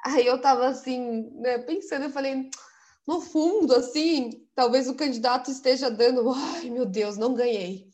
Aí 0.04 0.26
eu 0.26 0.38
tava 0.38 0.66
assim, 0.66 1.30
né, 1.40 1.56
pensando, 1.60 2.04
eu 2.04 2.10
falei, 2.10 2.50
no 3.06 3.22
fundo, 3.22 3.74
assim, 3.74 4.46
talvez 4.54 4.86
o 4.86 4.94
candidato 4.94 5.50
esteja 5.50 5.90
dando, 5.90 6.30
ai 6.30 6.68
meu 6.68 6.84
Deus, 6.84 7.16
não 7.16 7.32
ganhei. 7.32 7.88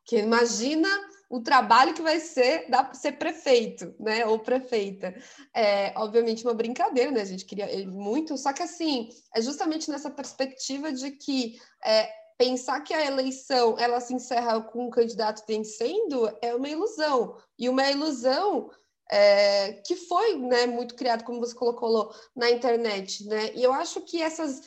Porque 0.00 0.18
imagina 0.18 0.88
o 1.30 1.40
trabalho 1.40 1.94
que 1.94 2.02
vai 2.02 2.20
ser 2.20 2.68
dar 2.68 2.94
ser 2.94 3.12
prefeito, 3.12 3.94
né? 3.98 4.26
Ou 4.26 4.38
prefeita. 4.40 5.14
É, 5.54 5.94
obviamente, 5.96 6.44
uma 6.44 6.52
brincadeira, 6.52 7.10
né? 7.10 7.22
A 7.22 7.24
gente 7.24 7.46
queria 7.46 7.66
muito, 7.86 8.36
só 8.36 8.52
que 8.52 8.62
assim, 8.62 9.08
é 9.34 9.40
justamente 9.40 9.90
nessa 9.90 10.10
perspectiva 10.10 10.92
de 10.92 11.12
que 11.12 11.58
é, 11.82 12.27
pensar 12.38 12.80
que 12.82 12.94
a 12.94 13.04
eleição 13.04 13.76
ela 13.78 14.00
se 14.00 14.14
encerra 14.14 14.62
com 14.62 14.86
o 14.86 14.90
candidato 14.90 15.44
vencendo 15.46 16.32
é 16.40 16.54
uma 16.54 16.68
ilusão. 16.68 17.36
E 17.58 17.68
uma 17.68 17.90
ilusão 17.90 18.70
é, 19.10 19.72
que 19.84 19.96
foi 19.96 20.38
né, 20.38 20.66
muito 20.66 20.94
criado, 20.94 21.24
como 21.24 21.40
você 21.40 21.54
colocou 21.54 22.14
na 22.36 22.48
internet, 22.50 23.26
né? 23.26 23.52
E 23.54 23.62
eu 23.62 23.72
acho 23.72 24.00
que 24.02 24.22
essas 24.22 24.62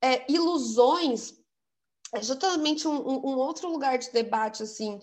é, 0.00 0.30
ilusões 0.30 1.34
é 2.14 2.22
justamente 2.22 2.86
um, 2.86 2.94
um, 2.94 3.36
outro 3.36 3.68
lugar 3.68 3.98
de 3.98 4.12
debate, 4.12 4.62
assim, 4.62 5.00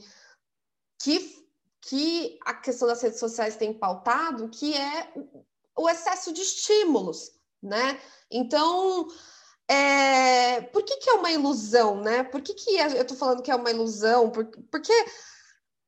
que, 1.02 1.46
que 1.82 2.40
a 2.46 2.54
questão 2.54 2.88
das 2.88 3.02
redes 3.02 3.20
sociais 3.20 3.58
tem 3.58 3.74
pautado, 3.74 4.50
que 4.50 4.74
é 4.74 5.14
o 5.78 5.90
excesso 5.90 6.32
de 6.32 6.42
estímulos, 6.42 7.32
né? 7.62 8.00
Então, 8.32 9.08
é, 9.68 10.62
por 10.62 10.84
que, 10.84 10.98
que 10.98 11.10
é 11.10 11.14
uma 11.14 11.32
ilusão, 11.32 12.02
né? 12.02 12.24
Por 12.24 12.42
que, 12.42 12.54
que 12.54 12.72
eu 12.76 13.02
estou 13.02 13.18
falando 13.18 13.42
que 13.42 13.52
é 13.52 13.56
uma 13.56 13.72
ilusão? 13.72 14.30
Porque, 14.30 14.60
porque 14.72 14.94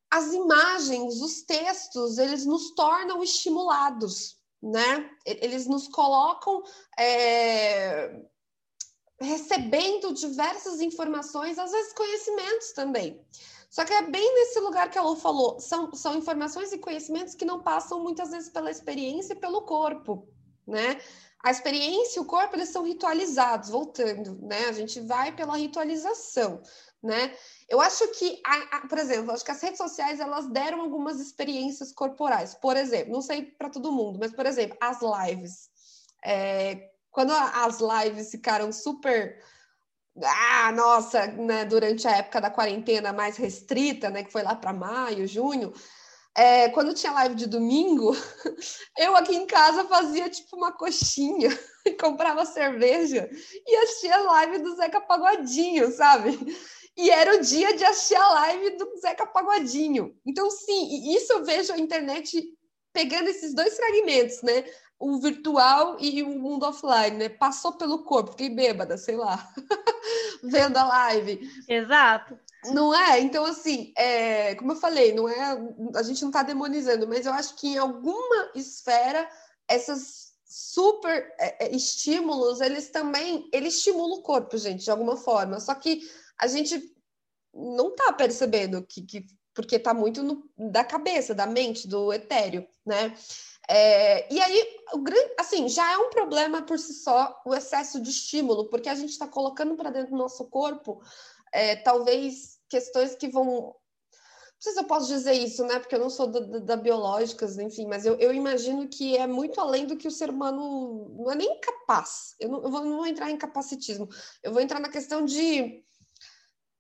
as 0.09 0.31
imagens, 0.33 1.21
os 1.21 1.41
textos, 1.41 2.17
eles 2.17 2.45
nos 2.45 2.73
tornam 2.73 3.21
estimulados, 3.21 4.38
né? 4.61 5.09
Eles 5.25 5.67
nos 5.67 5.88
colocam 5.88 6.63
é, 6.97 8.21
recebendo 9.19 10.13
diversas 10.13 10.79
informações, 10.81 11.59
às 11.59 11.71
vezes 11.71 11.93
conhecimentos 11.93 12.71
também. 12.71 13.21
Só 13.69 13.83
que 13.83 13.93
é 13.93 14.03
bem 14.03 14.33
nesse 14.35 14.59
lugar 14.61 14.89
que 14.89 14.97
a 14.97 15.01
Lu 15.01 15.17
falou, 15.17 15.59
são, 15.59 15.93
são 15.93 16.15
informações 16.15 16.71
e 16.71 16.77
conhecimentos 16.77 17.35
que 17.35 17.43
não 17.43 17.61
passam 17.61 18.01
muitas 18.01 18.31
vezes 18.31 18.49
pela 18.49 18.71
experiência 18.71 19.33
e 19.33 19.39
pelo 19.39 19.63
corpo, 19.63 20.29
né? 20.65 20.97
A 21.45 21.51
experiência 21.51 22.19
e 22.19 22.21
o 22.21 22.25
corpo, 22.25 22.55
eles 22.55 22.69
são 22.69 22.84
ritualizados, 22.84 23.69
voltando, 23.69 24.38
né? 24.41 24.65
A 24.67 24.71
gente 24.71 24.99
vai 24.99 25.31
pela 25.31 25.55
ritualização 25.55 26.62
né? 27.05 27.36
Eu 27.69 27.79
acho 27.79 28.08
que, 28.17 28.41
a, 28.45 28.77
a, 28.77 28.88
por 28.88 28.97
exemplo, 28.97 29.31
acho 29.31 29.45
que 29.45 29.51
as 29.51 29.62
redes 29.62 29.77
sociais 29.77 30.19
elas 30.19 30.47
deram 30.47 30.81
algumas 30.81 31.19
experiências 31.19 31.91
corporais. 31.91 32.55
Por 32.55 32.75
exemplo, 32.75 33.13
não 33.13 33.21
sei 33.21 33.43
para 33.43 33.69
todo 33.69 33.91
mundo, 33.91 34.17
mas 34.19 34.31
por 34.34 34.45
exemplo, 34.45 34.75
as 34.81 34.99
lives. 35.01 35.69
É, 36.23 36.89
quando 37.12 37.31
as 37.31 37.79
lives 37.79 38.31
ficaram 38.31 38.71
super 38.71 39.39
ah, 40.23 40.71
nossa, 40.71 41.27
né, 41.27 41.65
durante 41.65 42.08
a 42.08 42.17
época 42.17 42.39
da 42.39 42.49
quarentena 42.49 43.12
mais 43.12 43.36
restrita, 43.38 44.10
né, 44.10 44.23
que 44.23 44.31
foi 44.31 44.43
lá 44.43 44.55
para 44.55 44.73
maio, 44.73 45.27
junho, 45.27 45.73
é, 46.35 46.69
quando 46.69 46.93
tinha 46.93 47.13
live 47.13 47.35
de 47.35 47.47
domingo, 47.47 48.15
eu 48.97 49.15
aqui 49.15 49.35
em 49.35 49.47
casa 49.47 49.85
fazia 49.85 50.29
tipo 50.29 50.55
uma 50.55 50.71
coxinha 50.71 51.49
e 51.85 51.91
comprava 51.91 52.45
cerveja 52.45 53.29
e 53.65 53.75
assistia 53.77 54.15
a 54.15 54.21
live 54.21 54.59
do 54.59 54.75
Zeca 54.75 55.01
Pagodinho, 55.01 55.91
sabe? 55.91 56.37
e 56.97 57.09
era 57.09 57.35
o 57.35 57.41
dia 57.41 57.75
de 57.75 57.83
assistir 57.83 58.15
a 58.15 58.27
live 58.29 58.77
do 58.77 58.97
Zeca 58.99 59.25
Pagodinho. 59.27 60.15
Então, 60.25 60.49
sim, 60.49 61.13
isso 61.13 61.33
eu 61.33 61.43
vejo 61.43 61.73
a 61.73 61.77
internet 61.77 62.41
pegando 62.93 63.27
esses 63.27 63.53
dois 63.53 63.75
fragmentos, 63.75 64.41
né? 64.41 64.63
O 64.97 65.19
virtual 65.19 65.97
e 65.99 66.23
o 66.23 66.39
mundo 66.39 66.65
offline, 66.65 67.17
né? 67.17 67.29
Passou 67.29 67.73
pelo 67.73 68.03
corpo, 68.03 68.31
fiquei 68.31 68.49
bêbada, 68.49 68.97
sei 68.97 69.17
lá, 69.17 69.45
vendo 70.41 70.77
a 70.77 70.85
live. 70.85 71.49
Exato. 71.67 72.39
Não 72.73 72.93
é? 72.93 73.19
Então, 73.19 73.45
assim, 73.45 73.93
é, 73.97 74.56
como 74.56 74.71
eu 74.71 74.75
falei, 74.75 75.13
não 75.13 75.28
é, 75.28 75.58
a 75.95 76.04
gente 76.04 76.21
não 76.21 76.30
está 76.30 76.43
demonizando, 76.43 77.08
mas 77.08 77.25
eu 77.25 77.34
acho 77.34 77.56
que 77.56 77.69
em 77.69 77.78
alguma 77.78 78.51
esfera 78.56 79.30
essas 79.67 80.34
super 80.45 81.34
é, 81.39 81.65
é 81.65 81.75
estímulos, 81.75 82.62
eles 82.62 82.89
também, 82.89 83.49
eles 83.51 83.75
estimulam 83.75 84.19
o 84.19 84.21
corpo, 84.21 84.58
gente, 84.58 84.84
de 84.84 84.91
alguma 84.91 85.17
forma. 85.17 85.60
Só 85.60 85.75
que 85.75 86.01
a 86.38 86.47
gente 86.47 86.95
não 87.54 87.89
está 87.89 88.13
percebendo 88.13 88.86
que, 88.86 89.01
que 89.01 89.25
porque 89.54 89.78
está 89.78 89.93
muito 89.93 90.21
no, 90.21 90.49
da 90.58 90.84
cabeça, 90.84 91.34
da 91.34 91.47
mente, 91.47 91.88
do 91.88 92.12
etéreo, 92.12 92.67
né? 92.86 93.15
É, 93.67 94.32
e 94.32 94.39
aí, 94.39 94.78
o 94.93 94.99
grande, 94.99 95.34
assim, 95.39 95.67
já 95.69 95.91
é 95.91 95.97
um 95.97 96.10
problema 96.10 96.62
por 96.62 96.78
si 96.78 96.93
só 96.93 97.41
o 97.45 97.56
excesso 97.56 97.99
de 97.99 98.10
estímulo, 98.10 98.69
porque 98.69 98.89
a 98.89 98.95
gente 98.95 99.12
está 99.12 99.28
colocando 99.28 99.75
para 99.75 99.89
dentro 99.89 100.12
do 100.12 100.17
nosso 100.17 100.45
corpo 100.45 101.01
é, 101.56 101.78
talvez 101.78 102.54
questões 102.69 103.15
que 103.15 103.28
vão. 103.28 103.45
Não 103.45 104.62
sei 104.62 104.73
se 104.73 104.80
eu 104.80 104.86
posso 104.86 105.08
dizer 105.08 105.34
isso, 105.34 105.65
né? 105.65 105.80
Porque 105.80 105.95
eu 105.95 105.99
não 105.99 106.10
sou 106.10 106.28
da, 106.28 106.39
da, 106.39 106.60
da 106.60 106.75
biológicas, 106.78 107.58
enfim, 107.58 107.86
mas 107.88 108.06
eu, 108.06 108.15
eu, 108.15 108.34
imagino 108.34 108.88
que 108.88 109.17
é 109.17 109.28
muito 109.28 109.60
além 109.60 109.86
do 109.86 109.97
que 109.97 110.08
o 110.08 110.12
ser 110.12 110.30
humano 110.30 111.13
não 111.17 111.32
é 111.32 111.36
nem 111.36 111.60
capaz. 111.60 112.36
Eu 112.39 112.49
não, 112.49 112.63
eu 112.63 112.71
vou, 112.71 112.86
não 112.86 112.97
vou 112.97 113.08
entrar 113.08 113.30
em 113.30 113.38
capacitismo, 113.38 114.08
eu 114.41 114.54
vou 114.54 114.62
entrar 114.62 114.80
na 114.80 114.89
questão 114.89 115.23
de 115.25 115.84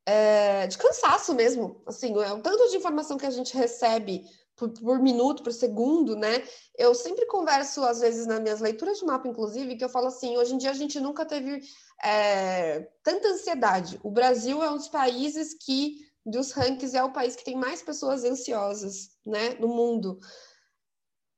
é, 0.05 0.67
de 0.67 0.77
cansaço 0.77 1.33
mesmo. 1.33 1.81
Assim, 1.85 2.13
é 2.21 2.31
o 2.31 2.41
tanto 2.41 2.69
de 2.69 2.77
informação 2.77 3.17
que 3.17 3.25
a 3.25 3.31
gente 3.31 3.55
recebe 3.55 4.23
por, 4.55 4.69
por, 4.69 4.99
minuto, 4.99 5.43
por 5.43 5.53
segundo, 5.53 6.15
né? 6.15 6.43
Eu 6.77 6.95
sempre 6.95 7.25
converso, 7.25 7.83
às 7.83 7.99
vezes, 7.99 8.25
nas 8.25 8.39
minhas 8.39 8.61
leituras 8.61 8.99
de 8.99 9.05
mapa, 9.05 9.27
inclusive, 9.27 9.75
que 9.75 9.83
eu 9.83 9.89
falo 9.89 10.07
assim: 10.07 10.37
hoje 10.37 10.53
em 10.53 10.57
dia 10.57 10.71
a 10.71 10.75
gente 10.75 10.99
nunca 10.99 11.25
teve 11.25 11.61
é, 12.03 12.81
tanta 13.03 13.27
ansiedade. 13.27 13.99
O 14.03 14.09
Brasil 14.09 14.63
é 14.63 14.69
um 14.69 14.77
dos 14.77 14.87
países 14.87 15.53
que, 15.53 16.07
dos 16.25 16.51
rankings, 16.51 16.95
é 16.95 17.03
o 17.03 17.11
país 17.11 17.35
que 17.35 17.43
tem 17.43 17.55
mais 17.55 17.81
pessoas 17.81 18.23
ansiosas, 18.23 19.09
né, 19.25 19.55
no 19.59 19.67
mundo. 19.67 20.19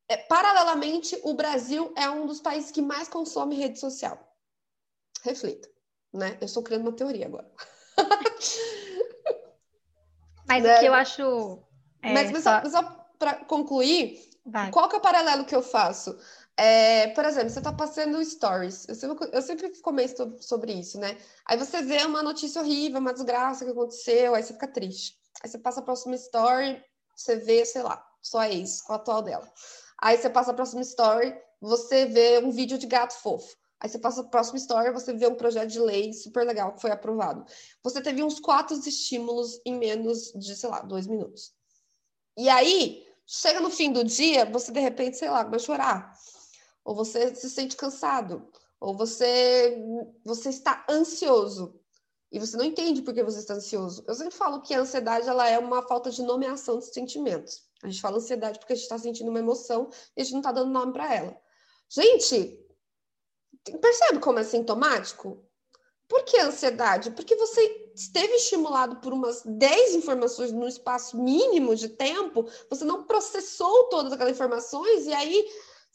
É, 0.10 0.16
paralelamente, 0.16 1.20
o 1.24 1.34
Brasil 1.34 1.94
é 1.98 2.10
um 2.10 2.26
dos 2.26 2.40
países 2.40 2.72
que 2.72 2.82
mais 2.82 3.10
consome 3.10 3.56
rede 3.56 3.80
social. 3.80 4.18
Reflita, 5.24 5.68
né? 6.14 6.38
Eu 6.40 6.46
estou 6.46 6.64
criando 6.64 6.84
uma 6.84 6.96
teoria 6.96 7.26
agora. 7.26 7.52
Mas 10.48 10.64
né? 10.64 10.78
o 10.78 10.80
que 10.80 10.86
eu 10.86 10.94
acho. 10.94 11.64
É, 12.04 12.14
mas, 12.14 12.44
só, 12.44 12.64
só 12.70 13.07
para 13.18 13.46
concluir, 13.46 14.30
Vai. 14.46 14.72
qual 14.72 14.88
que 14.88 14.96
é 14.96 15.00
o 15.00 15.02
paralelo 15.02 15.46
que 15.46 15.56
eu 15.56 15.62
faço? 15.62 16.18
É, 16.56 17.10
por 17.10 17.24
exemplo, 17.24 17.50
você 17.50 17.60
está 17.60 17.72
passando 17.72 18.24
stories. 18.24 18.88
Eu 18.88 18.96
sempre, 18.96 19.30
eu 19.32 19.42
sempre 19.42 19.82
comento 19.82 20.36
sobre 20.42 20.74
isso, 20.74 21.00
né? 21.00 21.18
Aí 21.46 21.58
você 21.58 21.82
vê 21.84 22.04
uma 22.04 22.24
notícia 22.24 22.62
horrível, 22.62 23.00
uma 23.00 23.14
desgraça 23.14 23.64
que 23.64 23.72
aconteceu, 23.72 24.34
aí 24.34 24.42
você 24.42 24.54
fica 24.54 24.68
triste. 24.68 25.16
Aí 25.44 25.50
você 25.50 25.60
passa 25.60 25.82
a 25.82 25.84
próxima 25.84 26.16
story, 26.16 26.84
você 27.16 27.36
vê, 27.36 27.64
sei 27.64 27.84
lá, 27.84 28.04
sua 28.22 28.50
ex, 28.50 28.82
com 28.82 28.94
a 28.94 28.96
atual 28.96 29.22
dela. 29.22 29.48
Aí 30.02 30.18
você 30.18 30.30
passa 30.30 30.52
a 30.52 30.54
próxima 30.54 30.82
story, 30.82 31.36
você 31.62 32.06
vê 32.06 32.40
um 32.40 32.50
vídeo 32.50 32.78
de 32.78 32.88
gato 32.88 33.14
fofo. 33.14 33.56
Aí 33.80 33.88
você 33.88 34.00
passa 34.00 34.22
a 34.22 34.24
próxima 34.24 34.58
história, 34.58 34.92
você 34.92 35.14
vê 35.14 35.28
um 35.28 35.36
projeto 35.36 35.70
de 35.70 35.80
lei 35.80 36.12
super 36.12 36.44
legal 36.46 36.74
que 36.74 36.82
foi 36.82 36.90
aprovado. 36.90 37.46
Você 37.84 38.02
teve 38.02 38.24
uns 38.24 38.40
quatro 38.40 38.76
estímulos 38.76 39.62
em 39.64 39.78
menos 39.78 40.32
de, 40.34 40.56
sei 40.56 40.70
lá, 40.70 40.82
dois 40.82 41.06
minutos. 41.06 41.54
E 42.36 42.50
aí, 42.50 43.07
chega 43.28 43.60
no 43.60 43.70
fim 43.70 43.92
do 43.92 44.04
dia, 44.04 44.46
você 44.46 44.72
de 44.72 44.80
repente, 44.80 45.18
sei 45.18 45.30
lá, 45.30 45.44
vai 45.44 45.60
chorar. 45.60 46.14
Ou 46.84 46.96
você 46.96 47.36
se 47.36 47.50
sente 47.50 47.76
cansado. 47.76 48.50
Ou 48.80 48.96
você, 48.96 49.78
você 50.24 50.50
está 50.50 50.86
ansioso. 50.90 51.80
E 52.32 52.40
você 52.40 52.58
não 52.58 52.66
entende 52.66 53.02
por 53.02 53.14
que 53.14 53.24
você 53.24 53.40
está 53.40 53.54
ansioso. 53.54 54.04
Eu 54.08 54.16
sempre 54.16 54.36
falo 54.36 54.62
que 54.62 54.74
a 54.74 54.80
ansiedade 54.80 55.28
ela 55.28 55.48
é 55.48 55.60
uma 55.60 55.82
falta 55.84 56.10
de 56.10 56.24
nomeação 56.24 56.80
de 56.80 56.86
sentimentos. 56.94 57.68
A 57.84 57.88
gente 57.88 58.02
fala 58.02 58.18
ansiedade 58.18 58.60
porque 58.60 58.74
a 58.74 58.76
gente 58.76 58.84
está 58.84 58.98
sentindo 58.98 59.30
uma 59.30 59.40
emoção 59.40 59.90
e 60.16 60.22
a 60.22 60.24
gente 60.24 60.34
não 60.34 60.40
está 60.40 60.52
dando 60.52 60.72
nome 60.72 60.94
para 60.94 61.14
ela. 61.14 61.38
Gente, 61.90 62.68
Percebe 63.76 64.20
como 64.20 64.40
é 64.40 64.44
sintomático? 64.44 65.44
Por 66.08 66.24
que 66.24 66.40
ansiedade? 66.40 67.12
Porque 67.12 67.36
você 67.36 67.92
esteve 67.94 68.34
estimulado 68.36 68.98
por 68.98 69.12
umas 69.12 69.42
10 69.46 69.96
informações 69.96 70.52
num 70.52 70.68
espaço 70.68 71.18
mínimo 71.18 71.76
de 71.76 71.90
tempo, 71.90 72.48
você 72.70 72.86
não 72.86 73.04
processou 73.04 73.90
todas 73.90 74.14
aquelas 74.14 74.34
informações 74.34 75.06
e 75.06 75.14
aí 75.14 75.46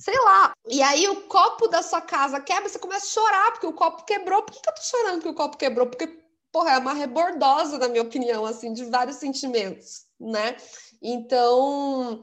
sei 0.02 0.18
lá. 0.20 0.52
E 0.68 0.82
aí 0.82 1.08
o 1.08 1.22
copo 1.22 1.68
da 1.68 1.82
sua 1.82 2.00
casa 2.00 2.40
quebra, 2.40 2.68
você 2.68 2.78
começa 2.78 3.06
a 3.06 3.08
chorar 3.08 3.52
porque 3.52 3.66
o 3.66 3.72
copo 3.72 4.04
quebrou. 4.04 4.42
Por 4.42 4.52
que, 4.52 4.60
que 4.60 4.68
eu 4.68 4.74
tô 4.74 4.82
chorando 4.82 5.22
que 5.22 5.28
o 5.28 5.34
copo 5.34 5.56
quebrou? 5.56 5.86
Porque, 5.86 6.08
porra, 6.50 6.72
é 6.72 6.78
uma 6.78 6.92
rebordosa, 6.92 7.78
na 7.78 7.88
minha 7.88 8.02
opinião, 8.02 8.44
assim, 8.44 8.72
de 8.72 8.84
vários 8.86 9.16
sentimentos, 9.16 10.06
né? 10.18 10.56
Então, 11.00 12.22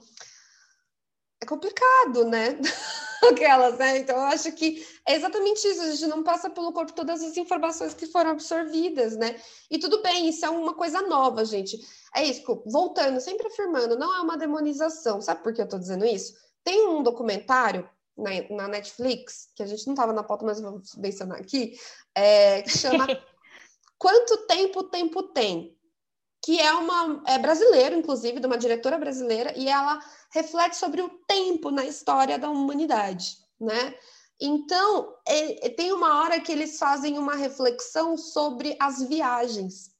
complicado, 1.49 2.25
né? 2.25 2.59
Aquelas, 3.29 3.77
né? 3.77 3.97
Então, 3.97 4.15
eu 4.15 4.23
acho 4.23 4.51
que 4.51 4.85
é 5.05 5.15
exatamente 5.15 5.67
isso. 5.67 5.81
A 5.81 5.89
gente 5.89 6.07
não 6.07 6.23
passa 6.23 6.49
pelo 6.49 6.71
corpo 6.71 6.93
todas 6.93 7.21
as 7.21 7.35
informações 7.35 7.93
que 7.93 8.05
foram 8.05 8.31
absorvidas, 8.31 9.17
né? 9.17 9.35
E 9.69 9.79
tudo 9.79 10.01
bem, 10.01 10.29
isso 10.29 10.45
é 10.45 10.49
uma 10.49 10.73
coisa 10.73 11.01
nova, 11.01 11.43
gente. 11.43 11.77
É 12.15 12.23
isso, 12.23 12.43
voltando, 12.65 13.19
sempre 13.19 13.47
afirmando, 13.47 13.97
não 13.97 14.15
é 14.15 14.21
uma 14.21 14.37
demonização. 14.37 15.19
Sabe 15.19 15.43
por 15.43 15.53
que 15.53 15.61
eu 15.61 15.67
tô 15.67 15.77
dizendo 15.77 16.05
isso? 16.05 16.33
Tem 16.63 16.87
um 16.87 17.03
documentário 17.03 17.89
na, 18.15 18.29
na 18.55 18.67
Netflix, 18.67 19.49
que 19.55 19.63
a 19.63 19.65
gente 19.65 19.85
não 19.87 19.93
estava 19.93 20.13
na 20.13 20.23
pauta, 20.23 20.45
mas 20.45 20.61
vamos 20.61 20.95
mencionar 20.95 21.39
aqui, 21.39 21.77
é, 22.15 22.61
que 22.61 22.77
chama 22.77 23.07
Quanto 23.97 24.47
Tempo 24.47 24.79
o 24.79 24.83
Tempo 24.83 25.23
Tem? 25.23 25.77
Que 26.49 26.59
é 26.59 26.73
uma 26.73 27.21
é 27.27 27.37
brasileiro, 27.37 27.95
inclusive, 27.95 28.39
de 28.39 28.47
uma 28.47 28.57
diretora 28.57 28.97
brasileira, 28.97 29.53
e 29.55 29.69
ela 29.69 29.99
reflete 30.31 30.77
sobre 30.77 30.99
o 30.99 31.09
tempo 31.27 31.69
na 31.69 31.85
história 31.85 32.39
da 32.39 32.49
humanidade, 32.49 33.37
né? 33.61 33.93
Então, 34.41 35.13
é, 35.27 35.69
tem 35.69 35.91
uma 35.91 36.19
hora 36.19 36.39
que 36.39 36.51
eles 36.51 36.79
fazem 36.79 37.19
uma 37.19 37.35
reflexão 37.35 38.17
sobre 38.17 38.75
as 38.79 39.03
viagens. 39.03 39.91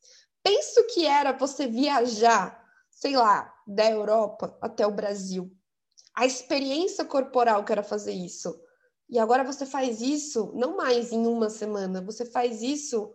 Penso 0.41 0.87
que 0.87 1.05
era 1.05 1.33
você 1.33 1.67
viajar, 1.67 2.59
sei 2.89 3.15
lá, 3.15 3.53
da 3.67 3.87
Europa 3.87 4.57
até 4.59 4.87
o 4.87 4.91
Brasil 4.91 5.55
a 6.15 6.25
experiência 6.25 7.05
corporal 7.05 7.63
que 7.63 7.71
era 7.71 7.83
fazer 7.83 8.11
isso. 8.11 8.59
E 9.07 9.19
agora 9.19 9.43
você 9.43 9.67
faz 9.67 10.01
isso 10.01 10.51
não 10.55 10.75
mais 10.75 11.11
em 11.11 11.27
uma 11.27 11.49
semana, 11.49 12.01
você 12.01 12.25
faz 12.25 12.63
isso 12.63 13.13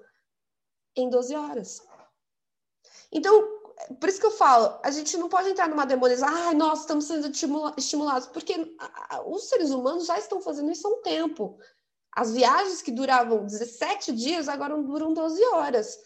em 0.96 1.10
12 1.10 1.34
horas. 1.34 1.82
Então, 3.14 3.62
por 4.00 4.08
isso 4.08 4.20
que 4.20 4.26
eu 4.26 4.32
falo, 4.32 4.78
a 4.82 4.90
gente 4.90 5.16
não 5.16 5.28
pode 5.28 5.48
entrar 5.48 5.68
numa 5.68 5.86
demonização, 5.86 6.36
ai, 6.36 6.54
nossa, 6.54 6.82
estamos 6.82 7.04
sendo 7.04 7.30
estimulados, 7.78 8.26
porque 8.26 8.76
os 9.26 9.48
seres 9.48 9.70
humanos 9.70 10.06
já 10.06 10.18
estão 10.18 10.40
fazendo 10.40 10.72
isso 10.72 10.86
há 10.86 10.90
um 10.90 11.00
tempo. 11.02 11.56
As 12.12 12.32
viagens 12.32 12.82
que 12.82 12.90
duravam 12.90 13.46
17 13.46 14.12
dias 14.12 14.48
agora 14.48 14.76
duram 14.76 15.12
12 15.14 15.42
horas. 15.46 15.98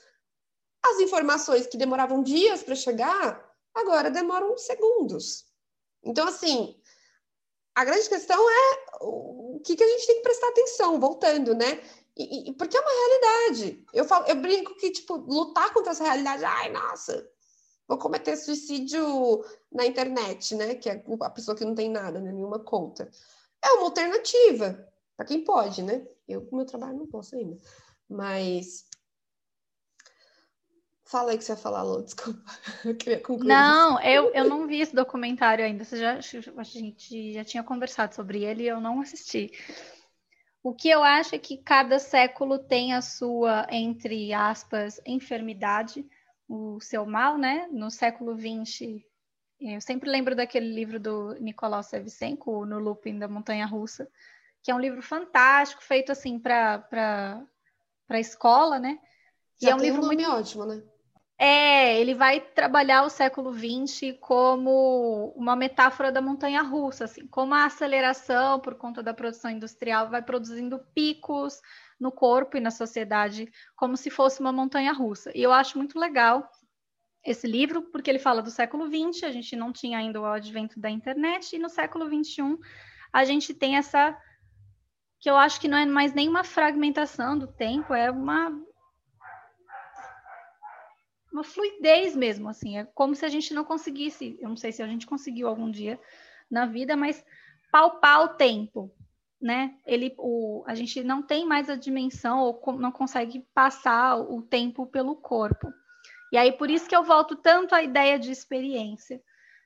As 0.85 1.01
informações 1.01 1.67
que 1.67 1.77
demoravam 1.77 2.23
dias 2.23 2.63
para 2.63 2.75
chegar, 2.75 3.45
agora 3.75 4.11
demoram 4.11 4.57
segundos. 4.57 5.47
Então, 6.03 6.29
assim, 6.29 6.81
a 7.75 7.85
grande 7.85 8.09
questão 8.09 8.39
é 8.51 8.81
o 9.01 9.61
que, 9.65 9.77
que 9.77 9.85
a 9.85 9.89
gente 9.89 10.07
tem 10.07 10.17
que 10.17 10.23
prestar 10.23 10.49
atenção, 10.49 11.01
voltando, 11.01 11.55
né? 11.55 11.81
E, 12.19 12.53
porque 12.55 12.77
é 12.77 12.81
uma 12.81 12.91
realidade. 12.91 13.85
Eu, 13.95 14.05
falo, 14.05 14.27
eu 14.27 14.37
brinco 14.37 14.75
que, 14.77 14.91
tipo, 14.91 15.17
lutar 15.17 15.73
contra 15.73 15.93
essa 15.93 16.03
realidade, 16.03 16.45
ai, 16.45 16.71
nossa, 16.73 17.29
vou 17.87 17.97
cometer 17.97 18.37
suicídio 18.37 19.45
na 19.71 19.87
internet, 19.87 20.55
né? 20.57 20.75
Que 20.75 20.91
é 20.91 21.05
a 21.23 21.31
pessoa 21.31 21.57
que 21.57 21.65
não 21.65 21.75
tem 21.75 21.89
nada, 21.89 22.21
né? 22.21 22.33
nenhuma 22.33 22.59
conta. 22.59 23.09
É 23.65 23.71
uma 23.73 23.85
alternativa, 23.85 24.87
para 25.17 25.27
quem 25.27 25.45
pode, 25.45 25.83
né? 25.83 26.07
Eu, 26.27 26.45
com 26.45 26.57
meu 26.57 26.67
trabalho, 26.67 26.99
não 26.99 27.07
posso 27.07 27.37
ainda. 27.37 27.57
Mas 28.09 28.89
Fala 31.09 31.31
aí 31.31 31.39
que 31.39 31.45
você 31.45 31.53
ia 31.53 31.57
falar, 31.57 31.83
Lô, 31.83 32.03
desculpa. 32.05 32.39
Eu 32.85 32.95
queria 32.95 33.19
concluir. 33.19 33.49
Não, 33.49 33.99
eu, 34.03 34.31
eu 34.35 34.45
não 34.45 34.67
vi 34.67 34.83
esse 34.83 34.95
documentário 34.95 35.65
ainda. 35.65 35.83
Você 35.83 35.97
já, 35.97 36.19
a 36.19 36.63
gente 36.63 37.33
já 37.33 37.43
tinha 37.45 37.63
conversado 37.63 38.15
sobre 38.15 38.45
ele 38.45 38.65
e 38.65 38.69
eu 38.69 38.79
não 38.79 39.01
assisti. 39.01 39.51
O 40.63 40.75
que 40.75 40.89
eu 40.89 41.03
acho 41.03 41.35
é 41.35 41.39
que 41.39 41.57
cada 41.57 41.99
século 41.99 42.59
tem 42.59 42.93
a 42.93 43.01
sua, 43.01 43.67
entre 43.71 44.33
aspas, 44.33 45.01
enfermidade, 45.07 46.05
o 46.49 46.81
seu 46.81 47.07
mal, 47.07 47.39
né? 47.39 47.69
No 47.71 47.91
século 47.91 48.37
XX, 48.37 49.03
eu 49.61 49.81
sempre 49.81 50.09
lembro 50.11 50.37
daquele 50.37 50.73
livro 50.73 51.01
do 51.01 51.35
Nicolau 51.41 51.83
Sevchenko, 51.83 52.65
No 52.65 52.79
Looping 52.79 53.19
da 53.19 53.29
Montanha 53.29 53.67
Russa, 53.67 54.09
que 54.63 54.71
é 54.71 54.75
um 54.75 54.81
livro 54.81 55.03
fantástico, 55.03 55.83
feito 55.83 56.13
assim 56.13 56.39
para 56.39 57.45
a 58.09 58.21
escola, 58.21 58.79
né? 58.79 58.99
Já 59.61 59.69
e 59.69 59.73
é 59.73 59.75
um 59.75 59.79
livro 59.79 60.03
um 60.03 60.07
muito 60.07 60.31
ótimo, 60.31 60.65
né? 60.65 60.83
É, 61.41 62.01
ele 62.01 62.15
vai 62.15 62.41
trabalhar 62.41 63.05
o 63.05 63.09
século 63.09 63.53
XX 63.55 64.19
como 64.21 65.33
uma 65.37 65.55
metáfora 65.55 66.11
da 66.11 66.21
montanha 66.21 66.63
russa, 66.63 67.05
assim, 67.05 67.29
como 67.29 67.55
a 67.55 67.65
aceleração 67.65 68.59
por 68.59 68.75
conta 68.75 69.05
da 69.05 69.15
produção 69.15 69.49
industrial 69.49 70.11
vai 70.11 70.21
produzindo 70.21 70.81
picos 70.93 71.61
no 71.99 72.11
corpo 72.11 72.57
e 72.57 72.61
na 72.61 72.73
sociedade, 72.73 73.49
como 73.77 73.97
se 73.97 74.11
fosse 74.11 74.41
uma 74.41 74.53
montanha 74.53 74.93
russa. 74.93 75.31
E 75.33 75.41
eu 75.41 75.53
acho 75.53 75.79
muito 75.79 75.97
legal 75.97 76.51
esse 77.25 77.47
livro, 77.47 77.83
porque 77.83 78.11
ele 78.11 78.19
fala 78.19 78.43
do 78.43 78.51
século 78.51 78.87
XX, 78.87 79.23
a 79.23 79.31
gente 79.31 79.55
não 79.55 79.73
tinha 79.73 79.99
ainda 79.99 80.21
o 80.21 80.27
advento 80.27 80.81
da 80.81 80.91
internet, 80.91 81.55
e 81.55 81.59
no 81.59 81.69
século 81.69 82.07
XXI 82.07 82.59
a 83.13 83.25
gente 83.25 83.55
tem 83.55 83.77
essa 83.77 84.17
que 85.21 85.31
eu 85.31 85.37
acho 85.37 85.61
que 85.61 85.69
não 85.69 85.79
é 85.79 85.87
mais 85.87 86.13
nenhuma 86.13 86.43
fragmentação 86.43 87.39
do 87.39 87.47
tempo, 87.47 87.95
é 87.95 88.11
uma 88.11 88.51
uma 91.33 91.45
fluidez 91.45 92.17
mesmo, 92.17 92.49
assim, 92.49 92.79
é 92.79 92.85
como 92.95 93.15
se 93.15 93.25
a 93.25 93.29
gente 93.29 93.53
não 93.53 93.65
conseguisse, 93.65 94.39
eu 94.41 94.49
não 94.49 94.57
sei 94.57 94.73
se 94.73 94.83
a 94.83 94.87
gente 94.87 95.07
conseguiu 95.07 95.49
algum 95.49 95.71
dia 95.71 96.01
na 96.51 96.67
vida, 96.67 96.97
mas 96.97 97.25
palpar 97.71 98.23
o 98.23 98.29
tempo, 98.29 98.91
né? 99.41 99.75
Ele, 99.87 100.15
o, 100.19 100.65
a 100.67 100.75
gente 100.75 101.03
não 101.03 101.23
tem 101.23 101.47
mais 101.47 101.69
a 101.69 101.77
dimensão 101.77 102.41
ou 102.41 102.61
não 102.79 102.91
consegue 102.91 103.47
passar 103.55 104.17
o 104.17 104.43
tempo 104.43 104.87
pelo 104.87 105.15
corpo. 105.15 105.73
E 106.33 106.37
aí 106.37 106.53
por 106.53 106.71
isso 106.71 106.89
que 106.89 106.97
eu 106.97 107.05
volto 107.05 107.37
tanto 107.37 107.75
à 107.75 107.83
ideia 107.83 108.19
de 108.19 108.31
experiência. 108.31 109.23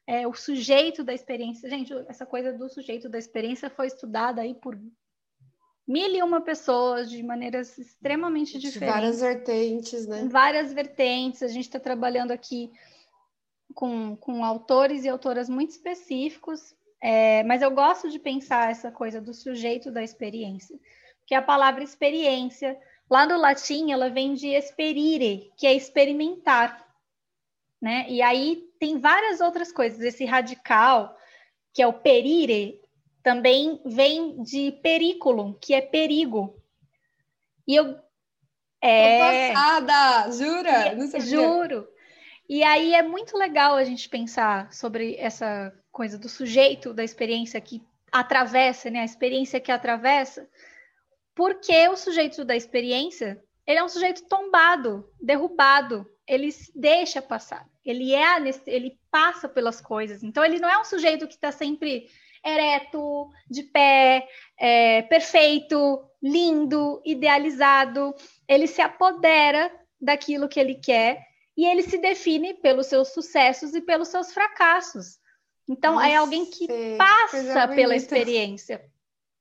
É, 0.06 0.26
o 0.26 0.34
sujeito 0.34 1.04
da 1.04 1.14
experiência, 1.14 1.70
gente, 1.70 1.92
essa 2.08 2.26
coisa 2.26 2.52
do 2.52 2.68
sujeito 2.68 3.08
da 3.08 3.18
experiência 3.18 3.70
foi 3.70 3.86
estudada 3.86 4.42
aí 4.42 4.54
por 4.54 4.76
mil 5.86 6.14
e 6.14 6.22
uma 6.22 6.40
pessoas 6.40 7.10
de 7.10 7.22
maneiras 7.22 7.76
extremamente 7.78 8.58
diferentes. 8.58 8.94
Várias 8.94 9.20
vertentes, 9.20 10.06
né? 10.06 10.28
Várias 10.30 10.72
vertentes. 10.72 11.42
A 11.42 11.48
gente 11.48 11.64
está 11.64 11.80
trabalhando 11.80 12.30
aqui 12.30 12.70
com, 13.72 14.16
com 14.16 14.44
autores 14.44 15.04
e 15.04 15.08
autoras 15.08 15.48
muito 15.48 15.70
específicos, 15.70 16.74
é, 17.00 17.42
mas 17.44 17.62
eu 17.62 17.70
gosto 17.70 18.08
de 18.08 18.18
pensar 18.18 18.70
essa 18.70 18.90
coisa 18.92 19.20
do 19.20 19.34
sujeito 19.34 19.90
da 19.90 20.02
experiência, 20.02 20.78
que 21.26 21.34
a 21.34 21.42
palavra 21.42 21.82
experiência, 21.82 22.78
lá 23.10 23.26
no 23.26 23.36
latim, 23.36 23.90
ela 23.90 24.08
vem 24.08 24.34
de 24.34 24.48
esperire, 24.48 25.50
que 25.56 25.66
é 25.66 25.74
experimentar, 25.74 26.86
né? 27.80 28.06
E 28.08 28.22
aí 28.22 28.64
tem 28.78 28.98
várias 28.98 29.40
outras 29.40 29.72
coisas. 29.72 30.00
Esse 30.00 30.24
radical, 30.24 31.16
que 31.72 31.82
é 31.82 31.86
o 31.86 31.92
perire, 31.92 32.80
também 33.22 33.80
vem 33.84 34.42
de 34.42 34.72
periculum, 34.82 35.54
que 35.54 35.74
é 35.74 35.80
perigo. 35.80 36.60
E 37.66 37.76
eu. 37.76 37.96
É... 38.80 39.52
passada! 39.52 40.30
Jura? 40.32 40.94
Não 40.94 41.20
Juro. 41.20 41.88
E 42.48 42.62
aí 42.64 42.94
é 42.94 43.02
muito 43.02 43.38
legal 43.38 43.76
a 43.76 43.84
gente 43.84 44.08
pensar 44.08 44.72
sobre 44.72 45.16
essa 45.16 45.72
coisa 45.90 46.18
do 46.18 46.28
sujeito 46.28 46.92
da 46.92 47.04
experiência 47.04 47.60
que 47.60 47.82
atravessa, 48.10 48.90
né? 48.90 49.00
A 49.00 49.04
experiência 49.04 49.60
que 49.60 49.70
atravessa, 49.70 50.48
porque 51.34 51.88
o 51.88 51.96
sujeito 51.96 52.44
da 52.44 52.56
experiência 52.56 53.42
ele 53.66 53.78
é 53.78 53.84
um 53.84 53.88
sujeito 53.88 54.24
tombado, 54.24 55.08
derrubado, 55.20 56.06
ele 56.26 56.50
se 56.50 56.72
deixa 56.74 57.22
passar, 57.22 57.66
ele 57.84 58.12
é, 58.12 58.36
ele 58.66 58.98
passa 59.10 59.48
pelas 59.48 59.80
coisas. 59.80 60.22
Então 60.22 60.44
ele 60.44 60.58
não 60.58 60.68
é 60.68 60.78
um 60.78 60.84
sujeito 60.84 61.28
que 61.28 61.34
está 61.34 61.52
sempre 61.52 62.08
ereto, 62.44 63.30
de 63.48 63.62
pé, 63.62 64.28
é, 64.58 65.02
perfeito, 65.02 66.04
lindo, 66.22 67.00
idealizado. 67.04 68.14
Ele 68.48 68.66
se 68.66 68.80
apodera 68.80 69.70
daquilo 70.00 70.48
que 70.48 70.58
ele 70.58 70.74
quer 70.74 71.24
e 71.56 71.66
ele 71.66 71.82
se 71.82 71.98
define 71.98 72.54
pelos 72.54 72.86
seus 72.86 73.08
sucessos 73.08 73.74
e 73.74 73.80
pelos 73.80 74.08
seus 74.08 74.32
fracassos. 74.32 75.20
Então, 75.68 75.94
Nossa, 75.94 76.08
é 76.08 76.16
alguém 76.16 76.46
que 76.46 76.66
passa 76.96 77.68
pela 77.68 77.94
experiência. 77.94 78.84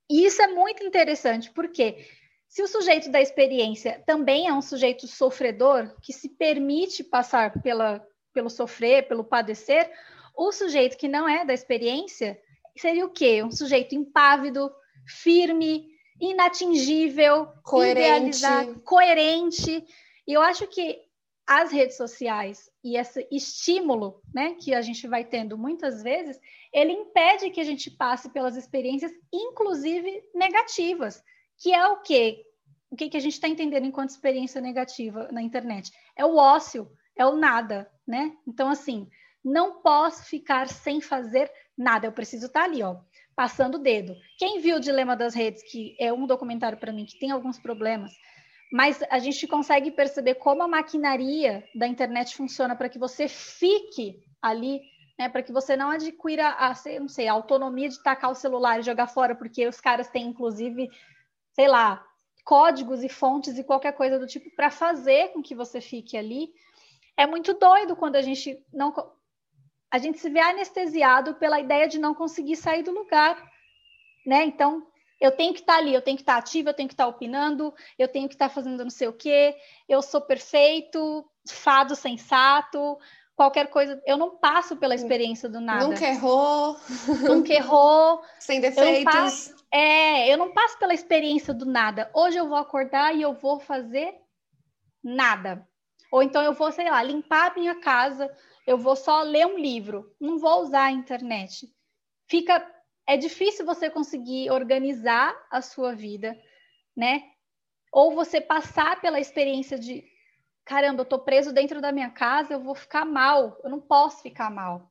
E 0.10 0.26
isso 0.26 0.42
é 0.42 0.48
muito 0.48 0.84
interessante, 0.84 1.50
porque 1.52 2.06
se 2.48 2.62
o 2.62 2.68
sujeito 2.68 3.10
da 3.10 3.22
experiência 3.22 4.04
também 4.06 4.48
é 4.48 4.54
um 4.54 4.62
sujeito 4.62 5.08
sofredor, 5.08 5.96
que 6.02 6.12
se 6.12 6.30
permite 6.30 7.04
passar 7.04 7.62
pela, 7.62 8.06
pelo 8.34 8.50
sofrer, 8.50 9.08
pelo 9.08 9.24
padecer, 9.24 9.90
o 10.36 10.52
sujeito 10.52 10.98
que 10.98 11.08
não 11.08 11.28
é 11.28 11.46
da 11.46 11.54
experiência, 11.54 12.38
seria 12.78 13.06
o 13.06 13.10
quê? 13.10 13.44
Um 13.44 13.52
sujeito 13.52 13.96
impávido, 13.96 14.72
firme, 15.08 15.88
inatingível, 16.20 17.48
coerente. 17.64 18.42
coerente. 18.86 19.86
E 20.28 20.34
eu 20.34 20.42
acho 20.42 20.68
que 20.68 21.00
as 21.48 21.72
redes 21.72 21.98
sociais 21.98 22.70
e 22.84 22.98
esse 22.98 23.28
estímulo, 23.32 24.22
né, 24.34 24.56
que 24.56 24.74
a 24.74 24.82
gente 24.82 25.08
vai 25.08 25.26
tendo 25.26 25.58
muitas 25.58 26.02
vezes, 26.02 26.40
ele 26.72 26.94
impede 26.94 27.50
que 27.50 27.60
a 27.60 27.64
gente 27.64 27.92
passe 27.92 28.30
pelas 28.30 28.56
experiências, 28.56 29.12
inclusive 29.34 30.24
negativas, 30.34 31.22
que 31.58 31.74
é 31.74 31.86
o 31.88 32.02
quê? 32.02 32.46
O 32.90 32.96
que, 32.96 33.10
que 33.10 33.18
a 33.18 33.20
gente 33.20 33.34
está 33.34 33.48
entendendo 33.48 33.86
enquanto 33.86 34.10
experiência 34.10 34.62
negativa 34.62 35.30
na 35.32 35.42
internet? 35.42 35.92
É 36.16 36.26
o 36.26 36.36
ócio, 36.36 36.92
é 37.16 37.26
o 37.26 37.36
nada, 37.36 37.92
né? 38.08 38.36
Então, 38.48 38.70
assim, 38.70 39.08
não 39.44 39.82
posso 39.82 40.26
ficar 40.26 40.68
sem 40.68 41.02
fazer 41.02 41.52
nada, 41.82 42.06
eu 42.08 42.12
preciso 42.12 42.46
estar 42.48 42.62
tá 42.62 42.66
ali, 42.66 42.84
ó, 42.84 42.98
passando 43.36 43.76
o 43.76 43.80
dedo. 43.80 44.16
Quem 44.38 44.60
viu 44.60 44.78
o 44.78 44.80
Dilema 44.80 45.16
das 45.16 45.34
Redes, 45.34 45.64
que 45.64 45.96
é 46.00 46.14
um 46.14 46.26
documentário 46.26 46.78
para 46.78 46.94
mim 46.94 47.06
que 47.06 47.20
tem 47.20 47.32
alguns 47.32 47.60
problemas, 47.60 48.12
mas 48.72 49.04
a 49.10 49.20
gente 49.20 49.46
consegue 49.48 49.92
perceber 49.92 50.36
como 50.36 50.64
a 50.64 50.68
maquinaria 50.68 51.64
da 51.76 51.88
internet 51.88 52.36
funciona 52.36 52.76
para 52.76 52.88
que 52.88 52.98
você 52.98 53.28
fique 53.28 54.24
ali, 54.42 54.82
né, 55.20 55.28
para 55.28 55.44
que 55.44 55.52
você 55.52 55.76
não 55.76 55.90
adquira 55.90 56.48
a, 56.48 56.74
não 57.00 57.10
sei, 57.10 57.28
a 57.28 57.34
autonomia 57.34 57.90
de 57.90 58.02
tacar 58.02 58.32
o 58.32 58.36
celular 58.36 58.80
e 58.80 58.84
jogar 58.84 59.08
fora, 59.08 59.36
porque 59.36 59.68
os 59.68 59.82
caras 59.82 60.08
têm, 60.08 60.28
inclusive, 60.28 60.90
sei 61.52 61.68
lá, 61.68 62.06
códigos 62.46 63.04
e 63.04 63.10
fontes 63.10 63.58
e 63.58 63.64
qualquer 63.64 63.92
coisa 63.94 64.18
do 64.18 64.26
tipo 64.26 64.50
para 64.56 64.70
fazer 64.70 65.30
com 65.34 65.42
que 65.42 65.54
você 65.54 65.82
fique 65.82 66.18
ali. 66.18 66.54
É 67.18 67.28
muito 67.28 67.54
doido 67.54 67.96
quando 67.96 68.16
a 68.16 68.22
gente 68.22 68.58
não 68.74 68.94
a 69.92 69.98
gente 69.98 70.20
se 70.20 70.30
vê 70.30 70.40
anestesiado 70.40 71.36
pela 71.36 71.60
ideia 71.60 71.88
de 71.88 72.00
não 72.00 72.16
conseguir 72.16 72.56
sair 72.56 72.82
do 72.82 72.92
lugar, 72.92 73.38
né? 74.26 74.46
Então, 74.46 74.88
eu 75.20 75.32
tenho 75.32 75.54
que 75.54 75.60
estar 75.60 75.74
tá 75.74 75.80
ali, 75.80 75.94
eu 75.94 76.02
tenho 76.02 76.16
que 76.16 76.24
estar 76.24 76.34
tá 76.34 76.40
ativa, 76.40 76.70
eu 76.70 76.74
tenho 76.74 76.88
que 76.88 76.94
estar 76.94 77.04
tá 77.04 77.10
opinando, 77.10 77.74
eu 78.00 78.08
tenho 78.08 78.28
que 78.28 78.36
estar 78.36 78.50
fazendo 78.50 78.84
não 78.84 78.90
sei 78.90 79.10
o 79.10 79.14
quê, 79.14 79.56
eu 79.88 80.02
sou 80.02 80.22
perfeito, 80.22 81.26
fado 81.48 81.96
sensato, 81.96 82.98
qualquer 83.36 83.68
coisa. 83.68 84.02
Eu 84.06 84.18
não 84.18 84.38
passo 84.38 84.78
pela 84.78 84.96
experiência 84.96 85.50
do 85.50 85.60
nada. 85.60 85.86
Nunca 85.88 86.08
errou. 86.08 86.78
Nunca 87.28 87.54
errou. 87.54 88.24
Sem 88.40 88.62
defeitos. 88.62 89.00
Eu 89.00 89.04
passo, 89.04 89.56
é, 89.72 90.34
eu 90.34 90.38
não 90.38 90.54
passo 90.54 90.80
pela 90.80 90.94
experiência 90.94 91.54
do 91.54 91.66
nada. 91.66 92.10
Hoje 92.14 92.38
eu 92.38 92.48
vou 92.48 92.58
acordar 92.58 93.14
e 93.14 93.22
eu 93.22 93.34
vou 93.34 93.60
fazer 93.60 94.16
nada. 95.04 95.68
Ou 96.12 96.24
então 96.24 96.42
eu 96.42 96.54
vou, 96.54 96.72
sei 96.72 96.90
lá, 96.90 97.02
limpar 97.04 97.52
a 97.52 97.54
minha 97.54 97.76
casa 97.76 98.30
eu 98.66 98.78
vou 98.78 98.96
só 98.96 99.22
ler 99.22 99.46
um 99.46 99.58
livro, 99.58 100.16
não 100.20 100.38
vou 100.38 100.62
usar 100.62 100.86
a 100.86 100.92
internet. 100.92 101.68
Fica 102.28 102.66
é 103.08 103.18
difícil 103.18 103.66
você 103.66 103.90
conseguir 103.90 104.52
organizar 104.52 105.36
a 105.50 105.62
sua 105.62 105.94
vida, 105.94 106.40
né? 106.96 107.24
Ou 107.92 108.14
você 108.14 108.40
passar 108.40 109.02
pela 109.02 109.20
experiência 109.20 109.78
de 109.78 110.04
caramba, 110.64 111.02
eu 111.02 111.06
tô 111.06 111.20
preso 111.20 111.52
dentro 111.52 111.82
da 111.82 111.92
minha 111.92 112.10
casa, 112.10 112.54
eu 112.54 112.60
vou 112.62 112.76
ficar 112.76 113.04
mal. 113.04 113.60
Eu 113.64 113.70
não 113.70 113.82
posso 113.82 114.22
ficar 114.22 114.50
mal. 114.50 114.90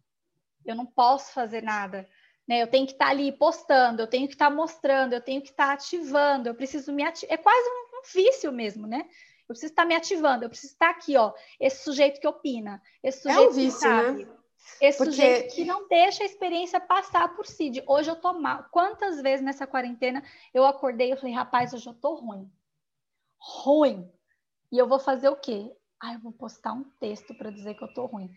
Eu 0.66 0.74
não 0.74 0.84
posso 0.84 1.32
fazer 1.32 1.62
nada. 1.62 2.06
Né? 2.46 2.62
Eu 2.62 2.66
tenho 2.66 2.86
que 2.86 2.92
estar 2.92 3.06
tá 3.06 3.10
ali 3.10 3.32
postando, 3.32 4.02
eu 4.02 4.06
tenho 4.06 4.26
que 4.26 4.34
estar 4.34 4.50
tá 4.50 4.54
mostrando, 4.54 5.14
eu 5.14 5.20
tenho 5.20 5.40
que 5.40 5.50
estar 5.50 5.68
tá 5.68 5.72
ativando, 5.72 6.48
eu 6.48 6.54
preciso 6.54 6.92
me 6.92 7.02
ativar. 7.02 7.32
É 7.32 7.38
quase 7.38 7.68
um, 7.68 7.98
um 7.98 8.02
vício 8.12 8.52
mesmo, 8.52 8.86
né? 8.86 9.08
Eu 9.50 9.54
preciso 9.54 9.72
estar 9.72 9.84
me 9.84 9.96
ativando, 9.96 10.44
eu 10.44 10.48
preciso 10.48 10.74
estar 10.74 10.90
aqui, 10.90 11.16
ó. 11.16 11.32
Esse 11.58 11.82
sujeito 11.82 12.20
que 12.20 12.28
opina, 12.28 12.80
esse 13.02 13.22
sujeito 13.22 13.42
é 13.42 13.48
um 13.48 13.52
vício, 13.52 13.80
que 13.80 13.84
sabe. 13.84 14.24
Né? 14.24 14.36
Esse 14.80 14.98
Porque... 14.98 15.10
sujeito 15.10 15.54
que 15.56 15.64
não 15.64 15.88
deixa 15.88 16.22
a 16.22 16.26
experiência 16.26 16.80
passar 16.80 17.34
por 17.34 17.44
si. 17.44 17.68
De 17.68 17.82
hoje 17.84 18.08
eu 18.08 18.14
tô 18.14 18.32
mal. 18.32 18.66
Quantas 18.70 19.20
vezes 19.20 19.44
nessa 19.44 19.66
quarentena 19.66 20.22
eu 20.54 20.64
acordei 20.64 21.12
e 21.12 21.16
falei, 21.16 21.34
rapaz, 21.34 21.74
hoje 21.74 21.84
eu 21.84 21.94
tô 21.94 22.14
ruim. 22.14 22.48
Ruim. 23.40 24.08
E 24.70 24.78
eu 24.78 24.86
vou 24.86 25.00
fazer 25.00 25.28
o 25.28 25.34
quê? 25.34 25.74
Ah, 25.98 26.14
eu 26.14 26.20
vou 26.20 26.30
postar 26.30 26.72
um 26.72 26.84
texto 27.00 27.34
para 27.34 27.50
dizer 27.50 27.74
que 27.74 27.82
eu 27.82 27.92
tô 27.92 28.06
ruim. 28.06 28.30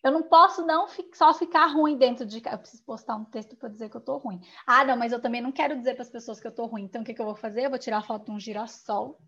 Eu 0.00 0.12
não 0.12 0.22
posso 0.22 0.64
não 0.64 0.86
só 1.12 1.34
ficar 1.34 1.66
ruim 1.66 1.98
dentro 1.98 2.24
de 2.24 2.40
casa. 2.40 2.54
Eu 2.54 2.60
preciso 2.60 2.84
postar 2.84 3.16
um 3.16 3.24
texto 3.24 3.56
para 3.56 3.68
dizer 3.68 3.90
que 3.90 3.96
eu 3.96 4.00
tô 4.00 4.16
ruim. 4.16 4.40
Ah, 4.64 4.84
não, 4.84 4.96
mas 4.96 5.10
eu 5.10 5.20
também 5.20 5.40
não 5.40 5.50
quero 5.50 5.76
dizer 5.76 5.94
para 5.94 6.02
as 6.02 6.10
pessoas 6.10 6.38
que 6.38 6.46
eu 6.46 6.54
tô 6.54 6.66
ruim. 6.66 6.84
Então 6.84 7.02
o 7.02 7.04
que, 7.04 7.14
que 7.14 7.20
eu 7.20 7.26
vou 7.26 7.34
fazer? 7.34 7.64
Eu 7.64 7.70
vou 7.70 7.80
tirar 7.80 7.98
a 7.98 8.02
foto 8.02 8.26
de 8.26 8.30
um 8.30 8.38
girassol 8.38 9.18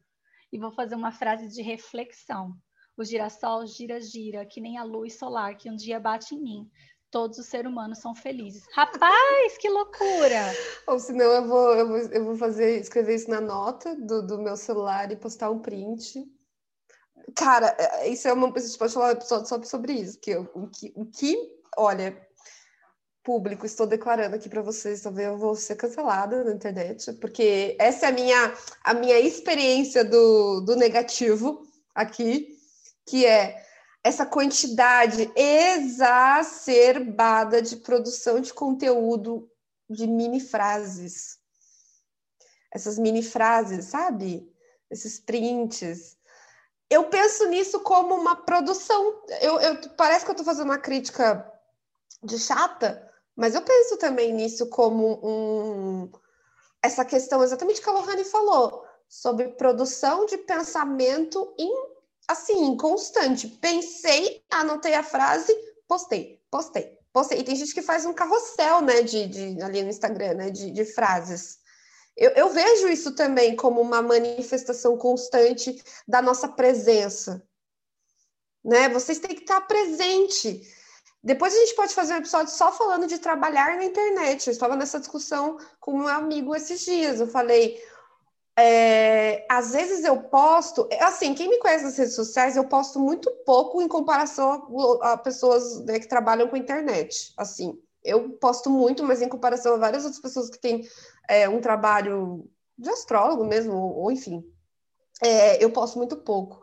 e 0.55 0.59
vou 0.59 0.71
fazer 0.71 0.95
uma 0.95 1.11
frase 1.11 1.49
de 1.49 1.61
reflexão. 1.63 2.55
O 2.97 3.03
girassol 3.03 3.67
gira, 3.67 4.01
gira, 4.01 4.47
que 4.47 4.61
nem 4.61 4.79
a 4.79 4.85
luz 4.85 5.19
solar 5.19 5.57
que 5.57 5.69
um 5.69 5.75
dia 5.75 5.99
bate 5.99 6.37
em 6.37 6.41
mim. 6.41 6.71
Todos 7.11 7.39
os 7.39 7.47
seres 7.47 7.69
humanos 7.69 7.99
são 7.99 8.15
felizes. 8.15 8.65
Rapaz, 8.73 9.59
que 9.59 9.69
loucura! 9.69 10.55
Ou 10.87 11.01
senão 11.01 11.27
eu 11.27 11.49
vou, 11.49 11.75
eu 11.75 11.89
vou, 11.89 11.99
eu 11.99 12.25
vou 12.25 12.37
fazer, 12.37 12.79
escrever 12.79 13.17
isso 13.17 13.29
na 13.29 13.41
nota 13.41 13.97
do, 13.97 14.25
do 14.25 14.39
meu 14.39 14.57
celular 14.57 15.11
e 15.11 15.17
postar 15.17 15.51
um 15.51 15.59
print. 15.59 16.25
Cara, 17.37 17.77
é, 17.77 18.09
isso 18.09 18.29
é 18.29 18.33
uma. 18.33 18.47
A 18.55 18.61
gente 18.61 18.79
pode 18.79 18.95
falar 18.95 19.09
um 19.09 19.13
episódio 19.13 19.49
só 19.49 19.61
sobre 19.65 19.93
isso. 19.93 20.21
Que 20.21 20.37
o, 20.37 20.69
que, 20.69 20.93
o 20.95 21.05
que, 21.05 21.37
olha, 21.77 22.17
público, 23.25 23.65
estou 23.65 23.87
declarando 23.87 24.37
aqui 24.37 24.51
para 24.51 24.61
vocês, 24.61 25.01
talvez 25.01 25.27
eu 25.27 25.39
vou 25.39 25.57
ser 25.57 25.75
cancelada 25.77 26.45
na 26.45 26.53
internet, 26.53 27.11
porque 27.15 27.75
essa 27.81 28.05
é 28.07 28.09
a 28.11 28.13
minha, 28.13 28.55
a 28.85 28.93
minha 28.93 29.19
experiência 29.19 30.05
do, 30.05 30.61
do 30.61 30.77
negativo 30.77 31.67
aqui, 31.95 32.59
que 33.07 33.25
é 33.25 33.65
essa 34.05 34.27
quantidade 34.27 35.33
exacerbada 35.35 36.03
de 37.63 37.77
produção 37.77 38.39
de 38.41 38.53
conteúdo 38.53 39.51
de 39.89 40.07
mini 40.07 40.41
frases. 40.41 41.39
Essas 42.71 42.99
mini 42.99 43.23
frases, 43.23 43.87
sabe? 43.87 44.47
Esses 44.91 45.19
prints. 45.19 46.19
Eu 46.91 47.05
penso 47.05 47.47
nisso 47.49 47.81
como 47.81 48.15
uma 48.15 48.37
produção. 48.37 49.23
Eu, 49.41 49.59
eu 49.61 49.91
parece 49.97 50.27
que 50.27 50.31
eu 50.31 50.35
estou 50.35 50.45
fazendo 50.45 50.67
uma 50.67 50.79
crítica 50.79 51.51
de 52.23 52.39
chata, 52.39 53.11
mas 53.37 53.55
eu 53.55 53.63
penso 53.63 53.97
também 53.97 54.33
nisso 54.33 54.69
como 54.69 55.21
um, 55.23 56.11
essa 56.83 57.05
questão 57.05 57.43
exatamente 57.43 57.81
que 57.81 57.89
a 57.89 57.93
Lohane 57.93 58.25
falou, 58.25 58.85
sobre 59.09 59.49
produção 59.49 60.27
de 60.27 60.39
pensamento 60.39 61.55
em, 61.59 61.73
assim, 62.29 62.77
constante. 62.77 63.49
Pensei, 63.49 64.43
anotei 64.51 64.95
a 64.95 65.03
frase, 65.03 65.53
postei, 65.89 66.41
postei, 66.51 66.99
postei. 67.13 67.39
E 67.39 67.45
tem 67.45 67.57
gente 67.57 67.75
que 67.75 67.83
faz 67.83 68.05
um 68.05 68.13
carrossel, 68.13 68.81
né, 68.81 69.03
de, 69.03 69.27
de 69.27 69.63
ali 69.63 69.83
no 69.83 69.91
Instagram, 69.91 70.35
né, 70.35 70.51
de, 70.51 70.71
de 70.71 70.85
frases. 70.85 71.59
Eu, 72.17 72.31
eu, 72.33 72.51
vejo 72.51 72.89
isso 72.89 73.15
também 73.15 73.57
como 73.57 73.81
uma 73.81 74.01
manifestação 74.01 74.97
constante 74.97 75.83
da 76.07 76.23
nossa 76.23 76.47
presença. 76.47 77.43
Né? 78.65 78.89
Vocês 78.89 79.19
têm 79.19 79.35
que 79.35 79.43
estar 79.43 79.61
presente. 79.63 80.63
Depois 81.25 81.55
a 81.55 81.59
gente 81.59 81.75
pode 81.75 81.95
fazer 81.95 82.13
um 82.13 82.19
episódio 82.19 82.53
só 82.53 82.71
falando 82.71 83.07
de 83.07 83.19
trabalhar 83.19 83.77
na 83.77 83.85
internet. 83.85 84.47
Eu 84.47 84.53
estava 84.53 84.77
nessa 84.77 85.01
discussão 85.01 85.57
com 85.81 85.95
um 85.95 86.07
amigo 86.07 86.55
esses 86.55 86.85
dias. 86.85 87.19
Eu 87.19 87.27
falei, 87.27 87.83
é, 88.59 89.47
às 89.51 89.73
vezes 89.73 90.05
eu 90.05 90.21
posto, 90.25 90.87
assim, 91.01 91.35
quem 91.35 91.49
me 91.49 91.59
conhece 91.59 91.83
nas 91.83 91.97
redes 91.97 92.15
sociais, 92.15 92.57
eu 92.57 92.69
posto 92.69 93.01
muito 93.01 93.31
pouco 93.47 93.81
em 93.81 93.89
comparação 93.89 94.69
a, 95.01 95.13
a 95.13 95.17
pessoas 95.17 95.83
né, 95.87 95.99
que 95.99 96.07
trabalham 96.07 96.47
com 96.47 96.59
internet. 96.59 97.33
Assim, 97.39 97.81
eu 98.05 98.29
posto 98.33 98.69
muito, 98.69 99.03
mas 99.03 99.23
em 99.23 99.29
comparação 99.29 99.73
a 99.73 99.79
várias 99.79 100.05
outras 100.05 100.21
pessoas 100.21 100.51
que 100.51 100.61
têm 100.61 100.87
é, 101.27 101.49
um 101.49 101.59
trabalho 101.59 102.45
de 102.77 102.91
astrólogo 102.91 103.47
mesmo, 103.47 103.73
ou, 103.73 103.97
ou 104.03 104.13
enfim, 104.13 104.45
é, 105.23 105.65
eu 105.65 105.71
posto 105.71 105.97
muito 105.97 106.19
pouco. 106.19 106.61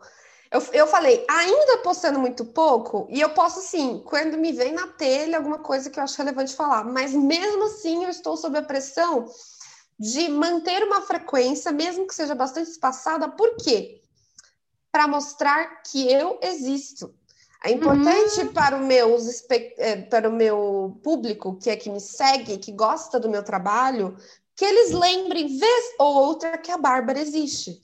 Eu, 0.52 0.62
eu 0.74 0.86
falei, 0.86 1.24
ainda 1.30 1.78
postando 1.78 2.18
muito 2.18 2.44
pouco, 2.44 3.06
e 3.08 3.18
eu 3.18 3.30
posto 3.30 3.60
assim, 3.60 4.02
quando 4.04 4.36
me 4.36 4.52
vem 4.52 4.70
na 4.70 4.86
telha 4.86 5.38
alguma 5.38 5.58
coisa 5.58 5.88
que 5.88 5.98
eu 5.98 6.04
acho 6.04 6.18
relevante 6.18 6.54
falar, 6.54 6.84
mas 6.84 7.14
mesmo 7.14 7.64
assim 7.64 8.04
eu 8.04 8.10
estou 8.10 8.36
sob 8.36 8.58
a 8.58 8.62
pressão 8.62 9.26
de 9.98 10.28
manter 10.28 10.84
uma 10.84 11.00
frequência, 11.00 11.72
mesmo 11.72 12.06
que 12.06 12.14
seja 12.14 12.34
bastante 12.34 12.68
espaçada, 12.68 13.30
por 13.30 13.56
quê? 13.56 14.02
Para 14.90 15.08
mostrar 15.08 15.82
que 15.84 16.12
eu 16.12 16.38
existo. 16.42 17.14
É 17.64 17.70
importante 17.70 18.40
uhum. 18.42 18.52
para, 18.52 18.76
o 18.76 18.80
meus, 18.80 19.42
é, 19.78 20.02
para 20.02 20.28
o 20.28 20.32
meu 20.32 21.00
público, 21.02 21.56
que 21.56 21.70
é 21.70 21.76
que 21.76 21.88
me 21.88 22.00
segue, 22.00 22.58
que 22.58 22.72
gosta 22.72 23.18
do 23.18 23.30
meu 23.30 23.42
trabalho, 23.42 24.18
que 24.54 24.66
eles 24.66 24.90
lembrem, 24.90 25.56
vez 25.56 25.94
ou 25.98 26.14
outra, 26.14 26.58
que 26.58 26.70
a 26.70 26.76
Bárbara 26.76 27.20
existe 27.20 27.80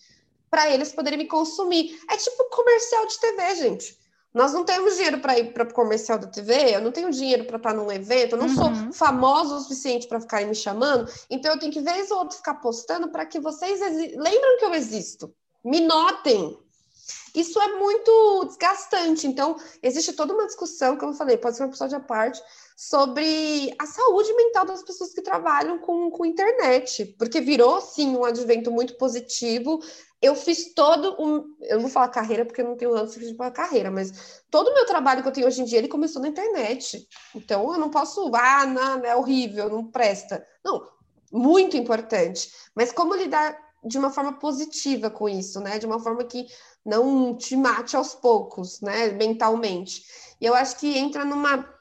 para 0.51 0.71
eles 0.71 0.93
poderem 0.93 1.19
me 1.19 1.27
consumir. 1.27 2.01
É 2.11 2.17
tipo 2.17 2.45
comercial 2.51 3.07
de 3.07 3.21
TV, 3.21 3.55
gente. 3.57 3.99
Nós 4.33 4.53
não 4.53 4.65
temos 4.65 4.95
dinheiro 4.95 5.21
para 5.21 5.39
ir 5.39 5.53
para 5.53 5.65
o 5.65 5.73
comercial 5.73 6.19
da 6.19 6.27
TV, 6.27 6.77
eu 6.77 6.83
não 6.83 6.93
tenho 6.93 7.11
dinheiro 7.11 7.45
para 7.45 7.57
estar 7.57 7.75
num 7.75 7.91
evento, 7.91 8.33
eu 8.33 8.39
não 8.39 8.47
uhum. 8.47 8.55
sou 8.55 8.93
famosa 8.93 9.57
o 9.57 9.61
suficiente 9.61 10.07
para 10.07 10.21
ficarem 10.21 10.47
me 10.47 10.55
chamando, 10.55 11.11
então 11.31 11.53
eu 11.53 11.59
tenho 11.59 11.73
que 11.73 11.81
vez 11.81 12.11
ou 12.11 12.19
outra 12.19 12.37
ficar 12.37 12.55
postando 12.55 13.09
para 13.11 13.25
que 13.25 13.41
vocês 13.41 13.81
lembram 13.81 14.59
que 14.59 14.65
eu 14.65 14.75
existo, 14.75 15.35
me 15.65 15.81
notem. 15.81 16.59
isso 17.35 17.61
é 17.61 17.79
muito 17.79 18.45
desgastante. 18.47 19.27
Então, 19.27 19.57
existe 19.83 20.13
toda 20.13 20.35
uma 20.35 20.47
discussão, 20.47 20.97
como 20.97 21.13
eu 21.13 21.17
falei, 21.17 21.39
pode 21.39 21.57
ser 21.57 21.65
um 21.65 21.69
episódio 21.69 21.97
à 21.97 22.01
parte, 22.01 22.41
sobre 22.77 23.75
a 23.77 23.87
saúde 23.87 24.33
mental 24.35 24.65
das 24.65 24.85
pessoas 24.85 25.13
que 25.13 25.21
trabalham 25.21 25.79
com, 25.79 26.13
com 26.13 26.25
internet, 26.25 27.05
porque 27.19 27.41
virou, 27.41 27.81
sim, 27.81 28.17
um 28.17 28.25
advento 28.25 28.71
muito 28.71 28.95
positivo. 28.97 29.83
Eu 30.21 30.35
fiz 30.35 30.75
todo 30.75 31.17
um. 31.19 31.55
Eu 31.63 31.77
não 31.77 31.83
vou 31.83 31.91
falar 31.91 32.09
carreira 32.09 32.45
porque 32.45 32.61
eu 32.61 32.65
não 32.65 32.77
tenho 32.77 32.93
anos 32.93 33.13
suficiente 33.13 33.37
para 33.37 33.51
carreira, 33.51 33.91
mas 33.91 34.43
todo 34.51 34.69
o 34.69 34.75
meu 34.75 34.85
trabalho 34.85 35.23
que 35.23 35.29
eu 35.29 35.33
tenho 35.33 35.47
hoje 35.47 35.63
em 35.63 35.65
dia 35.65 35.79
ele 35.79 35.89
começou 35.89 36.21
na 36.21 36.29
internet. 36.29 37.07
Então 37.35 37.73
eu 37.73 37.79
não 37.79 37.91
posso, 37.91 38.31
ah, 38.35 38.67
não, 38.67 39.05
é 39.05 39.15
horrível, 39.15 39.71
não 39.71 39.85
presta. 39.85 40.45
Não, 40.65 40.89
muito 41.33 41.77
importante. 41.77 42.51
Mas 42.75 42.91
como 42.91 43.15
lidar 43.15 43.57
de 43.85 43.97
uma 43.97 44.11
forma 44.11 44.39
positiva 44.39 45.09
com 45.09 45.29
isso, 45.29 45.61
né? 45.61 45.79
De 45.79 45.87
uma 45.87 46.01
forma 46.01 46.25
que 46.25 46.47
não 46.85 47.37
te 47.37 47.57
mate 47.57 47.97
aos 47.97 48.15
poucos, 48.15 48.81
né? 48.81 49.09
Mentalmente. 49.13 50.03
E 50.41 50.47
eu 50.47 50.55
acho 50.55 50.77
que 50.79 50.99
entra 50.99 51.25
numa 51.25 51.79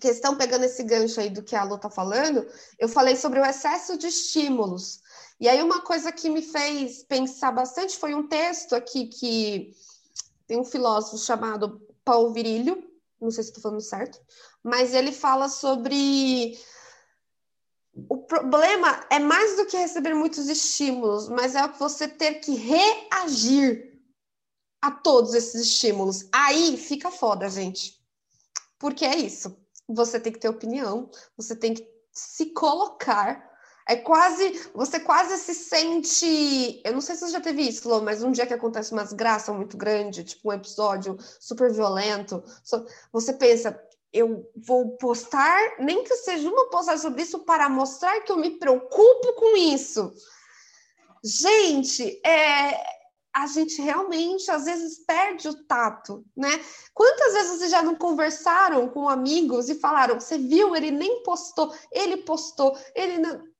questão, 0.00 0.36
pegando 0.36 0.64
esse 0.64 0.82
gancho 0.82 1.20
aí 1.20 1.30
do 1.30 1.42
que 1.42 1.54
a 1.56 1.64
Lu 1.64 1.78
tá 1.78 1.88
falando, 1.88 2.46
eu 2.78 2.88
falei 2.88 3.16
sobre 3.16 3.40
o 3.40 3.44
excesso 3.44 3.96
de 3.96 4.06
estímulos. 4.06 5.00
E 5.40 5.48
aí, 5.48 5.62
uma 5.62 5.82
coisa 5.82 6.12
que 6.12 6.30
me 6.30 6.42
fez 6.42 7.02
pensar 7.04 7.52
bastante 7.52 7.96
foi 7.98 8.14
um 8.14 8.26
texto 8.26 8.74
aqui 8.74 9.06
que 9.06 9.74
tem 10.46 10.58
um 10.58 10.64
filósofo 10.64 11.18
chamado 11.18 11.80
Paulo 12.04 12.32
Virilho, 12.32 12.82
não 13.20 13.30
sei 13.30 13.42
se 13.42 13.50
estou 13.50 13.62
falando 13.62 13.80
certo, 13.80 14.20
mas 14.62 14.94
ele 14.94 15.12
fala 15.12 15.48
sobre 15.48 16.58
o 18.08 18.18
problema 18.18 19.06
é 19.10 19.18
mais 19.18 19.56
do 19.56 19.66
que 19.66 19.76
receber 19.76 20.14
muitos 20.14 20.48
estímulos, 20.48 21.28
mas 21.28 21.54
é 21.54 21.66
você 21.68 22.08
ter 22.08 22.34
que 22.34 22.54
reagir 22.54 24.00
a 24.82 24.90
todos 24.90 25.32
esses 25.32 25.62
estímulos. 25.62 26.28
Aí 26.32 26.76
fica 26.76 27.10
foda, 27.10 27.48
gente. 27.48 27.98
Porque 28.78 29.04
é 29.04 29.16
isso. 29.16 29.56
Você 29.88 30.18
tem 30.18 30.32
que 30.32 30.38
ter 30.38 30.48
opinião, 30.48 31.08
você 31.36 31.54
tem 31.54 31.72
que 31.72 31.88
se 32.12 32.46
colocar. 32.46 33.50
É 33.86 33.96
quase, 33.96 34.68
você 34.74 34.98
quase 34.98 35.36
se 35.36 35.54
sente. 35.54 36.80
Eu 36.84 36.92
não 36.92 37.00
sei 37.00 37.14
se 37.14 37.22
você 37.22 37.32
já 37.32 37.40
teve 37.40 37.62
isso, 37.62 37.88
Lô, 37.88 38.00
mas 38.00 38.22
um 38.22 38.32
dia 38.32 38.46
que 38.46 38.54
acontece 38.54 38.92
uma 38.92 39.04
desgraça 39.04 39.52
muito 39.52 39.76
grande, 39.76 40.24
tipo 40.24 40.48
um 40.48 40.52
episódio 40.52 41.18
super 41.38 41.70
violento, 41.70 42.42
você 43.12 43.32
pensa, 43.34 43.78
eu 44.12 44.48
vou 44.56 44.96
postar, 44.96 45.58
nem 45.80 46.02
que 46.04 46.14
seja 46.16 46.48
uma 46.48 46.70
postagem 46.70 47.02
sobre 47.02 47.22
isso, 47.22 47.40
para 47.40 47.68
mostrar 47.68 48.20
que 48.20 48.32
eu 48.32 48.36
me 48.36 48.58
preocupo 48.58 49.32
com 49.34 49.56
isso. 49.56 50.14
Gente, 51.22 52.20
é, 52.24 52.80
a 53.34 53.48
gente 53.48 53.82
realmente 53.82 54.48
às 54.50 54.64
vezes 54.64 55.00
perde 55.04 55.48
o 55.48 55.64
tato, 55.64 56.24
né? 56.36 56.48
Quantas 56.94 57.32
vezes 57.32 57.58
vocês 57.58 57.70
já 57.70 57.82
não 57.82 57.96
conversaram 57.96 58.88
com 58.88 59.08
amigos 59.08 59.68
e 59.68 59.74
falaram: 59.74 60.20
você 60.20 60.38
viu, 60.38 60.76
ele 60.76 60.92
nem 60.92 61.22
postou, 61.24 61.74
ele 61.90 62.18
postou, 62.18 62.78
ele 62.94 63.18
não. 63.18 63.53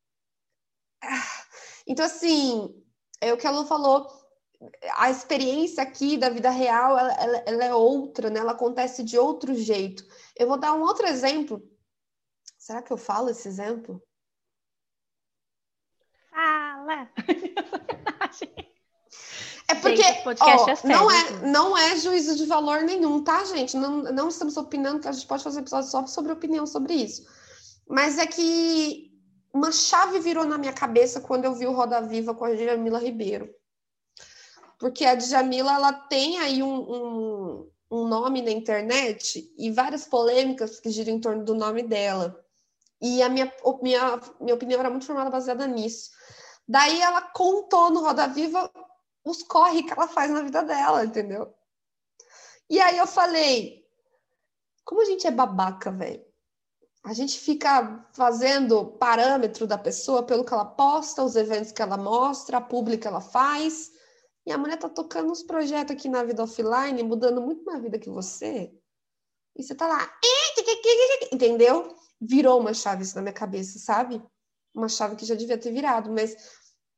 Então, 1.86 2.06
assim, 2.06 2.74
é 3.20 3.32
o 3.32 3.36
que 3.36 3.46
a 3.46 3.50
Lu 3.50 3.66
falou 3.66 4.08
a 4.92 5.10
experiência 5.10 5.82
aqui 5.82 6.16
da 6.16 6.30
vida 6.30 6.50
real 6.50 6.98
ela, 6.98 7.12
ela, 7.14 7.36
ela, 7.46 7.64
é 7.64 7.74
outra, 7.74 8.30
né? 8.30 8.40
Ela 8.40 8.52
acontece 8.52 9.02
de 9.02 9.18
outro 9.18 9.54
jeito. 9.54 10.04
Eu 10.36 10.48
vou 10.48 10.58
dar 10.58 10.72
um 10.72 10.82
outro 10.82 11.06
exemplo. 11.06 11.62
Será 12.58 12.82
que 12.82 12.92
eu 12.92 12.96
falo 12.96 13.30
esse 13.30 13.48
exemplo? 13.48 14.02
Fala. 16.30 17.10
É 19.66 19.74
porque 19.74 20.02
ó, 20.40 20.68
é 20.68 20.86
não, 20.86 21.10
é, 21.10 21.30
não 21.46 21.78
é 21.78 21.96
juízo 21.96 22.36
de 22.36 22.44
valor 22.44 22.82
nenhum, 22.82 23.24
tá, 23.24 23.44
gente? 23.46 23.78
Não, 23.78 24.02
não 24.02 24.28
estamos 24.28 24.58
opinando, 24.58 25.00
que 25.00 25.08
a 25.08 25.12
gente 25.12 25.26
pode 25.26 25.42
fazer 25.42 25.60
episódio 25.60 25.88
só 25.88 26.06
sobre 26.06 26.32
opinião 26.32 26.66
sobre 26.66 26.92
isso. 26.92 27.26
Mas 27.88 28.18
é 28.18 28.26
que 28.26 29.13
uma 29.54 29.72
chave 29.72 30.18
virou 30.18 30.44
na 30.44 30.58
minha 30.58 30.72
cabeça 30.72 31.20
quando 31.20 31.46
eu 31.46 31.54
vi 31.54 31.66
o 31.66 31.72
Roda 31.72 32.02
Viva 32.02 32.34
com 32.34 32.44
a 32.44 32.54
Jamila 32.54 32.98
Ribeiro 32.98 33.54
porque 34.84 35.04
a 35.04 35.14
Djamila 35.14 35.72
ela 35.72 35.92
tem 35.92 36.38
aí 36.38 36.62
um, 36.62 36.74
um, 36.74 37.70
um, 37.90 38.06
nome 38.06 38.42
na 38.42 38.50
internet 38.50 39.50
e 39.56 39.70
várias 39.70 40.06
polêmicas 40.06 40.80
que 40.80 40.90
giram 40.90 41.14
em 41.14 41.20
torno 41.20 41.44
do 41.44 41.54
nome 41.54 41.82
dela. 41.82 42.38
E 43.00 43.22
a 43.22 43.28
minha, 43.30 43.52
minha, 43.82 44.20
minha 44.40 44.54
opinião 44.54 44.80
era 44.80 44.90
muito 44.90 45.06
formada 45.06 45.30
baseada 45.30 45.66
nisso. 45.66 46.10
Daí 46.66 47.00
ela 47.00 47.22
contou 47.22 47.90
no 47.90 48.00
Roda 48.00 48.26
Viva 48.28 48.70
os 49.24 49.42
corre 49.42 49.82
que 49.82 49.92
ela 49.92 50.06
faz 50.06 50.30
na 50.30 50.42
vida 50.42 50.62
dela, 50.62 51.02
entendeu? 51.02 51.54
E 52.68 52.78
aí 52.80 52.98
eu 52.98 53.06
falei, 53.06 53.86
como 54.84 55.00
a 55.00 55.04
gente 55.06 55.26
é 55.26 55.30
babaca, 55.30 55.90
velho. 55.90 56.24
A 57.04 57.12
gente 57.12 57.38
fica 57.38 58.08
fazendo 58.14 58.86
parâmetro 58.92 59.66
da 59.66 59.76
pessoa 59.76 60.22
pelo 60.22 60.42
que 60.42 60.54
ela 60.54 60.64
posta, 60.64 61.22
os 61.22 61.36
eventos 61.36 61.70
que 61.70 61.82
ela 61.82 61.98
mostra, 61.98 62.56
a 62.56 62.62
pública 62.62 63.02
que 63.02 63.08
ela 63.08 63.20
faz, 63.20 63.92
e 64.46 64.50
a 64.50 64.56
mulher 64.56 64.78
tá 64.78 64.88
tocando 64.88 65.30
uns 65.30 65.42
projetos 65.42 65.94
aqui 65.94 66.08
na 66.08 66.24
vida 66.24 66.42
offline, 66.42 67.02
mudando 67.02 67.42
muito 67.42 67.62
mais 67.64 67.82
vida 67.82 67.98
que 67.98 68.08
você. 68.08 68.72
E 69.54 69.62
você 69.62 69.74
tá 69.74 69.86
lá, 69.86 70.10
entendeu? 71.30 71.94
Virou 72.20 72.58
uma 72.58 72.72
chave 72.72 73.02
isso 73.02 73.16
na 73.16 73.22
minha 73.22 73.34
cabeça, 73.34 73.78
sabe? 73.78 74.22
Uma 74.74 74.88
chave 74.88 75.14
que 75.14 75.26
já 75.26 75.34
devia 75.34 75.58
ter 75.58 75.72
virado, 75.72 76.10
mas 76.10 76.34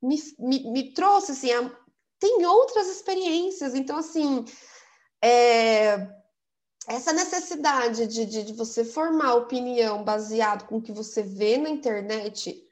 me, 0.00 0.16
me, 0.38 0.70
me 0.70 0.94
trouxe 0.94 1.32
assim, 1.32 1.52
a... 1.52 1.70
tem 2.18 2.46
outras 2.46 2.88
experiências, 2.88 3.74
então 3.74 3.98
assim, 3.98 4.44
é... 5.22 6.15
essa 6.86 7.12
necessidade 7.12 8.06
de, 8.06 8.24
de, 8.24 8.42
de 8.44 8.52
você 8.52 8.84
formar 8.84 9.34
opinião 9.34 10.04
baseado 10.04 10.66
com 10.66 10.76
o 10.76 10.82
que 10.82 10.92
você 10.92 11.22
vê 11.22 11.58
na 11.58 11.68
internet 11.68 12.62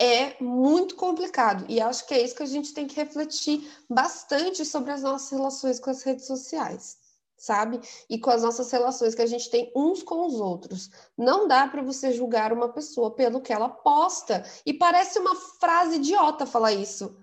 é 0.00 0.42
muito 0.42 0.96
complicado. 0.96 1.64
E 1.68 1.80
acho 1.80 2.06
que 2.06 2.14
é 2.14 2.22
isso 2.22 2.34
que 2.34 2.42
a 2.42 2.46
gente 2.46 2.74
tem 2.74 2.86
que 2.86 2.96
refletir 2.96 3.70
bastante 3.88 4.64
sobre 4.64 4.90
as 4.90 5.02
nossas 5.02 5.30
relações 5.30 5.78
com 5.78 5.90
as 5.90 6.02
redes 6.02 6.26
sociais, 6.26 6.98
sabe? 7.36 7.80
E 8.10 8.18
com 8.18 8.30
as 8.30 8.42
nossas 8.42 8.70
relações 8.72 9.14
que 9.14 9.22
a 9.22 9.26
gente 9.26 9.48
tem 9.48 9.70
uns 9.74 10.02
com 10.02 10.26
os 10.26 10.34
outros. 10.34 10.90
Não 11.16 11.46
dá 11.46 11.68
para 11.68 11.82
você 11.82 12.12
julgar 12.12 12.52
uma 12.52 12.70
pessoa 12.70 13.14
pelo 13.14 13.40
que 13.40 13.52
ela 13.52 13.68
posta. 13.68 14.44
E 14.66 14.74
parece 14.74 15.18
uma 15.20 15.36
frase 15.36 15.96
idiota 15.96 16.44
falar 16.44 16.72
isso. 16.72 17.16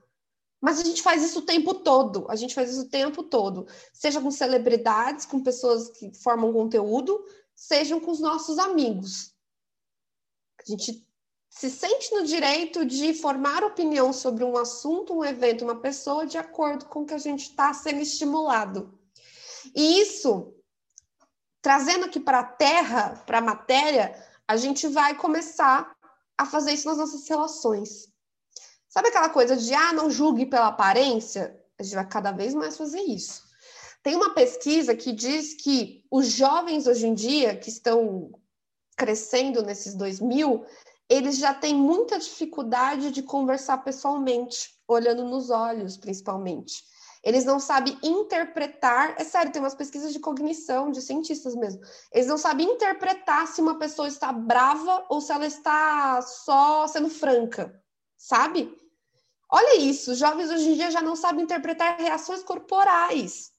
Mas 0.61 0.79
a 0.79 0.83
gente 0.83 1.01
faz 1.01 1.23
isso 1.23 1.39
o 1.39 1.45
tempo 1.45 1.73
todo. 1.73 2.27
A 2.29 2.35
gente 2.35 2.53
faz 2.53 2.71
isso 2.71 2.83
o 2.83 2.89
tempo 2.89 3.23
todo. 3.23 3.67
Seja 3.91 4.21
com 4.21 4.29
celebridades, 4.29 5.25
com 5.25 5.41
pessoas 5.41 5.89
que 5.89 6.13
formam 6.13 6.53
conteúdo, 6.53 7.25
sejam 7.55 7.99
com 7.99 8.11
os 8.11 8.19
nossos 8.19 8.59
amigos. 8.59 9.33
A 10.59 10.71
gente 10.71 11.03
se 11.49 11.69
sente 11.69 12.13
no 12.13 12.23
direito 12.25 12.85
de 12.85 13.13
formar 13.13 13.63
opinião 13.63 14.13
sobre 14.13 14.43
um 14.43 14.55
assunto, 14.55 15.13
um 15.13 15.25
evento, 15.25 15.63
uma 15.63 15.81
pessoa, 15.81 16.27
de 16.27 16.37
acordo 16.37 16.85
com 16.85 17.01
o 17.01 17.05
que 17.05 17.13
a 17.15 17.17
gente 17.17 17.49
está 17.49 17.73
sendo 17.73 17.99
estimulado. 17.99 18.97
E 19.75 19.99
isso, 19.99 20.53
trazendo 21.61 22.05
aqui 22.05 22.19
para 22.19 22.39
a 22.39 22.45
terra, 22.45 23.23
para 23.25 23.39
a 23.39 23.41
matéria, 23.41 24.15
a 24.47 24.55
gente 24.55 24.87
vai 24.87 25.15
começar 25.15 25.95
a 26.37 26.45
fazer 26.45 26.73
isso 26.73 26.87
nas 26.87 26.97
nossas 26.97 27.27
relações. 27.27 28.10
Sabe 28.91 29.07
aquela 29.07 29.29
coisa 29.29 29.55
de, 29.55 29.73
ah, 29.73 29.93
não 29.93 30.11
julgue 30.11 30.45
pela 30.45 30.67
aparência? 30.67 31.57
A 31.79 31.83
gente 31.83 31.95
vai 31.95 32.05
cada 32.05 32.33
vez 32.33 32.53
mais 32.53 32.75
fazer 32.75 32.99
isso. 32.99 33.41
Tem 34.03 34.17
uma 34.17 34.33
pesquisa 34.33 34.93
que 34.93 35.13
diz 35.13 35.53
que 35.53 36.03
os 36.11 36.27
jovens 36.27 36.87
hoje 36.87 37.07
em 37.07 37.13
dia, 37.13 37.55
que 37.55 37.69
estão 37.69 38.29
crescendo 38.97 39.63
nesses 39.63 39.93
2000, 39.93 40.65
eles 41.07 41.37
já 41.37 41.53
têm 41.53 41.73
muita 41.73 42.19
dificuldade 42.19 43.11
de 43.11 43.23
conversar 43.23 43.77
pessoalmente, 43.77 44.77
olhando 44.85 45.23
nos 45.23 45.49
olhos, 45.49 45.95
principalmente. 45.95 46.83
Eles 47.23 47.45
não 47.45 47.61
sabem 47.61 47.97
interpretar, 48.03 49.15
é 49.17 49.23
sério, 49.23 49.53
tem 49.53 49.61
umas 49.61 49.75
pesquisas 49.75 50.11
de 50.11 50.19
cognição, 50.19 50.91
de 50.91 51.01
cientistas 51.01 51.55
mesmo. 51.55 51.81
Eles 52.11 52.27
não 52.27 52.37
sabem 52.37 52.67
interpretar 52.67 53.47
se 53.47 53.61
uma 53.61 53.79
pessoa 53.79 54.09
está 54.09 54.33
brava 54.33 55.05
ou 55.07 55.21
se 55.21 55.31
ela 55.31 55.45
está 55.45 56.21
só 56.21 56.87
sendo 56.87 57.09
franca, 57.09 57.81
sabe? 58.17 58.80
Olha 59.51 59.77
isso, 59.77 60.15
jovens 60.15 60.49
hoje 60.49 60.69
em 60.69 60.75
dia 60.75 60.89
já 60.89 61.01
não 61.01 61.15
sabem 61.15 61.43
interpretar 61.43 61.99
reações 61.99 62.41
corporais. 62.41 63.51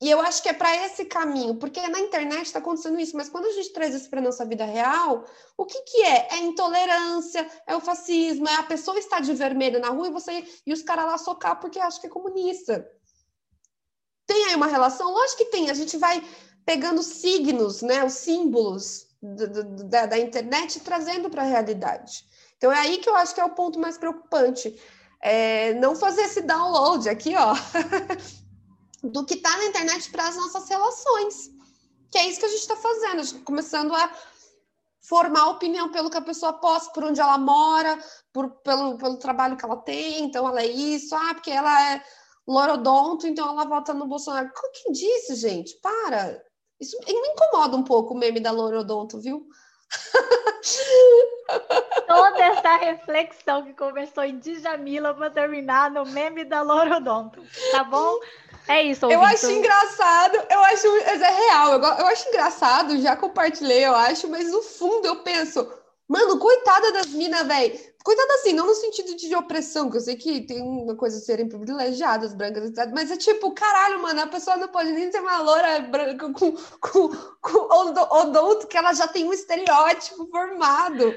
E 0.00 0.08
eu 0.08 0.20
acho 0.20 0.42
que 0.42 0.48
é 0.48 0.52
para 0.52 0.76
esse 0.84 1.06
caminho, 1.06 1.56
porque 1.56 1.80
na 1.88 1.98
internet 1.98 2.46
está 2.46 2.60
acontecendo 2.60 3.00
isso, 3.00 3.16
mas 3.16 3.28
quando 3.28 3.46
a 3.46 3.52
gente 3.52 3.72
traz 3.72 3.94
isso 3.94 4.08
para 4.08 4.20
nossa 4.20 4.44
vida 4.44 4.64
real, 4.64 5.24
o 5.56 5.64
que, 5.64 5.80
que 5.80 6.02
é? 6.02 6.34
É 6.34 6.38
intolerância, 6.38 7.48
é 7.66 7.74
o 7.74 7.80
fascismo, 7.80 8.48
é 8.48 8.54
a 8.54 8.62
pessoa 8.62 8.98
estar 8.98 9.20
de 9.20 9.34
vermelho 9.34 9.80
na 9.80 9.88
rua 9.88 10.06
e 10.06 10.12
você 10.12 10.46
e 10.64 10.72
os 10.72 10.82
caras 10.82 11.06
lá 11.06 11.18
socar 11.18 11.58
porque 11.58 11.80
acha 11.80 12.00
que 12.00 12.06
é 12.06 12.10
comunista. 12.10 12.88
Tem 14.24 14.44
aí 14.44 14.54
uma 14.54 14.66
relação? 14.66 15.10
Lógico 15.10 15.38
que 15.38 15.46
tem. 15.46 15.70
A 15.70 15.74
gente 15.74 15.96
vai 15.96 16.22
pegando 16.64 17.02
signos, 17.02 17.82
né, 17.82 18.04
os 18.04 18.12
símbolos 18.12 19.06
do, 19.20 19.48
do, 19.48 19.84
da, 19.84 20.06
da 20.06 20.18
internet 20.18 20.76
e 20.76 20.80
trazendo 20.80 21.28
para 21.28 21.42
a 21.42 21.46
realidade. 21.46 22.24
Então 22.56 22.70
é 22.70 22.78
aí 22.78 22.98
que 22.98 23.08
eu 23.08 23.16
acho 23.16 23.34
que 23.34 23.40
é 23.40 23.44
o 23.44 23.54
ponto 23.54 23.80
mais 23.80 23.98
preocupante. 23.98 24.78
É 25.20 25.74
não 25.74 25.96
fazer 25.96 26.22
esse 26.22 26.42
download 26.42 27.08
aqui, 27.08 27.34
ó. 27.36 27.54
do 29.02 29.24
que 29.24 29.34
está 29.34 29.56
na 29.56 29.66
internet 29.66 30.10
para 30.10 30.28
as 30.28 30.36
nossas 30.36 30.68
relações. 30.68 31.50
Que 32.10 32.18
é 32.18 32.28
isso 32.28 32.40
que 32.40 32.46
a 32.46 32.48
gente 32.48 32.60
está 32.60 32.76
fazendo, 32.76 33.20
a 33.20 33.22
gente 33.22 33.38
tá 33.38 33.44
começando 33.44 33.94
a 33.94 34.10
formar 35.00 35.50
opinião 35.50 35.90
pelo 35.90 36.10
que 36.10 36.16
a 36.16 36.22
pessoa 36.22 36.52
posta, 36.54 36.92
por 36.92 37.04
onde 37.04 37.20
ela 37.20 37.38
mora, 37.38 37.98
por, 38.32 38.50
pelo, 38.62 38.98
pelo 38.98 39.16
trabalho 39.16 39.56
que 39.56 39.64
ela 39.64 39.76
tem, 39.76 40.24
então 40.24 40.46
ela 40.48 40.60
é 40.60 40.66
isso, 40.66 41.14
ah, 41.14 41.34
porque 41.34 41.50
ela 41.50 41.92
é 41.92 42.02
lorodonto, 42.46 43.26
então 43.26 43.48
ela 43.48 43.64
vota 43.64 43.94
no 43.94 44.06
Bolsonaro. 44.06 44.50
Quem 44.72 44.92
disse, 44.92 45.34
gente? 45.34 45.78
Para! 45.80 46.42
Isso 46.80 46.96
me 47.06 47.12
incomoda 47.12 47.76
um 47.76 47.82
pouco 47.82 48.14
o 48.14 48.16
meme 48.16 48.40
da 48.40 48.50
lorodonto, 48.50 49.18
viu? 49.18 49.46
Toda 52.06 52.44
essa 52.44 52.76
reflexão 52.76 53.64
que 53.64 53.72
conversou 53.72 54.24
em 54.24 54.38
Djamila 54.38 55.14
para 55.14 55.30
terminar 55.30 55.90
no 55.90 56.04
meme 56.06 56.44
da 56.44 56.62
lorodonto, 56.62 57.42
tá 57.72 57.84
bom? 57.84 58.18
É 58.66 58.82
isso. 58.82 59.06
Eu 59.06 59.22
acho 59.22 59.50
engraçado, 59.50 60.36
eu 60.50 60.60
acho, 60.64 60.86
é 60.86 61.30
real, 61.30 61.72
eu, 61.72 61.80
eu 61.82 62.06
acho 62.06 62.28
engraçado, 62.28 63.00
já 63.00 63.16
compartilhei, 63.16 63.86
eu 63.86 63.94
acho, 63.94 64.28
mas 64.28 64.50
no 64.50 64.62
fundo 64.62 65.06
eu 65.06 65.22
penso, 65.22 65.66
mano, 66.06 66.38
coitada 66.38 66.92
das 66.92 67.06
minas, 67.06 67.46
velho. 67.46 67.87
Coitada 68.04 68.34
assim, 68.34 68.52
não 68.52 68.66
no 68.66 68.74
sentido 68.74 69.16
de 69.16 69.34
opressão, 69.34 69.90
que 69.90 69.96
eu 69.96 70.00
sei 70.00 70.16
que 70.16 70.40
tem 70.42 70.62
uma 70.62 70.94
coisa 70.94 71.18
de 71.18 71.24
serem 71.24 71.48
privilegiadas, 71.48 72.32
brancas, 72.32 72.70
etc. 72.70 72.90
Mas 72.94 73.10
é 73.10 73.16
tipo, 73.16 73.50
caralho, 73.52 74.00
mano, 74.00 74.22
a 74.22 74.26
pessoa 74.26 74.56
não 74.56 74.68
pode 74.68 74.92
nem 74.92 75.10
ser 75.10 75.20
uma 75.20 75.42
loura 75.42 75.80
branca 75.80 76.32
com, 76.32 76.52
com, 76.52 77.08
com 77.42 77.58
odonto, 78.14 78.66
que 78.66 78.76
ela 78.76 78.92
já 78.94 79.08
tem 79.08 79.24
um 79.24 79.32
estereótipo 79.32 80.26
formado. 80.30 81.14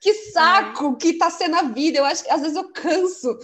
Que 0.00 0.12
saco 0.32 0.92
é. 0.92 0.96
que 0.96 1.12
tá 1.14 1.30
sendo 1.30 1.56
a 1.56 1.62
vida. 1.62 1.98
Eu 1.98 2.04
acho 2.04 2.24
que 2.24 2.30
às 2.30 2.42
vezes 2.42 2.56
eu 2.56 2.70
canso. 2.70 3.38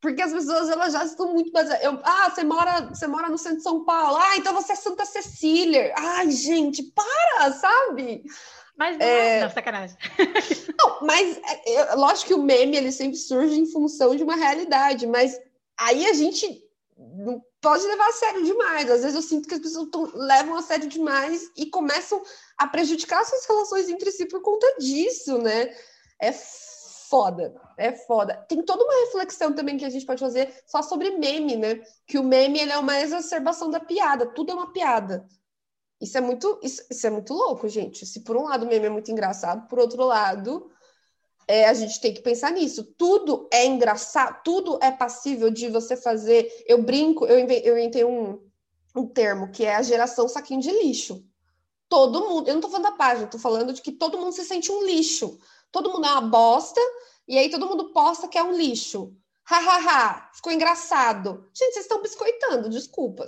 Porque 0.00 0.22
as 0.22 0.32
pessoas 0.32 0.70
elas 0.70 0.92
já 0.92 1.04
estão 1.04 1.34
muito 1.34 1.50
baseadas. 1.50 2.00
ah, 2.04 2.30
você 2.30 2.44
mora, 2.44 2.88
você 2.88 3.06
mora 3.06 3.28
no 3.28 3.36
centro 3.36 3.58
de 3.58 3.64
São 3.64 3.84
Paulo. 3.84 4.16
Ah, 4.16 4.36
então 4.36 4.54
você 4.54 4.72
é 4.72 4.76
Santa 4.76 5.04
Cecília. 5.04 5.92
Ai, 5.96 6.30
gente, 6.30 6.84
para, 6.94 7.52
sabe? 7.52 8.22
Mas 8.78 8.96
não, 8.96 9.04
é... 9.04 9.40
não 9.40 9.50
sacanagem. 9.50 9.96
Não, 10.78 11.00
mas 11.04 11.36
é, 11.38 11.72
é, 11.74 11.94
lógico 11.96 12.28
que 12.28 12.34
o 12.34 12.42
meme 12.42 12.76
ele 12.76 12.92
sempre 12.92 13.16
surge 13.16 13.58
em 13.58 13.66
função 13.66 14.14
de 14.14 14.22
uma 14.22 14.36
realidade, 14.36 15.08
mas 15.08 15.36
aí 15.76 16.06
a 16.06 16.12
gente 16.12 16.62
não 16.96 17.42
pode 17.60 17.84
levar 17.84 18.06
a 18.06 18.12
sério 18.12 18.44
demais. 18.44 18.88
Às 18.88 19.00
vezes 19.00 19.16
eu 19.16 19.22
sinto 19.22 19.48
que 19.48 19.54
as 19.54 19.60
pessoas 19.60 19.88
tão, 19.90 20.04
levam 20.14 20.56
a 20.56 20.62
sério 20.62 20.88
demais 20.88 21.50
e 21.56 21.66
começam 21.66 22.22
a 22.56 22.68
prejudicar 22.68 23.24
suas 23.24 23.44
relações 23.44 23.88
entre 23.88 24.12
si 24.12 24.26
por 24.26 24.40
conta 24.40 24.76
disso, 24.78 25.38
né? 25.38 25.74
É 26.20 26.30
foda, 26.30 27.60
é 27.76 27.92
foda. 27.92 28.36
Tem 28.48 28.62
toda 28.62 28.84
uma 28.84 29.06
reflexão 29.06 29.52
também 29.52 29.76
que 29.76 29.84
a 29.84 29.90
gente 29.90 30.06
pode 30.06 30.20
fazer 30.20 30.54
só 30.64 30.80
sobre 30.80 31.10
meme, 31.18 31.56
né? 31.56 31.80
Que 32.06 32.18
o 32.18 32.22
meme 32.22 32.60
ele 32.60 32.70
é 32.72 32.78
uma 32.78 33.00
exacerbação 33.00 33.68
da 33.68 33.80
piada, 33.80 34.26
tudo 34.26 34.52
é 34.52 34.54
uma 34.54 34.72
piada. 34.72 35.26
Isso 36.00 36.16
é 36.16 36.20
muito, 36.20 36.58
isso, 36.62 36.82
isso 36.90 37.06
é 37.06 37.10
muito 37.10 37.34
louco, 37.34 37.68
gente. 37.68 38.06
Se 38.06 38.20
por 38.20 38.36
um 38.36 38.44
lado 38.44 38.64
o 38.64 38.68
meme 38.68 38.86
é 38.86 38.90
muito 38.90 39.10
engraçado, 39.10 39.66
por 39.68 39.78
outro 39.78 40.04
lado, 40.04 40.70
é, 41.46 41.68
a 41.68 41.74
gente 41.74 42.00
tem 42.00 42.14
que 42.14 42.22
pensar 42.22 42.52
nisso. 42.52 42.84
Tudo 42.96 43.48
é 43.52 43.66
engraçado, 43.66 44.42
tudo 44.44 44.78
é 44.82 44.90
passível 44.90 45.50
de 45.50 45.68
você 45.68 45.96
fazer. 45.96 46.50
Eu 46.66 46.82
brinco, 46.82 47.26
eu 47.26 47.38
inventei, 47.38 48.04
um, 48.04 48.40
um 48.94 49.06
termo 49.06 49.50
que 49.50 49.64
é 49.64 49.74
a 49.74 49.82
geração 49.82 50.28
saquinho 50.28 50.60
de 50.60 50.70
lixo. 50.70 51.24
Todo 51.88 52.28
mundo, 52.28 52.48
eu 52.48 52.54
não 52.54 52.60
tô 52.60 52.68
falando 52.68 52.84
da 52.84 52.92
página, 52.92 53.26
tô 53.26 53.38
falando 53.38 53.72
de 53.72 53.80
que 53.80 53.92
todo 53.92 54.18
mundo 54.18 54.32
se 54.32 54.44
sente 54.44 54.70
um 54.70 54.84
lixo 54.84 55.38
todo 55.70 55.92
mundo 55.92 56.06
é 56.06 56.10
uma 56.10 56.20
bosta, 56.22 56.80
e 57.26 57.38
aí 57.38 57.50
todo 57.50 57.66
mundo 57.66 57.92
posta 57.92 58.28
que 58.28 58.38
é 58.38 58.42
um 58.42 58.52
lixo. 58.52 59.14
Hahaha, 59.48 60.28
ficou 60.34 60.52
engraçado. 60.52 61.48
Gente, 61.54 61.72
vocês 61.72 61.86
estão 61.86 62.02
biscoitando, 62.02 62.68
desculpa. 62.68 63.24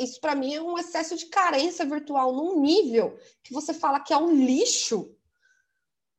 Isso 0.00 0.20
para 0.20 0.34
mim 0.34 0.52
é 0.52 0.60
um 0.60 0.76
excesso 0.76 1.16
de 1.16 1.26
carência 1.26 1.86
virtual 1.86 2.34
num 2.34 2.60
nível 2.60 3.16
que 3.40 3.54
você 3.54 3.72
fala 3.72 4.00
que 4.00 4.12
é 4.12 4.16
um 4.16 4.34
lixo. 4.34 5.14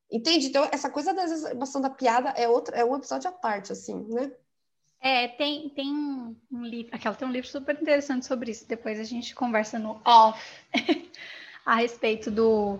Entende? 0.10 0.48
Então, 0.48 0.70
essa 0.72 0.90
coisa 0.90 1.14
da 1.14 1.26
exacerbação 1.26 1.82
da 1.82 1.90
piada 1.90 2.30
é, 2.30 2.48
outra, 2.48 2.78
é 2.78 2.86
um 2.86 2.96
episódio 2.96 3.30
à 3.30 3.34
parte, 3.34 3.74
assim, 3.74 4.06
né? 4.08 4.32
É, 5.02 5.28
tem, 5.28 5.68
tem 5.70 5.92
um, 5.94 6.34
um 6.50 6.64
livro, 6.64 6.96
aquela 6.96 7.16
tem 7.16 7.28
um 7.28 7.32
livro 7.32 7.50
super 7.50 7.76
interessante 7.82 8.26
sobre 8.26 8.52
isso. 8.52 8.66
Depois 8.66 9.02
a 9.02 9.04
gente 9.04 9.36
conversa 9.36 9.78
no 9.78 10.02
off 10.06 10.40
a 11.66 11.76
respeito 11.76 12.32
do 12.32 12.80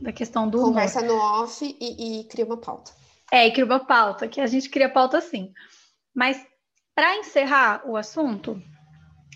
da 0.00 0.12
questão 0.12 0.48
do 0.48 0.60
Conversa 0.60 1.00
humor. 1.00 1.16
no 1.16 1.20
off 1.20 1.76
e, 1.80 2.20
e, 2.20 2.24
cria 2.24 2.44
uma 2.44 2.56
pauta. 2.56 2.92
É, 3.30 3.46
e 3.46 3.52
cria 3.52 3.64
uma 3.64 3.80
pauta, 3.80 4.28
que 4.28 4.40
a 4.40 4.46
gente 4.46 4.68
cria 4.68 4.88
pauta 4.88 5.20
sim. 5.20 5.52
Mas 6.14 6.44
para 6.94 7.16
encerrar 7.16 7.82
o 7.88 7.96
assunto, 7.96 8.62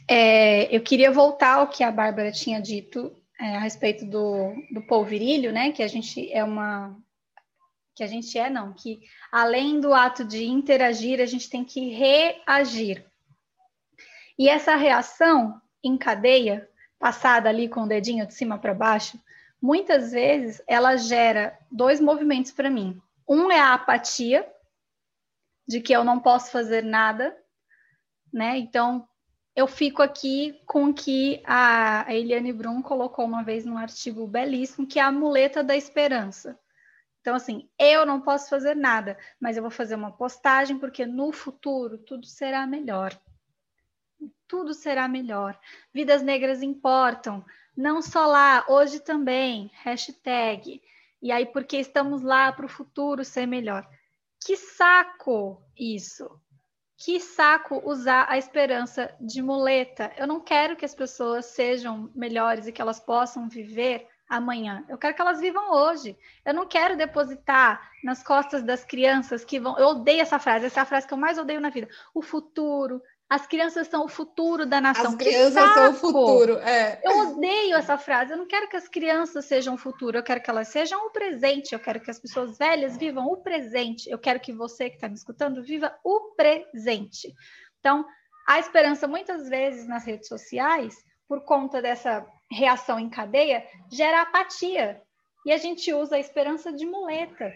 é, 0.08 0.74
eu 0.74 0.80
queria 0.82 1.10
voltar 1.10 1.54
ao 1.54 1.68
que 1.68 1.82
a 1.82 1.90
Bárbara 1.90 2.30
tinha 2.30 2.60
dito 2.60 3.12
é, 3.40 3.56
a 3.56 3.60
respeito 3.60 4.04
do, 4.06 4.54
do 4.70 4.82
polvirilho, 4.82 5.52
né? 5.52 5.72
Que 5.72 5.82
a 5.82 5.88
gente 5.88 6.32
é 6.32 6.44
uma. 6.44 6.96
Que 7.94 8.04
a 8.04 8.06
gente 8.06 8.38
é, 8.38 8.50
não, 8.50 8.74
que 8.74 9.00
além 9.32 9.80
do 9.80 9.94
ato 9.94 10.22
de 10.22 10.44
interagir, 10.44 11.20
a 11.20 11.26
gente 11.26 11.48
tem 11.48 11.64
que 11.64 11.88
reagir. 11.88 13.06
E 14.38 14.50
essa 14.50 14.76
reação 14.76 15.60
em 15.82 15.96
cadeia, 15.96 16.68
passada 16.98 17.48
ali 17.48 17.68
com 17.68 17.84
o 17.84 17.88
dedinho 17.88 18.26
de 18.26 18.34
cima 18.34 18.58
para 18.58 18.74
baixo, 18.74 19.18
muitas 19.60 20.12
vezes 20.12 20.62
ela 20.66 20.96
gera 20.96 21.58
dois 21.70 22.00
movimentos 22.00 22.52
para 22.52 22.68
mim. 22.68 23.00
Um 23.28 23.50
é 23.50 23.58
a 23.58 23.74
apatia, 23.74 24.46
de 25.66 25.80
que 25.80 25.92
eu 25.92 26.04
não 26.04 26.20
posso 26.20 26.50
fazer 26.50 26.82
nada, 26.82 27.36
né? 28.32 28.56
Então, 28.58 29.08
eu 29.54 29.66
fico 29.66 30.02
aqui 30.02 30.60
com 30.66 30.90
o 30.90 30.94
que 30.94 31.42
a 31.46 32.04
Eliane 32.14 32.52
Brum 32.52 32.82
colocou 32.82 33.24
uma 33.24 33.42
vez 33.42 33.64
num 33.64 33.78
artigo 33.78 34.26
belíssimo, 34.26 34.86
que 34.86 34.98
é 34.98 35.02
a 35.02 35.10
muleta 35.10 35.64
da 35.64 35.74
esperança. 35.74 36.58
Então, 37.20 37.34
assim, 37.34 37.68
eu 37.78 38.06
não 38.06 38.20
posso 38.20 38.48
fazer 38.48 38.76
nada, 38.76 39.18
mas 39.40 39.56
eu 39.56 39.62
vou 39.62 39.70
fazer 39.70 39.96
uma 39.96 40.12
postagem, 40.12 40.78
porque 40.78 41.04
no 41.04 41.32
futuro 41.32 41.98
tudo 41.98 42.26
será 42.26 42.66
melhor. 42.66 43.18
Tudo 44.46 44.74
será 44.74 45.08
melhor. 45.08 45.58
Vidas 45.92 46.22
negras 46.22 46.62
importam. 46.62 47.44
Não 47.76 48.00
só 48.00 48.26
lá, 48.26 48.64
hoje 48.68 49.00
também, 49.00 49.70
hashtag. 49.82 50.80
E 51.20 51.32
aí, 51.32 51.46
porque 51.46 51.78
estamos 51.78 52.22
lá 52.22 52.52
para 52.52 52.66
o 52.66 52.68
futuro 52.68 53.24
ser 53.24 53.46
melhor. 53.46 53.88
Que 54.46 54.56
saco 54.56 55.60
isso! 55.76 56.40
Que 56.96 57.18
saco 57.18 57.82
usar 57.84 58.26
a 58.28 58.38
esperança 58.38 59.12
de 59.20 59.42
muleta. 59.42 60.12
Eu 60.16 60.24
não 60.24 60.40
quero 60.40 60.76
que 60.76 60.84
as 60.84 60.94
pessoas 60.94 61.46
sejam 61.46 62.08
melhores 62.14 62.64
e 62.64 62.72
que 62.72 62.80
elas 62.80 63.00
possam 63.00 63.48
viver 63.48 64.06
amanhã. 64.28 64.84
Eu 64.88 64.98
quero 64.98 65.16
que 65.16 65.20
elas 65.20 65.40
vivam 65.40 65.72
hoje. 65.72 66.16
Eu 66.44 66.54
não 66.54 66.64
quero 66.64 66.96
depositar 66.96 67.90
nas 68.04 68.22
costas 68.22 68.62
das 68.62 68.84
crianças 68.84 69.44
que 69.44 69.58
vão. 69.58 69.76
Eu 69.80 69.88
odeio 69.88 70.20
essa 70.20 70.38
frase, 70.38 70.66
essa 70.66 70.78
é 70.78 70.82
a 70.84 70.86
frase 70.86 71.08
que 71.08 71.12
eu 71.12 71.18
mais 71.18 71.38
odeio 71.38 71.60
na 71.60 71.70
vida. 71.70 71.88
O 72.14 72.22
futuro, 72.22 73.02
as 73.28 73.44
crianças 73.44 73.88
são 73.88 74.04
o 74.04 74.08
futuro 74.08 74.64
da 74.64 74.80
nação. 74.80 75.10
As 75.10 75.14
crianças 75.16 75.74
são 75.74 75.90
o 75.90 75.94
futuro, 75.94 76.58
é. 76.58 77.00
Eu 77.02 77.18
odeio 77.30 77.74
essa 77.74 77.98
frase. 77.98 78.32
Eu 78.32 78.36
não 78.36 78.46
quero 78.46 78.68
que 78.68 78.76
as 78.76 78.88
crianças 78.88 79.44
sejam 79.46 79.74
o 79.74 79.78
futuro, 79.78 80.16
eu 80.16 80.22
quero 80.22 80.40
que 80.40 80.48
elas 80.48 80.68
sejam 80.68 81.06
o 81.06 81.10
presente. 81.10 81.72
Eu 81.72 81.80
quero 81.80 82.00
que 82.00 82.10
as 82.10 82.20
pessoas 82.20 82.56
velhas 82.56 82.96
vivam 82.96 83.26
o 83.26 83.38
presente. 83.38 84.08
Eu 84.08 84.18
quero 84.18 84.38
que 84.38 84.52
você 84.52 84.88
que 84.88 84.94
está 84.94 85.08
me 85.08 85.16
escutando 85.16 85.62
viva 85.64 85.92
o 86.04 86.34
presente. 86.36 87.34
Então, 87.80 88.06
a 88.46 88.60
esperança, 88.60 89.08
muitas 89.08 89.48
vezes 89.48 89.88
nas 89.88 90.04
redes 90.04 90.28
sociais, 90.28 90.94
por 91.28 91.44
conta 91.44 91.82
dessa 91.82 92.24
reação 92.48 92.96
em 92.96 93.10
cadeia, 93.10 93.66
gera 93.90 94.22
apatia. 94.22 95.02
E 95.44 95.52
a 95.52 95.56
gente 95.56 95.92
usa 95.92 96.14
a 96.14 96.20
esperança 96.20 96.72
de 96.72 96.86
muleta. 96.86 97.52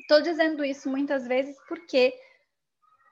Estou 0.00 0.20
dizendo 0.20 0.64
isso 0.64 0.90
muitas 0.90 1.28
vezes 1.28 1.56
porque 1.68 2.12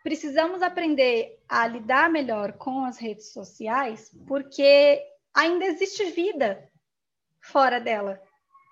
precisamos 0.09 0.62
aprender 0.62 1.38
a 1.46 1.66
lidar 1.66 2.09
melhor 2.09 2.54
com 2.54 2.82
as 2.82 2.96
redes 2.96 3.30
sociais, 3.30 4.11
porque 4.26 5.04
ainda 5.34 5.66
existe 5.66 6.02
vida 6.12 6.66
fora 7.42 7.78
dela. 7.78 8.18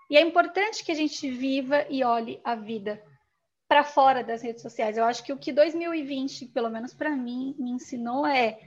E 0.09 0.17
é 0.17 0.23
importante 0.23 0.83
que 0.83 0.91
a 0.91 0.95
gente 0.95 1.31
viva 1.31 1.85
e 1.91 2.03
olhe 2.03 2.41
a 2.43 2.55
vida 2.55 3.05
para 3.69 3.85
fora 3.85 4.25
das 4.25 4.41
redes 4.41 4.63
sociais. 4.63 4.97
Eu 4.97 5.05
acho 5.05 5.23
que 5.23 5.31
o 5.31 5.37
que 5.37 5.53
2020, 5.53 6.47
pelo 6.47 6.71
menos 6.71 6.95
para 6.95 7.11
mim, 7.11 7.55
me 7.59 7.71
ensinou 7.73 8.27
é 8.27 8.59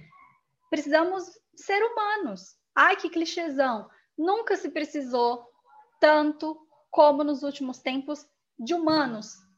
precisamos 0.70 1.24
ser 1.56 1.82
humanos. 1.84 2.56
Ai, 2.76 2.96
que 2.96 3.10
clichêzão. 3.10 3.90
Nunca 4.16 4.56
se 4.56 4.70
precisou 4.70 5.44
tanto 6.00 6.56
como 6.92 7.24
nos 7.24 7.42
últimos 7.42 7.80
tempos 7.80 8.28
de 8.60 8.76
humanos 8.76 9.49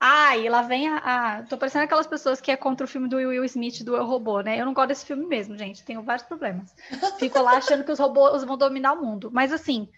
ah, 0.00 0.36
e 0.36 0.48
lá 0.48 0.62
vem 0.62 0.88
a, 0.88 0.98
a. 0.98 1.42
Tô 1.42 1.58
parecendo 1.58 1.84
aquelas 1.84 2.06
pessoas 2.06 2.40
que 2.40 2.52
é 2.52 2.56
contra 2.56 2.84
o 2.84 2.88
filme 2.88 3.08
do 3.08 3.16
Will 3.16 3.44
Smith 3.44 3.82
do 3.82 3.96
Eu 3.96 4.06
Robô, 4.06 4.40
né? 4.40 4.60
Eu 4.60 4.64
não 4.64 4.72
gosto 4.72 4.88
desse 4.88 5.06
filme 5.06 5.26
mesmo, 5.26 5.58
gente. 5.58 5.84
Tenho 5.84 6.02
vários 6.02 6.26
problemas. 6.26 6.72
Fico 7.18 7.40
lá 7.40 7.56
achando 7.56 7.84
que 7.84 7.90
os 7.90 7.98
robôs 7.98 8.44
vão 8.44 8.56
dominar 8.56 8.92
o 8.92 9.02
mundo. 9.02 9.28
Mas 9.32 9.52
assim, 9.52 9.90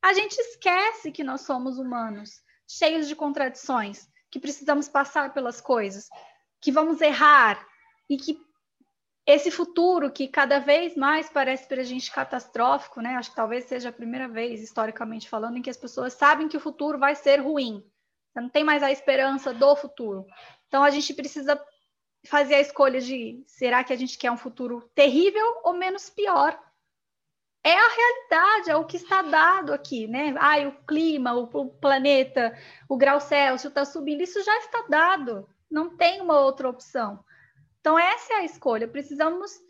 a 0.00 0.14
gente 0.14 0.38
esquece 0.38 1.12
que 1.12 1.22
nós 1.22 1.42
somos 1.42 1.78
humanos, 1.78 2.42
cheios 2.66 3.06
de 3.06 3.14
contradições, 3.14 4.08
que 4.30 4.40
precisamos 4.40 4.88
passar 4.88 5.34
pelas 5.34 5.60
coisas, 5.60 6.08
que 6.58 6.72
vamos 6.72 7.02
errar 7.02 7.62
e 8.08 8.16
que 8.16 8.40
esse 9.26 9.50
futuro 9.50 10.10
que 10.10 10.26
cada 10.28 10.58
vez 10.58 10.96
mais 10.96 11.28
parece 11.28 11.68
para 11.68 11.82
a 11.82 11.84
gente 11.84 12.10
catastrófico, 12.10 13.02
né? 13.02 13.16
Acho 13.16 13.30
que 13.30 13.36
talvez 13.36 13.66
seja 13.66 13.90
a 13.90 13.92
primeira 13.92 14.26
vez, 14.26 14.62
historicamente 14.62 15.28
falando, 15.28 15.58
em 15.58 15.62
que 15.62 15.70
as 15.70 15.76
pessoas 15.76 16.14
sabem 16.14 16.48
que 16.48 16.56
o 16.56 16.60
futuro 16.60 16.98
vai 16.98 17.14
ser 17.14 17.36
ruim. 17.36 17.84
Você 18.32 18.40
não 18.40 18.48
tem 18.48 18.64
mais 18.64 18.82
a 18.82 18.90
esperança 18.90 19.52
do 19.52 19.76
futuro. 19.76 20.26
Então 20.66 20.82
a 20.82 20.90
gente 20.90 21.12
precisa 21.12 21.60
fazer 22.26 22.54
a 22.54 22.60
escolha 22.60 23.00
de 23.00 23.42
será 23.46 23.84
que 23.84 23.92
a 23.92 23.96
gente 23.96 24.16
quer 24.16 24.30
um 24.30 24.36
futuro 24.36 24.88
terrível 24.94 25.60
ou 25.64 25.74
menos 25.74 26.08
pior? 26.08 26.58
É 27.64 27.74
a 27.74 27.88
realidade, 27.88 28.70
é 28.70 28.76
o 28.76 28.86
que 28.86 28.96
está 28.96 29.22
dado 29.22 29.72
aqui, 29.72 30.06
né? 30.08 30.34
Ai, 30.38 30.66
o 30.66 30.72
clima, 30.84 31.34
o, 31.34 31.44
o 31.44 31.68
planeta, 31.68 32.58
o 32.88 32.96
grau 32.96 33.20
Celsius 33.20 33.70
está 33.70 33.84
subindo, 33.84 34.22
isso 34.22 34.42
já 34.42 34.58
está 34.58 34.84
dado. 34.88 35.48
Não 35.70 35.96
tem 35.96 36.20
uma 36.20 36.40
outra 36.40 36.68
opção. 36.68 37.24
Então, 37.80 37.98
essa 37.98 38.34
é 38.34 38.36
a 38.38 38.44
escolha. 38.44 38.88
Precisamos 38.88 39.60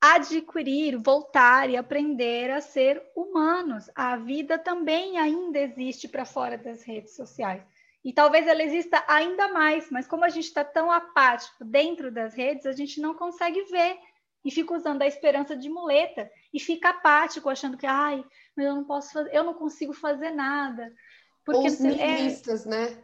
adquirir, 0.00 0.96
voltar 0.96 1.70
e 1.70 1.76
aprender 1.76 2.50
a 2.50 2.60
ser 2.60 3.02
humanos. 3.14 3.90
A 3.94 4.16
vida 4.16 4.58
também 4.58 5.18
ainda 5.18 5.58
existe 5.58 6.08
para 6.08 6.24
fora 6.24 6.56
das 6.58 6.82
redes 6.82 7.14
sociais. 7.14 7.62
E 8.04 8.12
talvez 8.12 8.46
ela 8.46 8.62
exista 8.62 9.02
ainda 9.08 9.48
mais, 9.48 9.90
mas 9.90 10.06
como 10.06 10.24
a 10.24 10.28
gente 10.28 10.44
está 10.44 10.62
tão 10.62 10.92
apático 10.92 11.64
dentro 11.64 12.12
das 12.12 12.34
redes, 12.34 12.64
a 12.64 12.72
gente 12.72 13.00
não 13.00 13.14
consegue 13.14 13.64
ver 13.64 13.98
e 14.44 14.50
fica 14.50 14.74
usando 14.74 15.02
a 15.02 15.08
esperança 15.08 15.56
de 15.56 15.68
muleta 15.68 16.30
e 16.54 16.60
fica 16.60 16.90
apático, 16.90 17.48
achando 17.48 17.76
que, 17.76 17.84
ai, 17.84 18.24
mas 18.56 18.66
eu 18.66 18.76
não 18.76 18.84
posso 18.84 19.12
fazer, 19.12 19.34
eu 19.34 19.42
não 19.42 19.54
consigo 19.54 19.92
fazer 19.92 20.30
nada. 20.30 20.92
Porque 21.44 21.66
Os 21.66 21.80
nihilistas, 21.80 22.64
é... 22.64 22.68
né? 22.68 22.98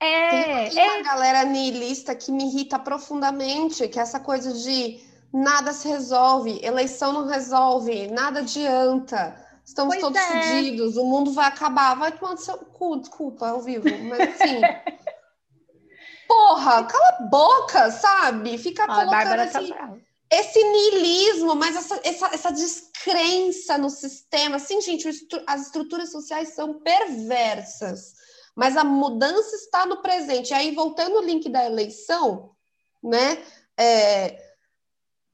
É, 0.00 0.70
Tem 0.70 0.88
uma 0.88 0.98
é... 0.98 1.02
galera 1.02 1.44
niilista 1.44 2.14
que 2.14 2.32
me 2.32 2.44
irrita 2.44 2.78
profundamente, 2.78 3.86
que 3.88 3.98
é 3.98 4.02
essa 4.02 4.20
coisa 4.20 4.52
de 4.54 5.00
nada 5.32 5.72
se 5.72 5.88
resolve, 5.88 6.60
eleição 6.62 7.12
não 7.12 7.26
resolve, 7.26 8.08
nada 8.08 8.40
adianta. 8.40 9.36
Estamos 9.64 9.96
pois 9.96 10.00
todos 10.00 10.20
é. 10.20 11.00
o 11.00 11.04
mundo 11.04 11.32
vai 11.32 11.46
acabar, 11.46 11.94
vai 11.94 12.12
tomar 12.12 12.36
seu 12.36 12.56
cu, 12.56 12.98
desculpa, 12.98 13.48
ao 13.48 13.60
vivo, 13.60 13.84
mas 14.08 14.20
assim. 14.20 14.60
porra, 16.28 16.84
cala 16.84 17.08
a 17.08 17.22
boca, 17.22 17.90
sabe? 17.90 18.58
Fica 18.58 18.84
ah, 18.84 18.94
colocando 18.94 19.40
assim, 19.40 19.72
esse 20.30 20.62
niilismo, 20.62 21.54
mas 21.56 21.76
essa, 21.76 22.00
essa, 22.04 22.26
essa 22.34 22.52
descrença 22.52 23.76
no 23.76 23.90
sistema. 23.90 24.56
Assim, 24.56 24.80
gente, 24.80 25.08
as 25.46 25.62
estruturas 25.62 26.10
sociais 26.12 26.54
são 26.54 26.80
perversas 26.80 28.14
mas 28.56 28.74
a 28.74 28.82
mudança 28.82 29.54
está 29.54 29.84
no 29.84 30.00
presente. 30.00 30.50
E 30.50 30.54
aí, 30.54 30.74
voltando 30.74 31.18
ao 31.18 31.22
link 31.22 31.46
da 31.50 31.66
eleição, 31.66 32.50
né? 33.04 33.44
É, 33.76 34.45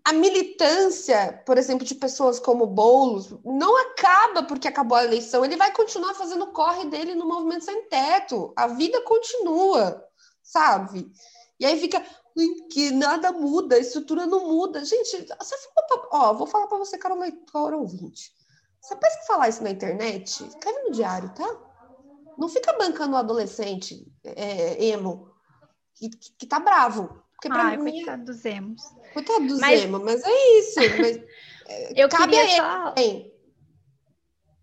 a 0.05 0.13
militância, 0.13 1.43
por 1.47 1.57
exemplo, 1.57 1.87
de 1.87 1.95
pessoas 1.95 2.41
como 2.41 2.67
Boulos, 2.67 3.33
não 3.45 3.77
acaba 3.77 4.43
porque 4.43 4.67
acabou 4.67 4.99
a 4.99 5.05
eleição. 5.05 5.45
Ele 5.45 5.57
vai 5.57 5.73
continuar 5.73 6.15
fazendo 6.15 6.45
o 6.45 6.53
corre 6.53 6.87
dele 6.87 7.15
no 7.15 7.27
movimento 7.27 7.65
sem 7.65 7.89
teto. 7.89 8.53
A 8.57 8.67
vida 8.67 9.01
continua, 9.03 10.05
sabe? 10.43 11.13
E 11.59 11.65
aí 11.65 11.79
fica 11.79 12.05
que 12.71 12.91
nada 12.91 13.31
muda, 13.31 13.77
a 13.77 13.79
estrutura 13.79 14.27
não 14.27 14.49
muda. 14.49 14.85
Gente, 14.85 15.27
você 15.39 15.57
falou 15.59 16.09
pra, 16.09 16.19
ó, 16.19 16.35
vou 16.35 16.47
falar 16.47 16.67
para 16.67 16.79
você, 16.79 16.99
cara, 16.99 17.15
leitor 17.15 17.73
ouvinte. 17.75 18.33
Você 18.81 18.97
pensa 18.97 19.19
que 19.21 19.27
falar 19.27 19.49
isso 19.49 19.63
na 19.63 19.71
internet? 19.71 20.45
Escreve 20.45 20.83
no 20.83 20.93
diário, 20.93 21.33
tá? 21.35 21.57
Não 22.37 22.49
fica 22.49 22.73
bancando 22.73 23.15
o 23.15 23.19
adolescente 23.19 24.11
é, 24.25 24.85
emo 24.87 25.31
que, 25.95 26.09
que, 26.09 26.33
que 26.39 26.47
tá 26.47 26.59
bravo. 26.59 27.23
Porque 27.33 27.49
pra 27.49 27.65
Ai, 27.65 27.77
mim, 27.77 27.93
coitado 27.93 28.25
dos 28.25 28.45
emos. 28.45 28.83
Coitado 29.13 29.47
dos 29.47 29.61
mas... 29.61 29.83
emo, 29.83 29.99
mas 30.01 30.23
é 30.25 30.59
isso. 30.59 30.81
Mas, 30.99 31.17
é, 31.69 31.93
eu 32.03 32.09
cabe 32.09 32.37
queria 32.37 32.57
só... 32.57 32.95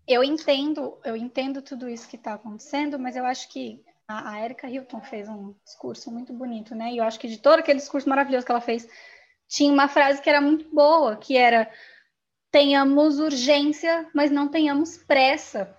Eu 0.06 0.24
entendo, 0.24 0.98
eu 1.04 1.14
entendo 1.14 1.62
tudo 1.62 1.88
isso 1.88 2.08
que 2.08 2.16
está 2.16 2.34
acontecendo, 2.34 2.98
mas 2.98 3.14
eu 3.14 3.24
acho 3.24 3.48
que 3.48 3.80
a, 4.08 4.32
a 4.32 4.44
Erika 4.44 4.68
Hilton 4.68 5.00
fez 5.02 5.28
um 5.28 5.54
discurso 5.64 6.10
muito 6.10 6.32
bonito, 6.32 6.74
né? 6.74 6.92
E 6.92 6.96
eu 6.96 7.04
acho 7.04 7.20
que 7.20 7.28
de 7.28 7.38
todo 7.38 7.60
aquele 7.60 7.78
discurso 7.78 8.08
maravilhoso 8.08 8.44
que 8.44 8.50
ela 8.50 8.60
fez, 8.60 8.88
tinha 9.46 9.72
uma 9.72 9.86
frase 9.86 10.20
que 10.20 10.28
era 10.28 10.40
muito 10.40 10.68
boa, 10.74 11.16
que 11.16 11.36
era 11.36 11.70
tenhamos 12.50 13.20
urgência, 13.20 14.08
mas 14.12 14.30
não 14.30 14.48
tenhamos 14.48 14.96
pressa. 14.96 15.76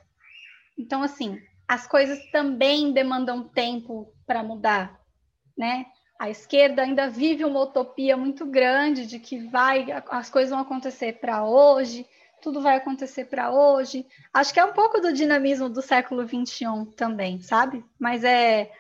Então, 0.77 1.03
assim, 1.03 1.37
as 1.67 1.85
coisas 1.85 2.19
também 2.31 2.93
demandam 2.93 3.47
tempo 3.47 4.13
para 4.25 4.43
mudar, 4.43 4.99
né? 5.57 5.85
A 6.21 6.29
esquerda 6.29 6.83
ainda 6.83 7.09
vive 7.09 7.43
uma 7.43 7.61
utopia 7.61 8.15
muito 8.15 8.45
grande 8.45 9.07
de 9.07 9.17
que 9.17 9.39
vai, 9.39 9.87
as 10.07 10.29
coisas 10.29 10.51
vão 10.51 10.59
acontecer 10.59 11.13
para 11.13 11.43
hoje, 11.43 12.05
tudo 12.43 12.61
vai 12.61 12.77
acontecer 12.77 13.25
para 13.25 13.49
hoje. 13.49 14.05
Acho 14.31 14.53
que 14.53 14.59
é 14.59 14.63
um 14.63 14.71
pouco 14.71 15.01
do 15.01 15.11
dinamismo 15.11 15.67
do 15.67 15.81
século 15.81 16.21
XXI 16.27 16.85
também, 16.95 17.41
sabe? 17.41 17.83
Mas 17.97 18.23
é, 18.23 18.71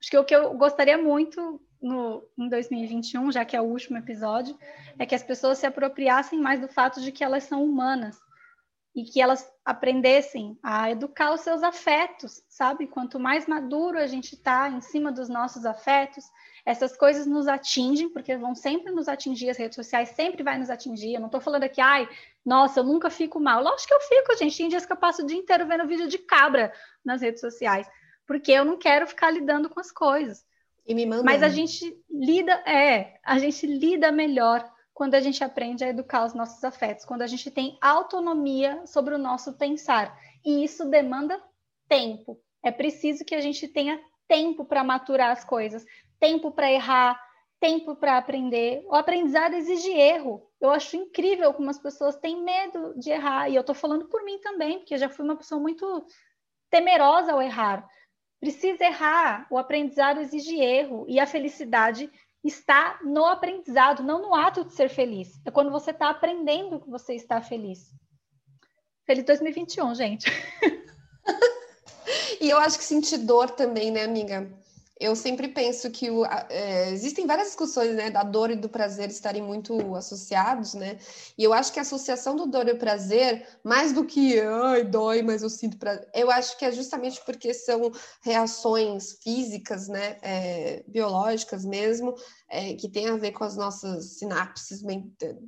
acho 0.00 0.10
que 0.12 0.16
o 0.16 0.22
que 0.22 0.32
eu 0.32 0.54
gostaria 0.54 0.96
muito 0.96 1.60
no, 1.82 2.22
em 2.38 2.48
2021, 2.48 3.32
já 3.32 3.44
que 3.44 3.56
é 3.56 3.60
o 3.60 3.64
último 3.64 3.98
episódio, 3.98 4.56
é 4.96 5.04
que 5.04 5.16
as 5.16 5.24
pessoas 5.24 5.58
se 5.58 5.66
apropriassem 5.66 6.38
mais 6.38 6.60
do 6.60 6.68
fato 6.68 7.00
de 7.00 7.10
que 7.10 7.24
elas 7.24 7.42
são 7.42 7.64
humanas 7.64 8.16
e 8.94 9.04
que 9.04 9.20
elas 9.20 9.48
aprendessem 9.64 10.58
a 10.62 10.90
educar 10.90 11.32
os 11.32 11.42
seus 11.42 11.62
afetos, 11.62 12.42
sabe? 12.48 12.86
Quanto 12.86 13.20
mais 13.20 13.46
maduro 13.46 13.98
a 13.98 14.06
gente 14.06 14.34
está 14.34 14.68
em 14.68 14.80
cima 14.80 15.12
dos 15.12 15.28
nossos 15.28 15.64
afetos, 15.64 16.24
essas 16.66 16.96
coisas 16.96 17.26
nos 17.26 17.46
atingem, 17.46 18.08
porque 18.08 18.36
vão 18.36 18.54
sempre 18.54 18.92
nos 18.92 19.08
atingir, 19.08 19.48
as 19.48 19.56
redes 19.56 19.76
sociais 19.76 20.10
sempre 20.10 20.42
vai 20.42 20.58
nos 20.58 20.70
atingir. 20.70 21.14
Eu 21.14 21.20
não 21.20 21.28
estou 21.28 21.40
falando 21.40 21.64
aqui, 21.64 21.80
ai, 21.80 22.08
nossa, 22.44 22.80
eu 22.80 22.84
nunca 22.84 23.10
fico 23.10 23.38
mal. 23.38 23.62
Lógico 23.62 23.88
que 23.88 23.94
eu 23.94 24.00
fico, 24.00 24.36
gente. 24.36 24.56
Tem 24.56 24.68
dias 24.68 24.84
que 24.84 24.92
eu 24.92 24.96
passo 24.96 25.22
o 25.22 25.26
dia 25.26 25.38
inteiro 25.38 25.66
vendo 25.66 25.86
vídeo 25.86 26.08
de 26.08 26.18
cabra 26.18 26.72
nas 27.04 27.22
redes 27.22 27.40
sociais, 27.40 27.88
porque 28.26 28.50
eu 28.50 28.64
não 28.64 28.76
quero 28.76 29.06
ficar 29.06 29.30
lidando 29.30 29.70
com 29.70 29.80
as 29.80 29.92
coisas. 29.92 30.44
E 30.86 30.94
me. 30.94 31.06
Mas 31.06 31.42
a 31.42 31.48
gente 31.48 31.96
lida, 32.10 32.52
é, 32.66 33.18
a 33.24 33.38
gente 33.38 33.66
lida 33.66 34.10
melhor 34.10 34.68
quando 34.92 35.14
a 35.14 35.20
gente 35.20 35.42
aprende 35.42 35.84
a 35.84 35.88
educar 35.88 36.24
os 36.24 36.34
nossos 36.34 36.62
afetos, 36.62 37.04
quando 37.04 37.22
a 37.22 37.26
gente 37.26 37.50
tem 37.50 37.78
autonomia 37.80 38.84
sobre 38.86 39.14
o 39.14 39.18
nosso 39.18 39.54
pensar. 39.54 40.16
E 40.44 40.64
isso 40.64 40.88
demanda 40.88 41.42
tempo. 41.88 42.38
É 42.62 42.70
preciso 42.70 43.24
que 43.24 43.34
a 43.34 43.40
gente 43.40 43.66
tenha 43.68 44.00
tempo 44.28 44.64
para 44.64 44.84
maturar 44.84 45.30
as 45.30 45.44
coisas, 45.44 45.84
tempo 46.18 46.52
para 46.52 46.70
errar, 46.70 47.20
tempo 47.58 47.94
para 47.94 48.16
aprender. 48.16 48.84
O 48.86 48.94
aprendizado 48.94 49.54
exige 49.54 49.90
erro. 49.90 50.48
Eu 50.60 50.70
acho 50.70 50.96
incrível 50.96 51.52
como 51.52 51.68
as 51.68 51.78
pessoas 51.78 52.16
têm 52.16 52.42
medo 52.42 52.94
de 52.98 53.10
errar. 53.10 53.48
E 53.50 53.54
eu 53.54 53.60
estou 53.60 53.74
falando 53.74 54.06
por 54.08 54.24
mim 54.24 54.38
também, 54.38 54.78
porque 54.78 54.94
eu 54.94 54.98
já 54.98 55.08
fui 55.08 55.24
uma 55.24 55.36
pessoa 55.36 55.60
muito 55.60 56.06
temerosa 56.70 57.32
ao 57.32 57.42
errar. 57.42 57.86
Precisa 58.38 58.84
errar. 58.84 59.46
O 59.50 59.58
aprendizado 59.58 60.20
exige 60.20 60.58
erro. 60.58 61.04
E 61.08 61.20
a 61.20 61.26
felicidade 61.26 62.10
está 62.42 62.98
no 63.04 63.26
aprendizado, 63.26 64.02
não 64.02 64.22
no 64.22 64.34
ato 64.34 64.64
de 64.64 64.72
ser 64.72 64.88
feliz. 64.88 65.40
É 65.44 65.50
quando 65.50 65.70
você 65.70 65.90
está 65.90 66.08
aprendendo 66.08 66.80
que 66.80 66.88
você 66.88 67.14
está 67.14 67.40
feliz. 67.40 67.92
Feliz 69.06 69.24
2021, 69.24 69.94
gente. 69.94 70.26
e 72.40 72.48
eu 72.48 72.58
acho 72.58 72.78
que 72.78 72.84
sentir 72.84 73.18
dor 73.18 73.50
também, 73.50 73.90
né, 73.90 74.04
amiga? 74.04 74.50
Eu 75.00 75.16
sempre 75.16 75.48
penso 75.48 75.90
que 75.90 76.10
o, 76.10 76.26
é, 76.26 76.90
existem 76.90 77.26
várias 77.26 77.48
discussões 77.48 77.94
né, 77.94 78.10
da 78.10 78.22
dor 78.22 78.50
e 78.50 78.54
do 78.56 78.68
prazer 78.68 79.08
estarem 79.08 79.40
muito 79.40 79.96
associados, 79.96 80.74
né? 80.74 80.98
E 81.38 81.42
eu 81.42 81.54
acho 81.54 81.72
que 81.72 81.78
a 81.78 81.82
associação 81.82 82.36
do 82.36 82.44
dor 82.44 82.68
e 82.68 82.74
prazer, 82.74 83.48
mais 83.64 83.94
do 83.94 84.04
que 84.04 84.38
ai, 84.38 84.84
dói, 84.84 85.22
mas 85.22 85.42
eu 85.42 85.48
sinto 85.48 85.78
prazer, 85.78 86.06
eu 86.14 86.30
acho 86.30 86.58
que 86.58 86.66
é 86.66 86.70
justamente 86.70 87.18
porque 87.24 87.54
são 87.54 87.90
reações 88.22 89.12
físicas, 89.22 89.88
né? 89.88 90.18
É, 90.20 90.84
biológicas 90.86 91.64
mesmo, 91.64 92.14
é, 92.50 92.74
que 92.74 92.86
tem 92.86 93.08
a 93.08 93.16
ver 93.16 93.32
com 93.32 93.44
as 93.44 93.56
nossas 93.56 94.18
sinapses 94.18 94.82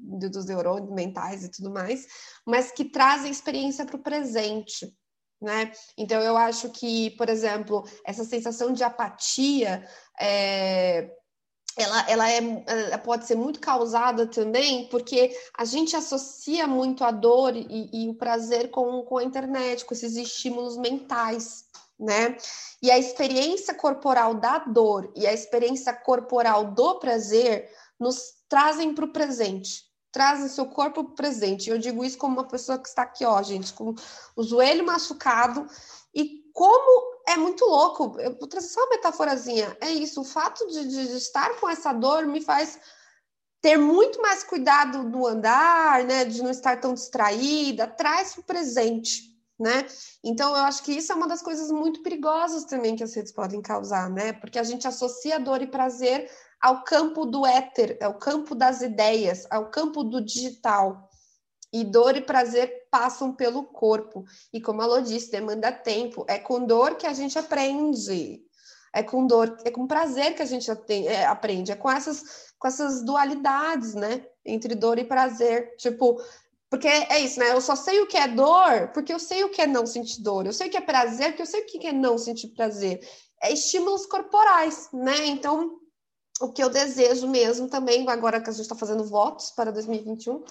dos 0.01 0.47
neurônios 0.47 0.91
mentais 0.91 1.45
e 1.45 1.51
tudo 1.51 1.71
mais, 1.71 2.07
mas 2.47 2.73
que 2.73 2.87
trazem 2.87 3.31
experiência 3.31 3.85
para 3.85 3.97
o 3.97 4.03
presente 4.03 4.91
né? 5.43 5.73
Então 5.99 6.21
eu 6.23 6.37
acho 6.37 6.71
que, 6.71 7.11
por 7.11 7.29
exemplo, 7.29 7.85
essa 8.07 8.25
sensação 8.25 8.73
de 8.73 8.85
apatia 8.85 9.85
é, 10.19 11.11
ela, 11.77 12.11
ela, 12.11 12.31
é, 12.31 12.65
ela 12.67 12.99
pode 12.99 13.27
ser 13.27 13.35
muito 13.35 13.59
causada 13.59 14.27
também 14.27 14.89
porque 14.89 15.35
a 15.57 15.65
gente 15.65 15.97
associa 15.97 16.67
muito 16.67 17.03
a 17.03 17.11
dor 17.11 17.57
e, 17.57 17.91
e 17.93 18.09
o 18.09 18.15
prazer 18.15 18.71
com, 18.71 19.03
com 19.03 19.19
a 19.19 19.25
internet, 19.25 19.85
com 19.85 19.95
esses 19.95 20.17
estímulos 20.17 20.77
mentais. 20.77 21.65
Né? 21.99 22.37
E 22.83 22.91
a 22.91 22.99
experiência 22.99 23.75
corporal 23.75 24.35
da 24.35 24.59
dor 24.59 25.13
e 25.15 25.25
a 25.27 25.33
experiência 25.33 25.93
corporal 25.93 26.73
do 26.73 26.99
prazer 26.99 27.71
nos 27.99 28.35
trazem 28.49 28.93
para 28.93 29.05
o 29.05 29.13
presente, 29.13 29.85
trazem 30.13 30.49
seu 30.49 30.67
corpo 30.67 31.03
presente. 31.05 31.71
Eu 31.71 31.79
digo 31.79 32.05
isso 32.05 32.19
como 32.19 32.35
uma 32.35 32.47
pessoa 32.47 32.79
que 32.79 32.87
está 32.87 33.03
aqui, 33.03 33.25
ó, 33.25 33.43
gente, 33.43 33.73
com 33.73 33.95
o 34.37 34.43
joelho 34.43 34.85
machucado. 34.85 35.67
E 36.15 36.43
como 36.53 37.23
é 37.27 37.37
muito 37.37 37.65
louco, 37.65 38.21
eu 38.21 38.37
vou 38.39 38.47
trazer 38.47 38.69
só 38.69 38.81
uma 38.81 38.91
metaforazinha. 38.91 39.77
É 39.81 39.91
isso, 39.91 40.21
o 40.21 40.25
fato 40.25 40.67
de, 40.67 40.87
de, 40.87 41.17
estar 41.17 41.59
com 41.59 41.69
essa 41.69 41.93
dor 41.93 42.27
me 42.27 42.43
faz 42.43 42.79
ter 43.63 43.79
muito 43.79 44.21
mais 44.21 44.43
cuidado 44.43 45.05
no 45.05 45.27
andar, 45.27 46.05
né, 46.05 46.25
de 46.25 46.43
não 46.43 46.51
estar 46.51 46.81
tão 46.81 46.93
distraída, 46.95 47.87
traz 47.87 48.37
o 48.37 48.43
presente, 48.43 49.39
né? 49.59 49.87
Então 50.23 50.51
eu 50.57 50.65
acho 50.65 50.83
que 50.83 50.93
isso 50.93 51.13
é 51.13 51.15
uma 51.15 51.29
das 51.29 51.41
coisas 51.41 51.71
muito 51.71 52.03
perigosas 52.03 52.65
também 52.65 52.97
que 52.97 53.05
as 53.05 53.15
redes 53.15 53.31
podem 53.31 53.63
causar, 53.63 54.11
né? 54.11 54.33
Porque 54.33 54.59
a 54.59 54.65
gente 54.65 54.87
associa 54.87 55.39
dor 55.39 55.63
e 55.63 55.69
prazer 55.69 56.29
ao 56.63 56.85
campo 56.85 57.27
do 57.27 57.45
éter, 57.45 57.99
ao 58.01 58.15
campo 58.15 58.55
das 58.55 58.81
ideias, 58.81 59.45
ao 59.51 59.69
campo 59.69 60.05
do 60.05 60.25
digital. 60.25 61.11
E 61.73 61.85
dor 61.85 62.17
e 62.17 62.21
prazer 62.21 62.87
passam 62.91 63.35
pelo 63.35 63.65
corpo. 63.65 64.25
E 64.53 64.61
como 64.61 64.83
a 64.83 64.87
Lô 64.87 65.01
disse, 65.01 65.31
demanda 65.31 65.73
tempo. 65.73 66.25
É 66.29 66.39
com 66.39 66.65
dor 66.67 66.97
que 66.97 67.07
a 67.07 67.15
gente 67.15 67.39
aprende. 67.39 68.43
É 68.95 69.03
com 69.03 69.27
dor, 69.27 69.57
é 69.65 69.71
com 69.71 69.87
prazer 69.87 70.35
que 70.35 70.43
a 70.43 70.47
gente 70.47 70.71
é, 70.71 71.25
aprende. 71.25 71.73
É 71.73 71.75
com 71.75 71.91
essas 71.91 72.53
com 72.59 72.69
essas 72.69 73.03
dualidades, 73.03 73.95
né? 73.95 74.25
Entre 74.45 74.75
dor 74.75 74.99
e 74.99 75.05
prazer. 75.05 75.75
Tipo, 75.79 76.23
porque 76.71 76.87
é 76.87 77.19
isso, 77.21 77.41
né? 77.41 77.51
Eu 77.53 77.61
só 77.61 77.75
sei 77.75 78.01
o 78.01 78.07
que 78.07 78.17
é 78.17 78.29
dor 78.29 78.93
porque 78.95 79.13
eu 79.13 79.19
sei 79.19 79.43
o 79.43 79.49
que 79.49 79.63
é 79.63 79.67
não 79.67 79.87
sentir 79.87 80.23
dor. 80.23 80.47
Eu 80.47 80.53
sei 80.53 80.69
o 80.69 80.71
que 80.71 80.77
é 80.77 80.81
prazer 80.81 81.29
porque 81.29 81.43
eu 81.43 81.47
sei 81.47 81.63
o 81.63 81.67
que 81.67 81.87
é 81.87 81.93
não 81.93 82.19
sentir 82.19 82.49
prazer. 82.49 83.01
É 83.43 83.51
estímulos 83.51 84.07
corporais, 84.07 84.91
né? 84.93 85.27
Então, 85.27 85.82
o 86.43 86.53
que 86.53 86.63
eu 86.63 86.69
desejo 86.69 87.29
mesmo 87.29 87.69
também, 87.69 88.09
agora 88.09 88.41
que 88.41 88.51
a 88.51 88.53
gente 88.53 88.63
está 88.63 88.75
fazendo 88.75 89.05
votos 89.05 89.51
para 89.51 89.71
2021. 89.71 90.45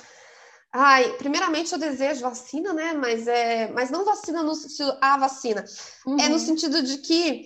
Ai, 0.74 1.14
primeiramente 1.18 1.72
eu 1.74 1.80
desejo 1.80 2.22
vacina, 2.22 2.74
né? 2.74 2.94
Mas 2.94 3.28
é, 3.28 3.70
mas 3.72 3.90
não 3.90 4.06
vacina 4.06 4.42
no 4.42 4.56
sentido 4.56 4.98
a 5.02 5.18
vacina. 5.18 5.66
Uhum. 6.06 6.20
É 6.20 6.30
no 6.30 6.36
uhum. 6.36 6.40
sentido 6.40 6.82
de 6.82 6.98
que, 7.00 7.46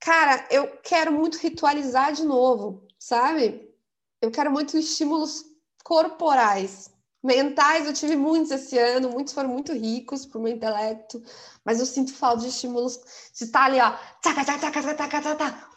cara, 0.00 0.46
eu 0.50 0.78
quero 0.82 1.12
muito 1.12 1.38
ritualizar 1.38 2.12
de 2.12 2.24
novo 2.24 2.88
sabe? 2.98 3.72
Eu 4.20 4.30
quero 4.30 4.50
muito 4.50 4.76
estímulos 4.76 5.44
corporais. 5.84 6.90
Mentais, 7.22 7.86
eu 7.86 7.92
tive 7.92 8.16
muitos 8.16 8.50
esse 8.50 8.78
ano, 8.78 9.10
muitos 9.10 9.32
foram 9.32 9.48
muito 9.48 9.72
ricos 9.72 10.24
para 10.24 10.38
o 10.38 10.42
meu 10.42 10.52
intelecto, 10.52 11.22
mas 11.64 11.80
eu 11.80 11.86
sinto 11.86 12.14
falta 12.14 12.42
de 12.42 12.48
estímulos 12.48 12.96
de 13.36 13.44
estar 13.44 13.64
ali, 13.64 13.80
ó, 13.80 13.90
taca, 14.22 14.44
taca, 14.44 14.70
taca, 14.70 14.94
taca, 14.94 14.94
taca, 14.94 15.34
taca, 15.34 15.68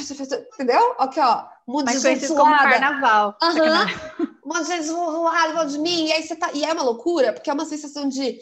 entendeu? 0.00 0.94
Aqui, 0.98 1.20
ó, 1.20 1.46
muito 1.66 1.86
Mas 1.86 2.02
conhecido 2.02 2.34
como 2.34 2.56
carnaval. 2.56 3.36
Aham, 3.42 3.86
uma 4.44 4.62
vez 4.64 4.86
zoada 4.86 5.66
de 5.66 5.78
mim, 5.78 6.06
e 6.06 6.12
aí 6.12 6.22
você 6.22 6.36
tá, 6.36 6.50
e 6.52 6.64
é 6.64 6.72
uma 6.72 6.82
loucura, 6.82 7.32
porque 7.32 7.50
é 7.50 7.52
uma 7.52 7.64
sensação 7.64 8.08
de, 8.08 8.38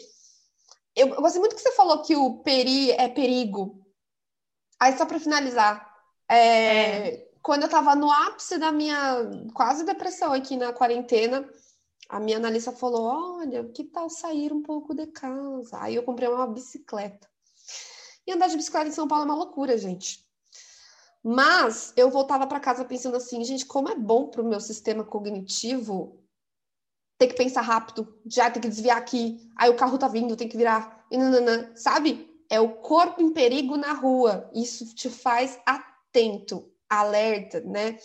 eu, 0.95 1.07
eu 1.09 1.21
gostei 1.21 1.39
muito 1.39 1.55
que 1.55 1.61
você 1.61 1.71
falou 1.71 2.01
que 2.01 2.15
o 2.15 2.39
peri 2.39 2.91
é 2.91 3.07
perigo, 3.07 3.85
aí 4.79 4.97
só 4.97 5.05
para 5.05 5.19
finalizar, 5.19 5.87
é... 6.29 7.09
é 7.09 7.33
quando 7.43 7.63
eu 7.63 7.65
estava 7.65 7.93
no 7.93 8.09
ápice 8.09 8.57
da 8.57 8.71
minha 8.71 9.29
quase 9.53 9.83
depressão 9.83 10.31
aqui 10.31 10.55
na 10.55 10.71
quarentena, 10.71 11.47
a 12.07 12.19
minha 12.19 12.37
analista 12.37 12.71
falou: 12.71 13.03
Olha, 13.37 13.65
que 13.65 13.83
tal 13.83 14.09
sair 14.09 14.53
um 14.53 14.63
pouco 14.63 14.95
de 14.95 15.07
casa? 15.07 15.77
Aí 15.81 15.95
eu 15.95 16.03
comprei 16.03 16.29
uma 16.29 16.47
bicicleta. 16.47 17.29
E 18.25 18.31
andar 18.31 18.47
de 18.47 18.55
bicicleta 18.55 18.87
em 18.87 18.93
São 18.93 19.07
Paulo 19.07 19.25
é 19.25 19.27
uma 19.27 19.35
loucura, 19.35 19.77
gente. 19.77 20.22
Mas 21.23 21.93
eu 21.95 22.09
voltava 22.09 22.45
para 22.45 22.59
casa 22.59 22.83
pensando 22.83 23.15
assim, 23.15 23.43
gente, 23.45 23.65
como 23.65 23.89
é 23.89 23.95
bom 23.95 24.27
para 24.27 24.41
o 24.41 24.47
meu 24.47 24.59
sistema 24.59 25.05
cognitivo 25.05 26.19
ter 27.17 27.27
que 27.27 27.35
pensar 27.35 27.61
rápido, 27.61 28.19
já 28.25 28.51
ter 28.51 28.59
que 28.59 28.67
desviar 28.67 28.97
aqui, 28.97 29.49
aí 29.55 29.69
o 29.69 29.75
carro 29.77 29.97
tá 29.97 30.09
vindo, 30.09 30.35
tem 30.35 30.49
que 30.49 30.57
virar, 30.57 31.05
e 31.09 31.17
nananã, 31.17 31.71
sabe? 31.75 32.29
É 32.49 32.59
o 32.59 32.75
corpo 32.77 33.21
em 33.21 33.31
perigo 33.31 33.77
na 33.77 33.93
rua. 33.93 34.49
Isso 34.53 34.93
te 34.93 35.09
faz 35.09 35.57
atento, 35.65 36.69
alerta, 36.89 37.61
né? 37.61 37.97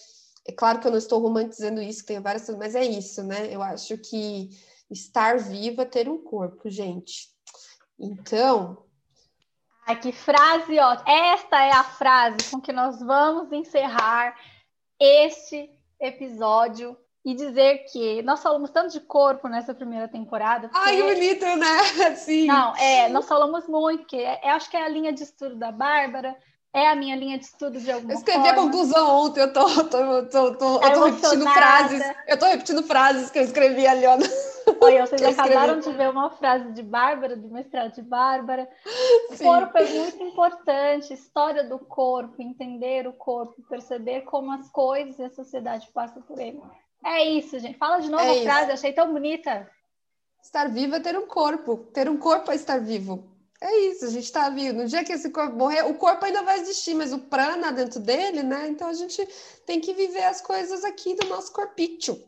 É 0.47 0.53
claro 0.53 0.79
que 0.79 0.87
eu 0.87 0.91
não 0.91 0.99
estou 0.99 1.21
romantizando 1.21 1.83
isso, 1.83 2.07
tem 2.07 2.21
várias 2.21 2.49
mas 2.51 2.75
é 2.75 2.85
isso, 2.85 3.23
né? 3.23 3.53
Eu 3.53 3.63
acho 3.63 3.99
que 3.99 4.51
estar 4.91 5.39
viva 5.39 5.83
é 5.83 5.87
ter 5.87 6.09
um 6.09 6.23
corpo, 6.23 6.71
gente. 6.71 7.29
Então. 7.99 8.88
Ai, 9.89 9.97
que 9.97 10.13
frase, 10.13 10.79
ó. 10.79 10.99
Esta 11.07 11.65
é 11.65 11.73
a 11.73 11.83
frase 11.83 12.51
com 12.51 12.61
que 12.61 12.75
nós 12.75 13.01
vamos 13.01 13.51
encerrar 13.51 14.37
este 15.01 15.71
episódio 15.99 16.95
e 17.25 17.35
dizer 17.35 17.87
que 17.91 18.21
nós 18.21 18.43
falamos 18.43 18.69
tanto 18.69 18.93
de 18.93 19.01
corpo 19.01 19.49
nessa 19.49 19.73
primeira 19.73 20.07
temporada. 20.07 20.71
Ai, 20.75 20.95
que 20.95 21.03
bonito, 21.03 21.47
né? 21.57 22.15
Sim. 22.17 22.47
Não, 22.47 22.77
é, 22.77 23.09
nós 23.09 23.27
falamos 23.27 23.67
muito, 23.67 24.05
que 24.05 24.19
é, 24.19 24.51
acho 24.51 24.69
que 24.71 24.77
é 24.77 24.85
a 24.85 24.89
linha 24.91 25.11
de 25.11 25.23
estudo 25.23 25.57
da 25.57 25.73
Bárbara, 25.73 26.37
é 26.73 26.89
a 26.89 26.95
minha 26.95 27.17
linha 27.17 27.39
de 27.39 27.45
estudo 27.45 27.81
de 27.81 27.91
alguma 27.91 28.13
Eu 28.13 28.19
escrevi 28.19 28.45
forma. 28.45 28.61
a 28.61 28.65
conclusão 28.65 29.17
ontem, 29.25 29.41
eu 29.41 29.53
tô, 29.53 29.85
tô, 29.85 30.27
tô, 30.27 30.55
tô, 30.55 30.81
eu 30.81 30.93
tô 30.93 31.05
repetindo 31.05 31.51
frases. 31.51 32.03
Eu 32.27 32.39
tô 32.39 32.47
repetindo 32.47 32.83
frases 32.83 33.31
que 33.31 33.39
eu 33.39 33.43
escrevi 33.43 33.87
ali, 33.87 34.07
ó. 34.07 34.17
Oi, 34.85 34.99
vocês 35.01 35.23
acabaram 35.39 35.81
de 35.81 35.91
ver 35.93 36.11
uma 36.11 36.31
frase 36.31 36.73
de 36.73 36.83
Bárbara, 36.83 37.37
do 37.37 37.49
mestrado 37.49 37.95
de 37.95 38.03
Bárbara. 38.03 38.69
O 39.31 39.37
Sim. 39.37 39.45
corpo 39.45 39.79
é 39.79 39.85
muito 39.85 40.23
importante, 40.23 41.13
história 41.13 41.65
do 41.65 41.79
corpo, 41.79 42.43
entender 42.43 43.07
o 43.07 43.13
corpo, 43.13 43.63
perceber 43.69 44.23
como 44.23 44.53
as 44.53 44.71
coisas 44.71 45.19
e 45.19 45.25
a 45.25 45.31
sociedade 45.31 45.89
passam 45.93 46.23
por 46.23 46.39
ele. 46.39 46.61
É 47.05 47.25
isso, 47.25 47.59
gente. 47.59 47.79
Fala 47.79 48.01
de 48.01 48.11
novo 48.11 48.25
é 48.25 48.41
a 48.41 48.43
frase, 48.43 48.73
achei 48.73 48.93
tão 48.93 49.13
bonita. 49.13 49.71
Estar 50.43 50.69
vivo 50.69 50.97
é 50.97 51.01
ter 51.01 51.17
um 51.17 51.27
corpo. 51.27 51.77
Ter 51.93 52.09
um 52.09 52.17
corpo 52.17 52.51
é 52.51 52.55
estar 52.55 52.79
vivo. 52.81 53.38
É 53.61 53.77
isso, 53.91 54.05
a 54.05 54.11
gente 54.11 54.25
está 54.25 54.49
vivo. 54.51 54.79
No 54.79 54.87
dia 54.87 55.03
que 55.03 55.13
esse 55.13 55.31
corpo 55.31 55.57
morrer, 55.57 55.83
o 55.83 55.95
corpo 55.95 56.25
ainda 56.25 56.43
vai 56.43 56.61
existir, 56.61 56.95
mas 56.95 57.13
o 57.13 57.19
prana 57.19 57.73
dentro 57.73 57.99
dele, 57.99 58.43
né? 58.43 58.69
Então 58.69 58.89
a 58.89 58.93
gente 58.93 59.27
tem 59.67 59.81
que 59.81 59.93
viver 59.93 60.23
as 60.25 60.41
coisas 60.41 60.85
aqui 60.85 61.15
do 61.15 61.27
nosso 61.27 61.53
corpício. 61.53 62.23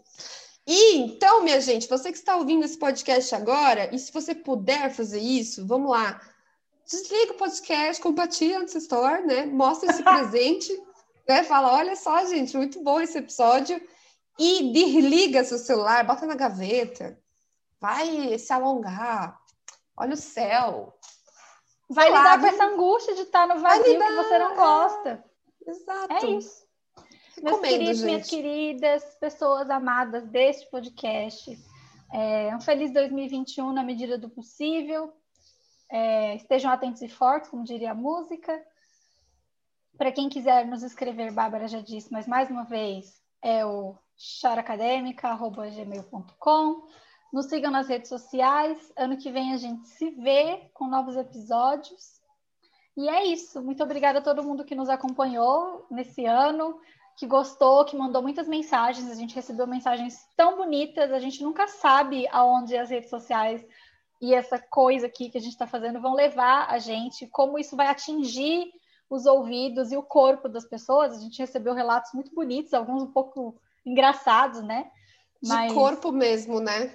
E 0.67 0.97
então, 0.97 1.43
minha 1.43 1.61
gente, 1.61 1.89
você 1.89 2.11
que 2.11 2.19
está 2.19 2.37
ouvindo 2.37 2.65
esse 2.65 2.77
podcast 2.77 3.35
agora, 3.35 3.95
e 3.95 3.99
se 3.99 4.13
você 4.13 4.35
puder 4.35 4.93
fazer 4.93 5.21
isso, 5.21 5.67
vamos 5.67 5.91
lá. 5.91 6.21
Desliga 6.85 7.33
o 7.33 7.37
podcast, 7.37 8.03
compartilha 8.03 8.59
no 8.59 8.65
store, 8.65 9.25
né? 9.25 9.47
Mostra 9.47 9.91
esse 9.91 10.03
presente, 10.05 10.73
né? 11.29 11.45
Fala, 11.45 11.73
olha 11.73 11.95
só, 11.95 12.27
gente, 12.27 12.57
muito 12.57 12.83
bom 12.83 13.01
esse 13.01 13.19
episódio. 13.19 13.81
E 14.37 14.73
desliga 14.73 15.45
seu 15.45 15.59
celular, 15.59 16.05
bota 16.05 16.27
na 16.27 16.35
gaveta, 16.35 17.19
vai 17.81 18.39
se 18.39 18.53
alongar, 18.53 19.39
olha 19.97 20.15
o 20.15 20.17
céu, 20.17 20.95
Vai 21.91 22.09
lidar 22.09 22.41
com 22.41 22.47
essa 22.47 22.65
angústia 22.65 23.15
de 23.17 23.23
estar 23.23 23.49
no 23.49 23.59
vazio 23.61 23.99
que 23.99 24.15
você 24.15 24.39
não 24.39 24.55
gosta. 24.55 25.25
É, 25.67 25.71
exato. 25.71 26.13
É 26.13 26.27
isso. 26.31 26.65
Meus 27.43 27.59
queridos, 27.61 27.99
gente. 27.99 28.07
minhas 28.07 28.29
queridas, 28.29 29.03
pessoas 29.19 29.69
amadas 29.71 30.29
deste 30.29 30.71
podcast, 30.71 31.59
é, 32.13 32.55
um 32.55 32.61
feliz 32.61 32.93
2021 32.93 33.73
na 33.73 33.83
medida 33.83 34.17
do 34.17 34.31
possível. 34.31 35.13
É, 35.91 36.37
estejam 36.37 36.71
atentos 36.71 37.03
e 37.03 37.09
fortes, 37.09 37.51
como 37.51 37.65
diria 37.65 37.91
a 37.91 37.95
música. 37.95 38.65
Para 39.99 40.13
quem 40.13 40.29
quiser 40.29 40.65
nos 40.67 40.85
escrever, 40.85 41.33
Bárbara 41.33 41.67
já 41.67 41.81
disse, 41.81 42.13
mas 42.13 42.29
mais 42.29 42.49
uma 42.51 42.63
vez, 42.65 43.21
é 43.43 43.67
o 43.67 43.97
characadêmica.gmail.com. 44.17 46.87
Nos 47.33 47.47
sigam 47.47 47.71
nas 47.71 47.89
redes 47.89 48.09
sociais. 48.09 48.93
Ano 48.97 49.17
que 49.17 49.31
vem 49.31 49.53
a 49.53 49.57
gente 49.57 49.89
se 49.89 50.11
vê 50.11 50.71
com 50.75 50.87
novos 50.87 51.17
episódios. 51.17 52.21
E 52.97 53.09
é 53.09 53.25
isso. 53.25 53.63
Muito 53.63 53.83
obrigada 53.83 54.19
a 54.19 54.23
todo 54.23 54.43
mundo 54.43 54.65
que 54.65 54.75
nos 54.75 54.89
acompanhou 54.89 55.87
nesse 55.91 56.27
ano, 56.27 56.81
que 57.17 57.27
gostou, 57.27 57.85
que 57.85 57.97
mandou 57.97 58.21
muitas 58.21 58.49
mensagens. 58.49 59.11
A 59.11 59.15
gente 59.15 59.35
recebeu 59.35 59.67
mensagens 59.67 60.27
tão 60.37 60.57
bonitas. 60.57 61.13
A 61.13 61.19
gente 61.19 61.43
nunca 61.43 61.69
sabe 61.69 62.27
aonde 62.29 62.77
as 62.77 62.91
redes 62.91 63.11
sociais 63.11 63.65
e 64.21 64.35
essa 64.35 64.59
coisa 64.59 65.07
aqui 65.07 65.31
que 65.31 65.39
a 65.39 65.41
gente 65.41 65.53
está 65.53 65.67
fazendo 65.67 66.01
vão 66.01 66.15
levar 66.15 66.67
a 66.69 66.79
gente, 66.79 67.27
como 67.29 67.59
isso 67.59 67.75
vai 67.75 67.87
atingir 67.87 68.71
os 69.09 69.25
ouvidos 69.25 69.91
e 69.91 69.97
o 69.97 70.03
corpo 70.03 70.49
das 70.49 70.65
pessoas. 70.65 71.17
A 71.17 71.21
gente 71.21 71.39
recebeu 71.39 71.73
relatos 71.73 72.13
muito 72.13 72.35
bonitos, 72.35 72.75
alguns 72.75 73.03
um 73.03 73.11
pouco 73.11 73.59
engraçados, 73.85 74.63
né? 74.63 74.91
Mas... 75.43 75.69
De 75.69 75.75
corpo 75.75 76.13
mesmo, 76.13 76.61
né? 76.61 76.95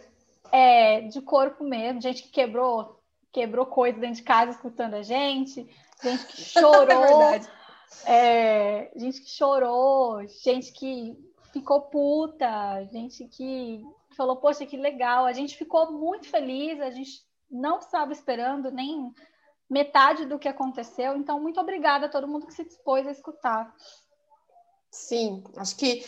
É, 0.51 1.01
de 1.01 1.21
corpo 1.21 1.63
mesmo, 1.63 2.01
gente 2.01 2.23
que 2.23 2.29
quebrou, 2.29 2.99
quebrou 3.31 3.65
coisa 3.65 3.99
dentro 3.99 4.17
de 4.17 4.23
casa 4.23 4.51
escutando 4.51 4.95
a 4.95 5.01
gente, 5.01 5.67
gente 6.03 6.25
que 6.27 6.41
chorou, 6.41 7.31
é, 8.05 8.91
gente 8.95 9.21
que 9.21 9.29
chorou, 9.29 10.25
gente 10.27 10.71
que 10.73 11.17
ficou 11.51 11.81
puta, 11.83 12.83
gente 12.91 13.27
que 13.27 13.83
falou, 14.15 14.37
poxa, 14.37 14.65
que 14.65 14.77
legal, 14.77 15.25
a 15.25 15.33
gente 15.33 15.57
ficou 15.57 15.91
muito 15.91 16.27
feliz, 16.27 16.79
a 16.81 16.89
gente 16.89 17.23
não 17.49 17.79
estava 17.79 18.11
esperando 18.11 18.71
nem 18.71 19.13
metade 19.69 20.25
do 20.25 20.39
que 20.39 20.47
aconteceu, 20.47 21.15
então 21.15 21.39
muito 21.39 21.59
obrigada 21.59 22.05
a 22.05 22.09
todo 22.09 22.27
mundo 22.27 22.45
que 22.45 22.53
se 22.53 22.63
dispôs 22.63 23.07
a 23.07 23.11
escutar. 23.11 23.73
Sim, 24.91 25.43
acho 25.57 25.75
que 25.75 26.05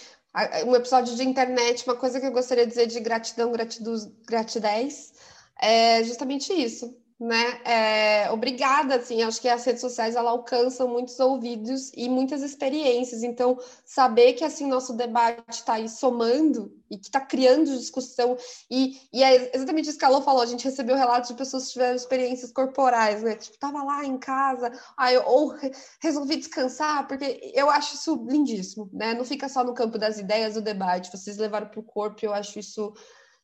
um 0.66 0.76
episódio 0.76 1.16
de 1.16 1.24
internet, 1.24 1.86
uma 1.88 1.96
coisa 1.96 2.20
que 2.20 2.26
eu 2.26 2.32
gostaria 2.32 2.66
de 2.66 2.70
dizer 2.70 2.88
de 2.88 3.00
gratidão, 3.00 3.52
gratidão, 3.52 3.96
gratidez, 4.28 5.14
é 5.60 6.04
justamente 6.04 6.54
isso. 6.54 6.96
Né? 7.20 7.60
É, 7.66 8.32
obrigada, 8.32 8.96
assim, 8.96 9.24
acho 9.24 9.42
que 9.42 9.50
as 9.50 9.66
redes 9.66 9.82
sociais 9.82 10.16
ela 10.16 10.30
alcançam 10.30 10.88
muitos 10.88 11.20
ouvidos 11.20 11.92
e 11.96 12.08
muitas 12.08 12.44
experiências. 12.44 13.24
Então, 13.24 13.58
saber 13.84 14.34
que 14.34 14.44
assim 14.44 14.68
nosso 14.68 14.94
debate 14.94 15.44
está 15.50 15.74
aí 15.74 15.90
somando 15.90 16.72
e 16.92 16.98
que 16.98 17.08
está 17.08 17.20
criando 17.20 17.66
discussão 17.66 18.38
e, 18.70 19.02
e 19.12 19.24
é 19.24 19.56
exatamente 19.56 19.90
isso 19.90 19.98
que 19.98 20.06
a 20.06 20.10
Alô 20.10 20.22
falou. 20.22 20.42
A 20.42 20.46
gente 20.46 20.64
recebeu 20.64 20.96
relatos 20.96 21.30
de 21.30 21.36
pessoas 21.36 21.66
que 21.66 21.74
tiveram 21.74 21.96
experiências 21.96 22.52
corporais, 22.52 23.24
né? 23.24 23.36
Tipo, 23.36 23.58
tava 23.58 23.84
lá 23.84 24.06
em 24.06 24.20
casa, 24.20 24.72
aí 24.96 25.18
ou 25.18 25.56
resolvi 26.00 26.36
descansar, 26.36 27.08
porque 27.08 27.52
eu 27.56 27.70
acho 27.72 27.96
isso 27.96 28.28
lindíssimo, 28.30 28.92
né? 28.94 29.16
Não 29.16 29.26
fica 29.26 29.50
só 29.50 29.64
no 29.64 29.74
campo 29.74 29.98
das 29.98 30.20
ideias 30.20 30.54
do 30.54 30.62
debate. 30.62 31.12
Vocês 31.12 31.38
levaram 31.38 31.68
para 31.68 31.80
o 31.80 31.84
corpo, 31.84 32.24
eu 32.24 32.34
acho 32.34 32.60
isso 32.60 32.94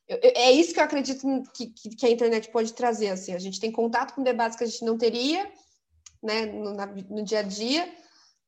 é 0.08 0.52
isso 0.52 0.74
que 0.74 0.80
eu 0.80 0.84
acredito 0.84 1.26
que, 1.54 1.66
que, 1.68 2.06
a 2.06 2.10
internet 2.10 2.50
pode 2.50 2.72
trazer. 2.72 3.10
Assim, 3.10 3.32
a 3.32 3.38
gente 3.38 3.60
tem 3.60 3.72
contato 3.72 4.14
com 4.14 4.22
debates 4.22 4.56
que 4.56 4.64
a 4.64 4.66
gente 4.66 4.84
não 4.84 4.98
teria 4.98 5.50
né, 6.22 6.46
no, 6.46 6.74
na, 6.74 6.86
no 6.86 7.22
dia 7.22 7.40
a 7.40 7.42
dia 7.42 7.90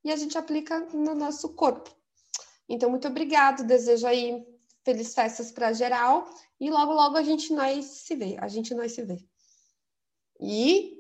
e 0.05 0.13
a 0.13 0.17
gente 0.17 0.37
aplica 0.37 0.81
no 0.93 1.15
nosso 1.15 1.49
corpo. 1.51 1.91
Então, 2.69 2.91
muito 2.91 3.09
obrigado. 3.09 3.65
Desejo 3.65 4.07
aí 4.07 4.47
felizes 4.85 5.15
festas 5.15 5.51
para 5.51 5.73
geral 5.73 6.29
e 6.61 6.71
logo, 6.71 6.93
logo 6.93 7.17
a 7.17 7.23
gente 7.23 7.53
nós 7.53 7.85
se 7.85 8.15
vê. 8.15 8.37
A 8.39 8.49
gente 8.49 8.75
nós 8.75 8.93
se 8.93 9.03
vê. 9.03 9.19
E 10.41 10.97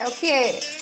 É 0.00 0.06
o 0.06 0.12
que? 0.12 0.77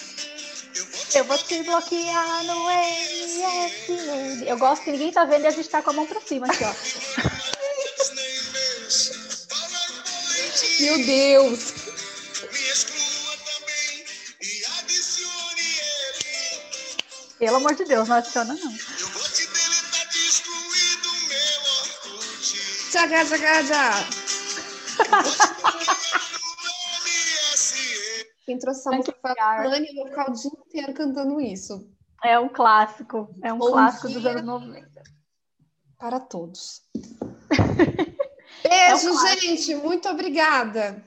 Eu 1.15 1.25
vou 1.25 1.39
te 1.39 1.63
bloquear 1.63 2.45
no 2.45 2.65
MSN. 2.69 4.45
Eu 4.47 4.59
gosto 4.59 4.85
que 4.85 4.93
ninguém 4.93 5.13
tá 5.13 5.25
vendo 5.25 5.45
e 5.45 5.47
a 5.47 5.51
gente 5.51 5.69
tá 5.69 5.81
com 5.83 5.91
a 5.91 5.93
mão 5.93 6.07
pra 6.07 6.21
cima 6.21 6.47
aqui, 6.47 6.65
ó. 6.65 6.73
Meu 10.81 10.99
Deus! 11.05 11.75
Pelo 17.39 17.57
amor 17.57 17.75
de 17.75 17.85
Deus, 17.85 18.09
não 18.09 18.17
adiciona 18.17 18.55
não. 18.55 18.75
Tchaga, 22.91 23.25
tchaga, 23.27 23.65
tchaga. 23.65 24.07
Quem 28.47 28.59
trouxe 28.59 28.81
essa 28.81 28.93
música 28.93 29.19
foi 29.21 29.35
a 29.41 29.65
Lani, 29.65 29.89
eu 29.89 29.95
vou 29.97 30.07
ficar 30.07 30.31
o 30.31 30.33
dia 30.33 30.51
inteiro 30.67 30.95
cantando 30.95 31.41
isso. 31.41 31.91
É 32.25 32.39
um 32.39 32.49
clássico, 32.49 33.29
é 33.43 33.53
um 33.53 33.59
Bom 33.59 33.73
clássico 33.73 34.09
dos 34.09 34.25
anos 34.25 34.45
90. 34.45 35.03
Para 35.99 36.21
todos. 36.21 36.83
Beijo, 38.63 39.09
é 39.09 39.13
um 39.13 39.41
gente. 39.41 39.75
Muito 39.75 40.09
obrigada. 40.09 41.05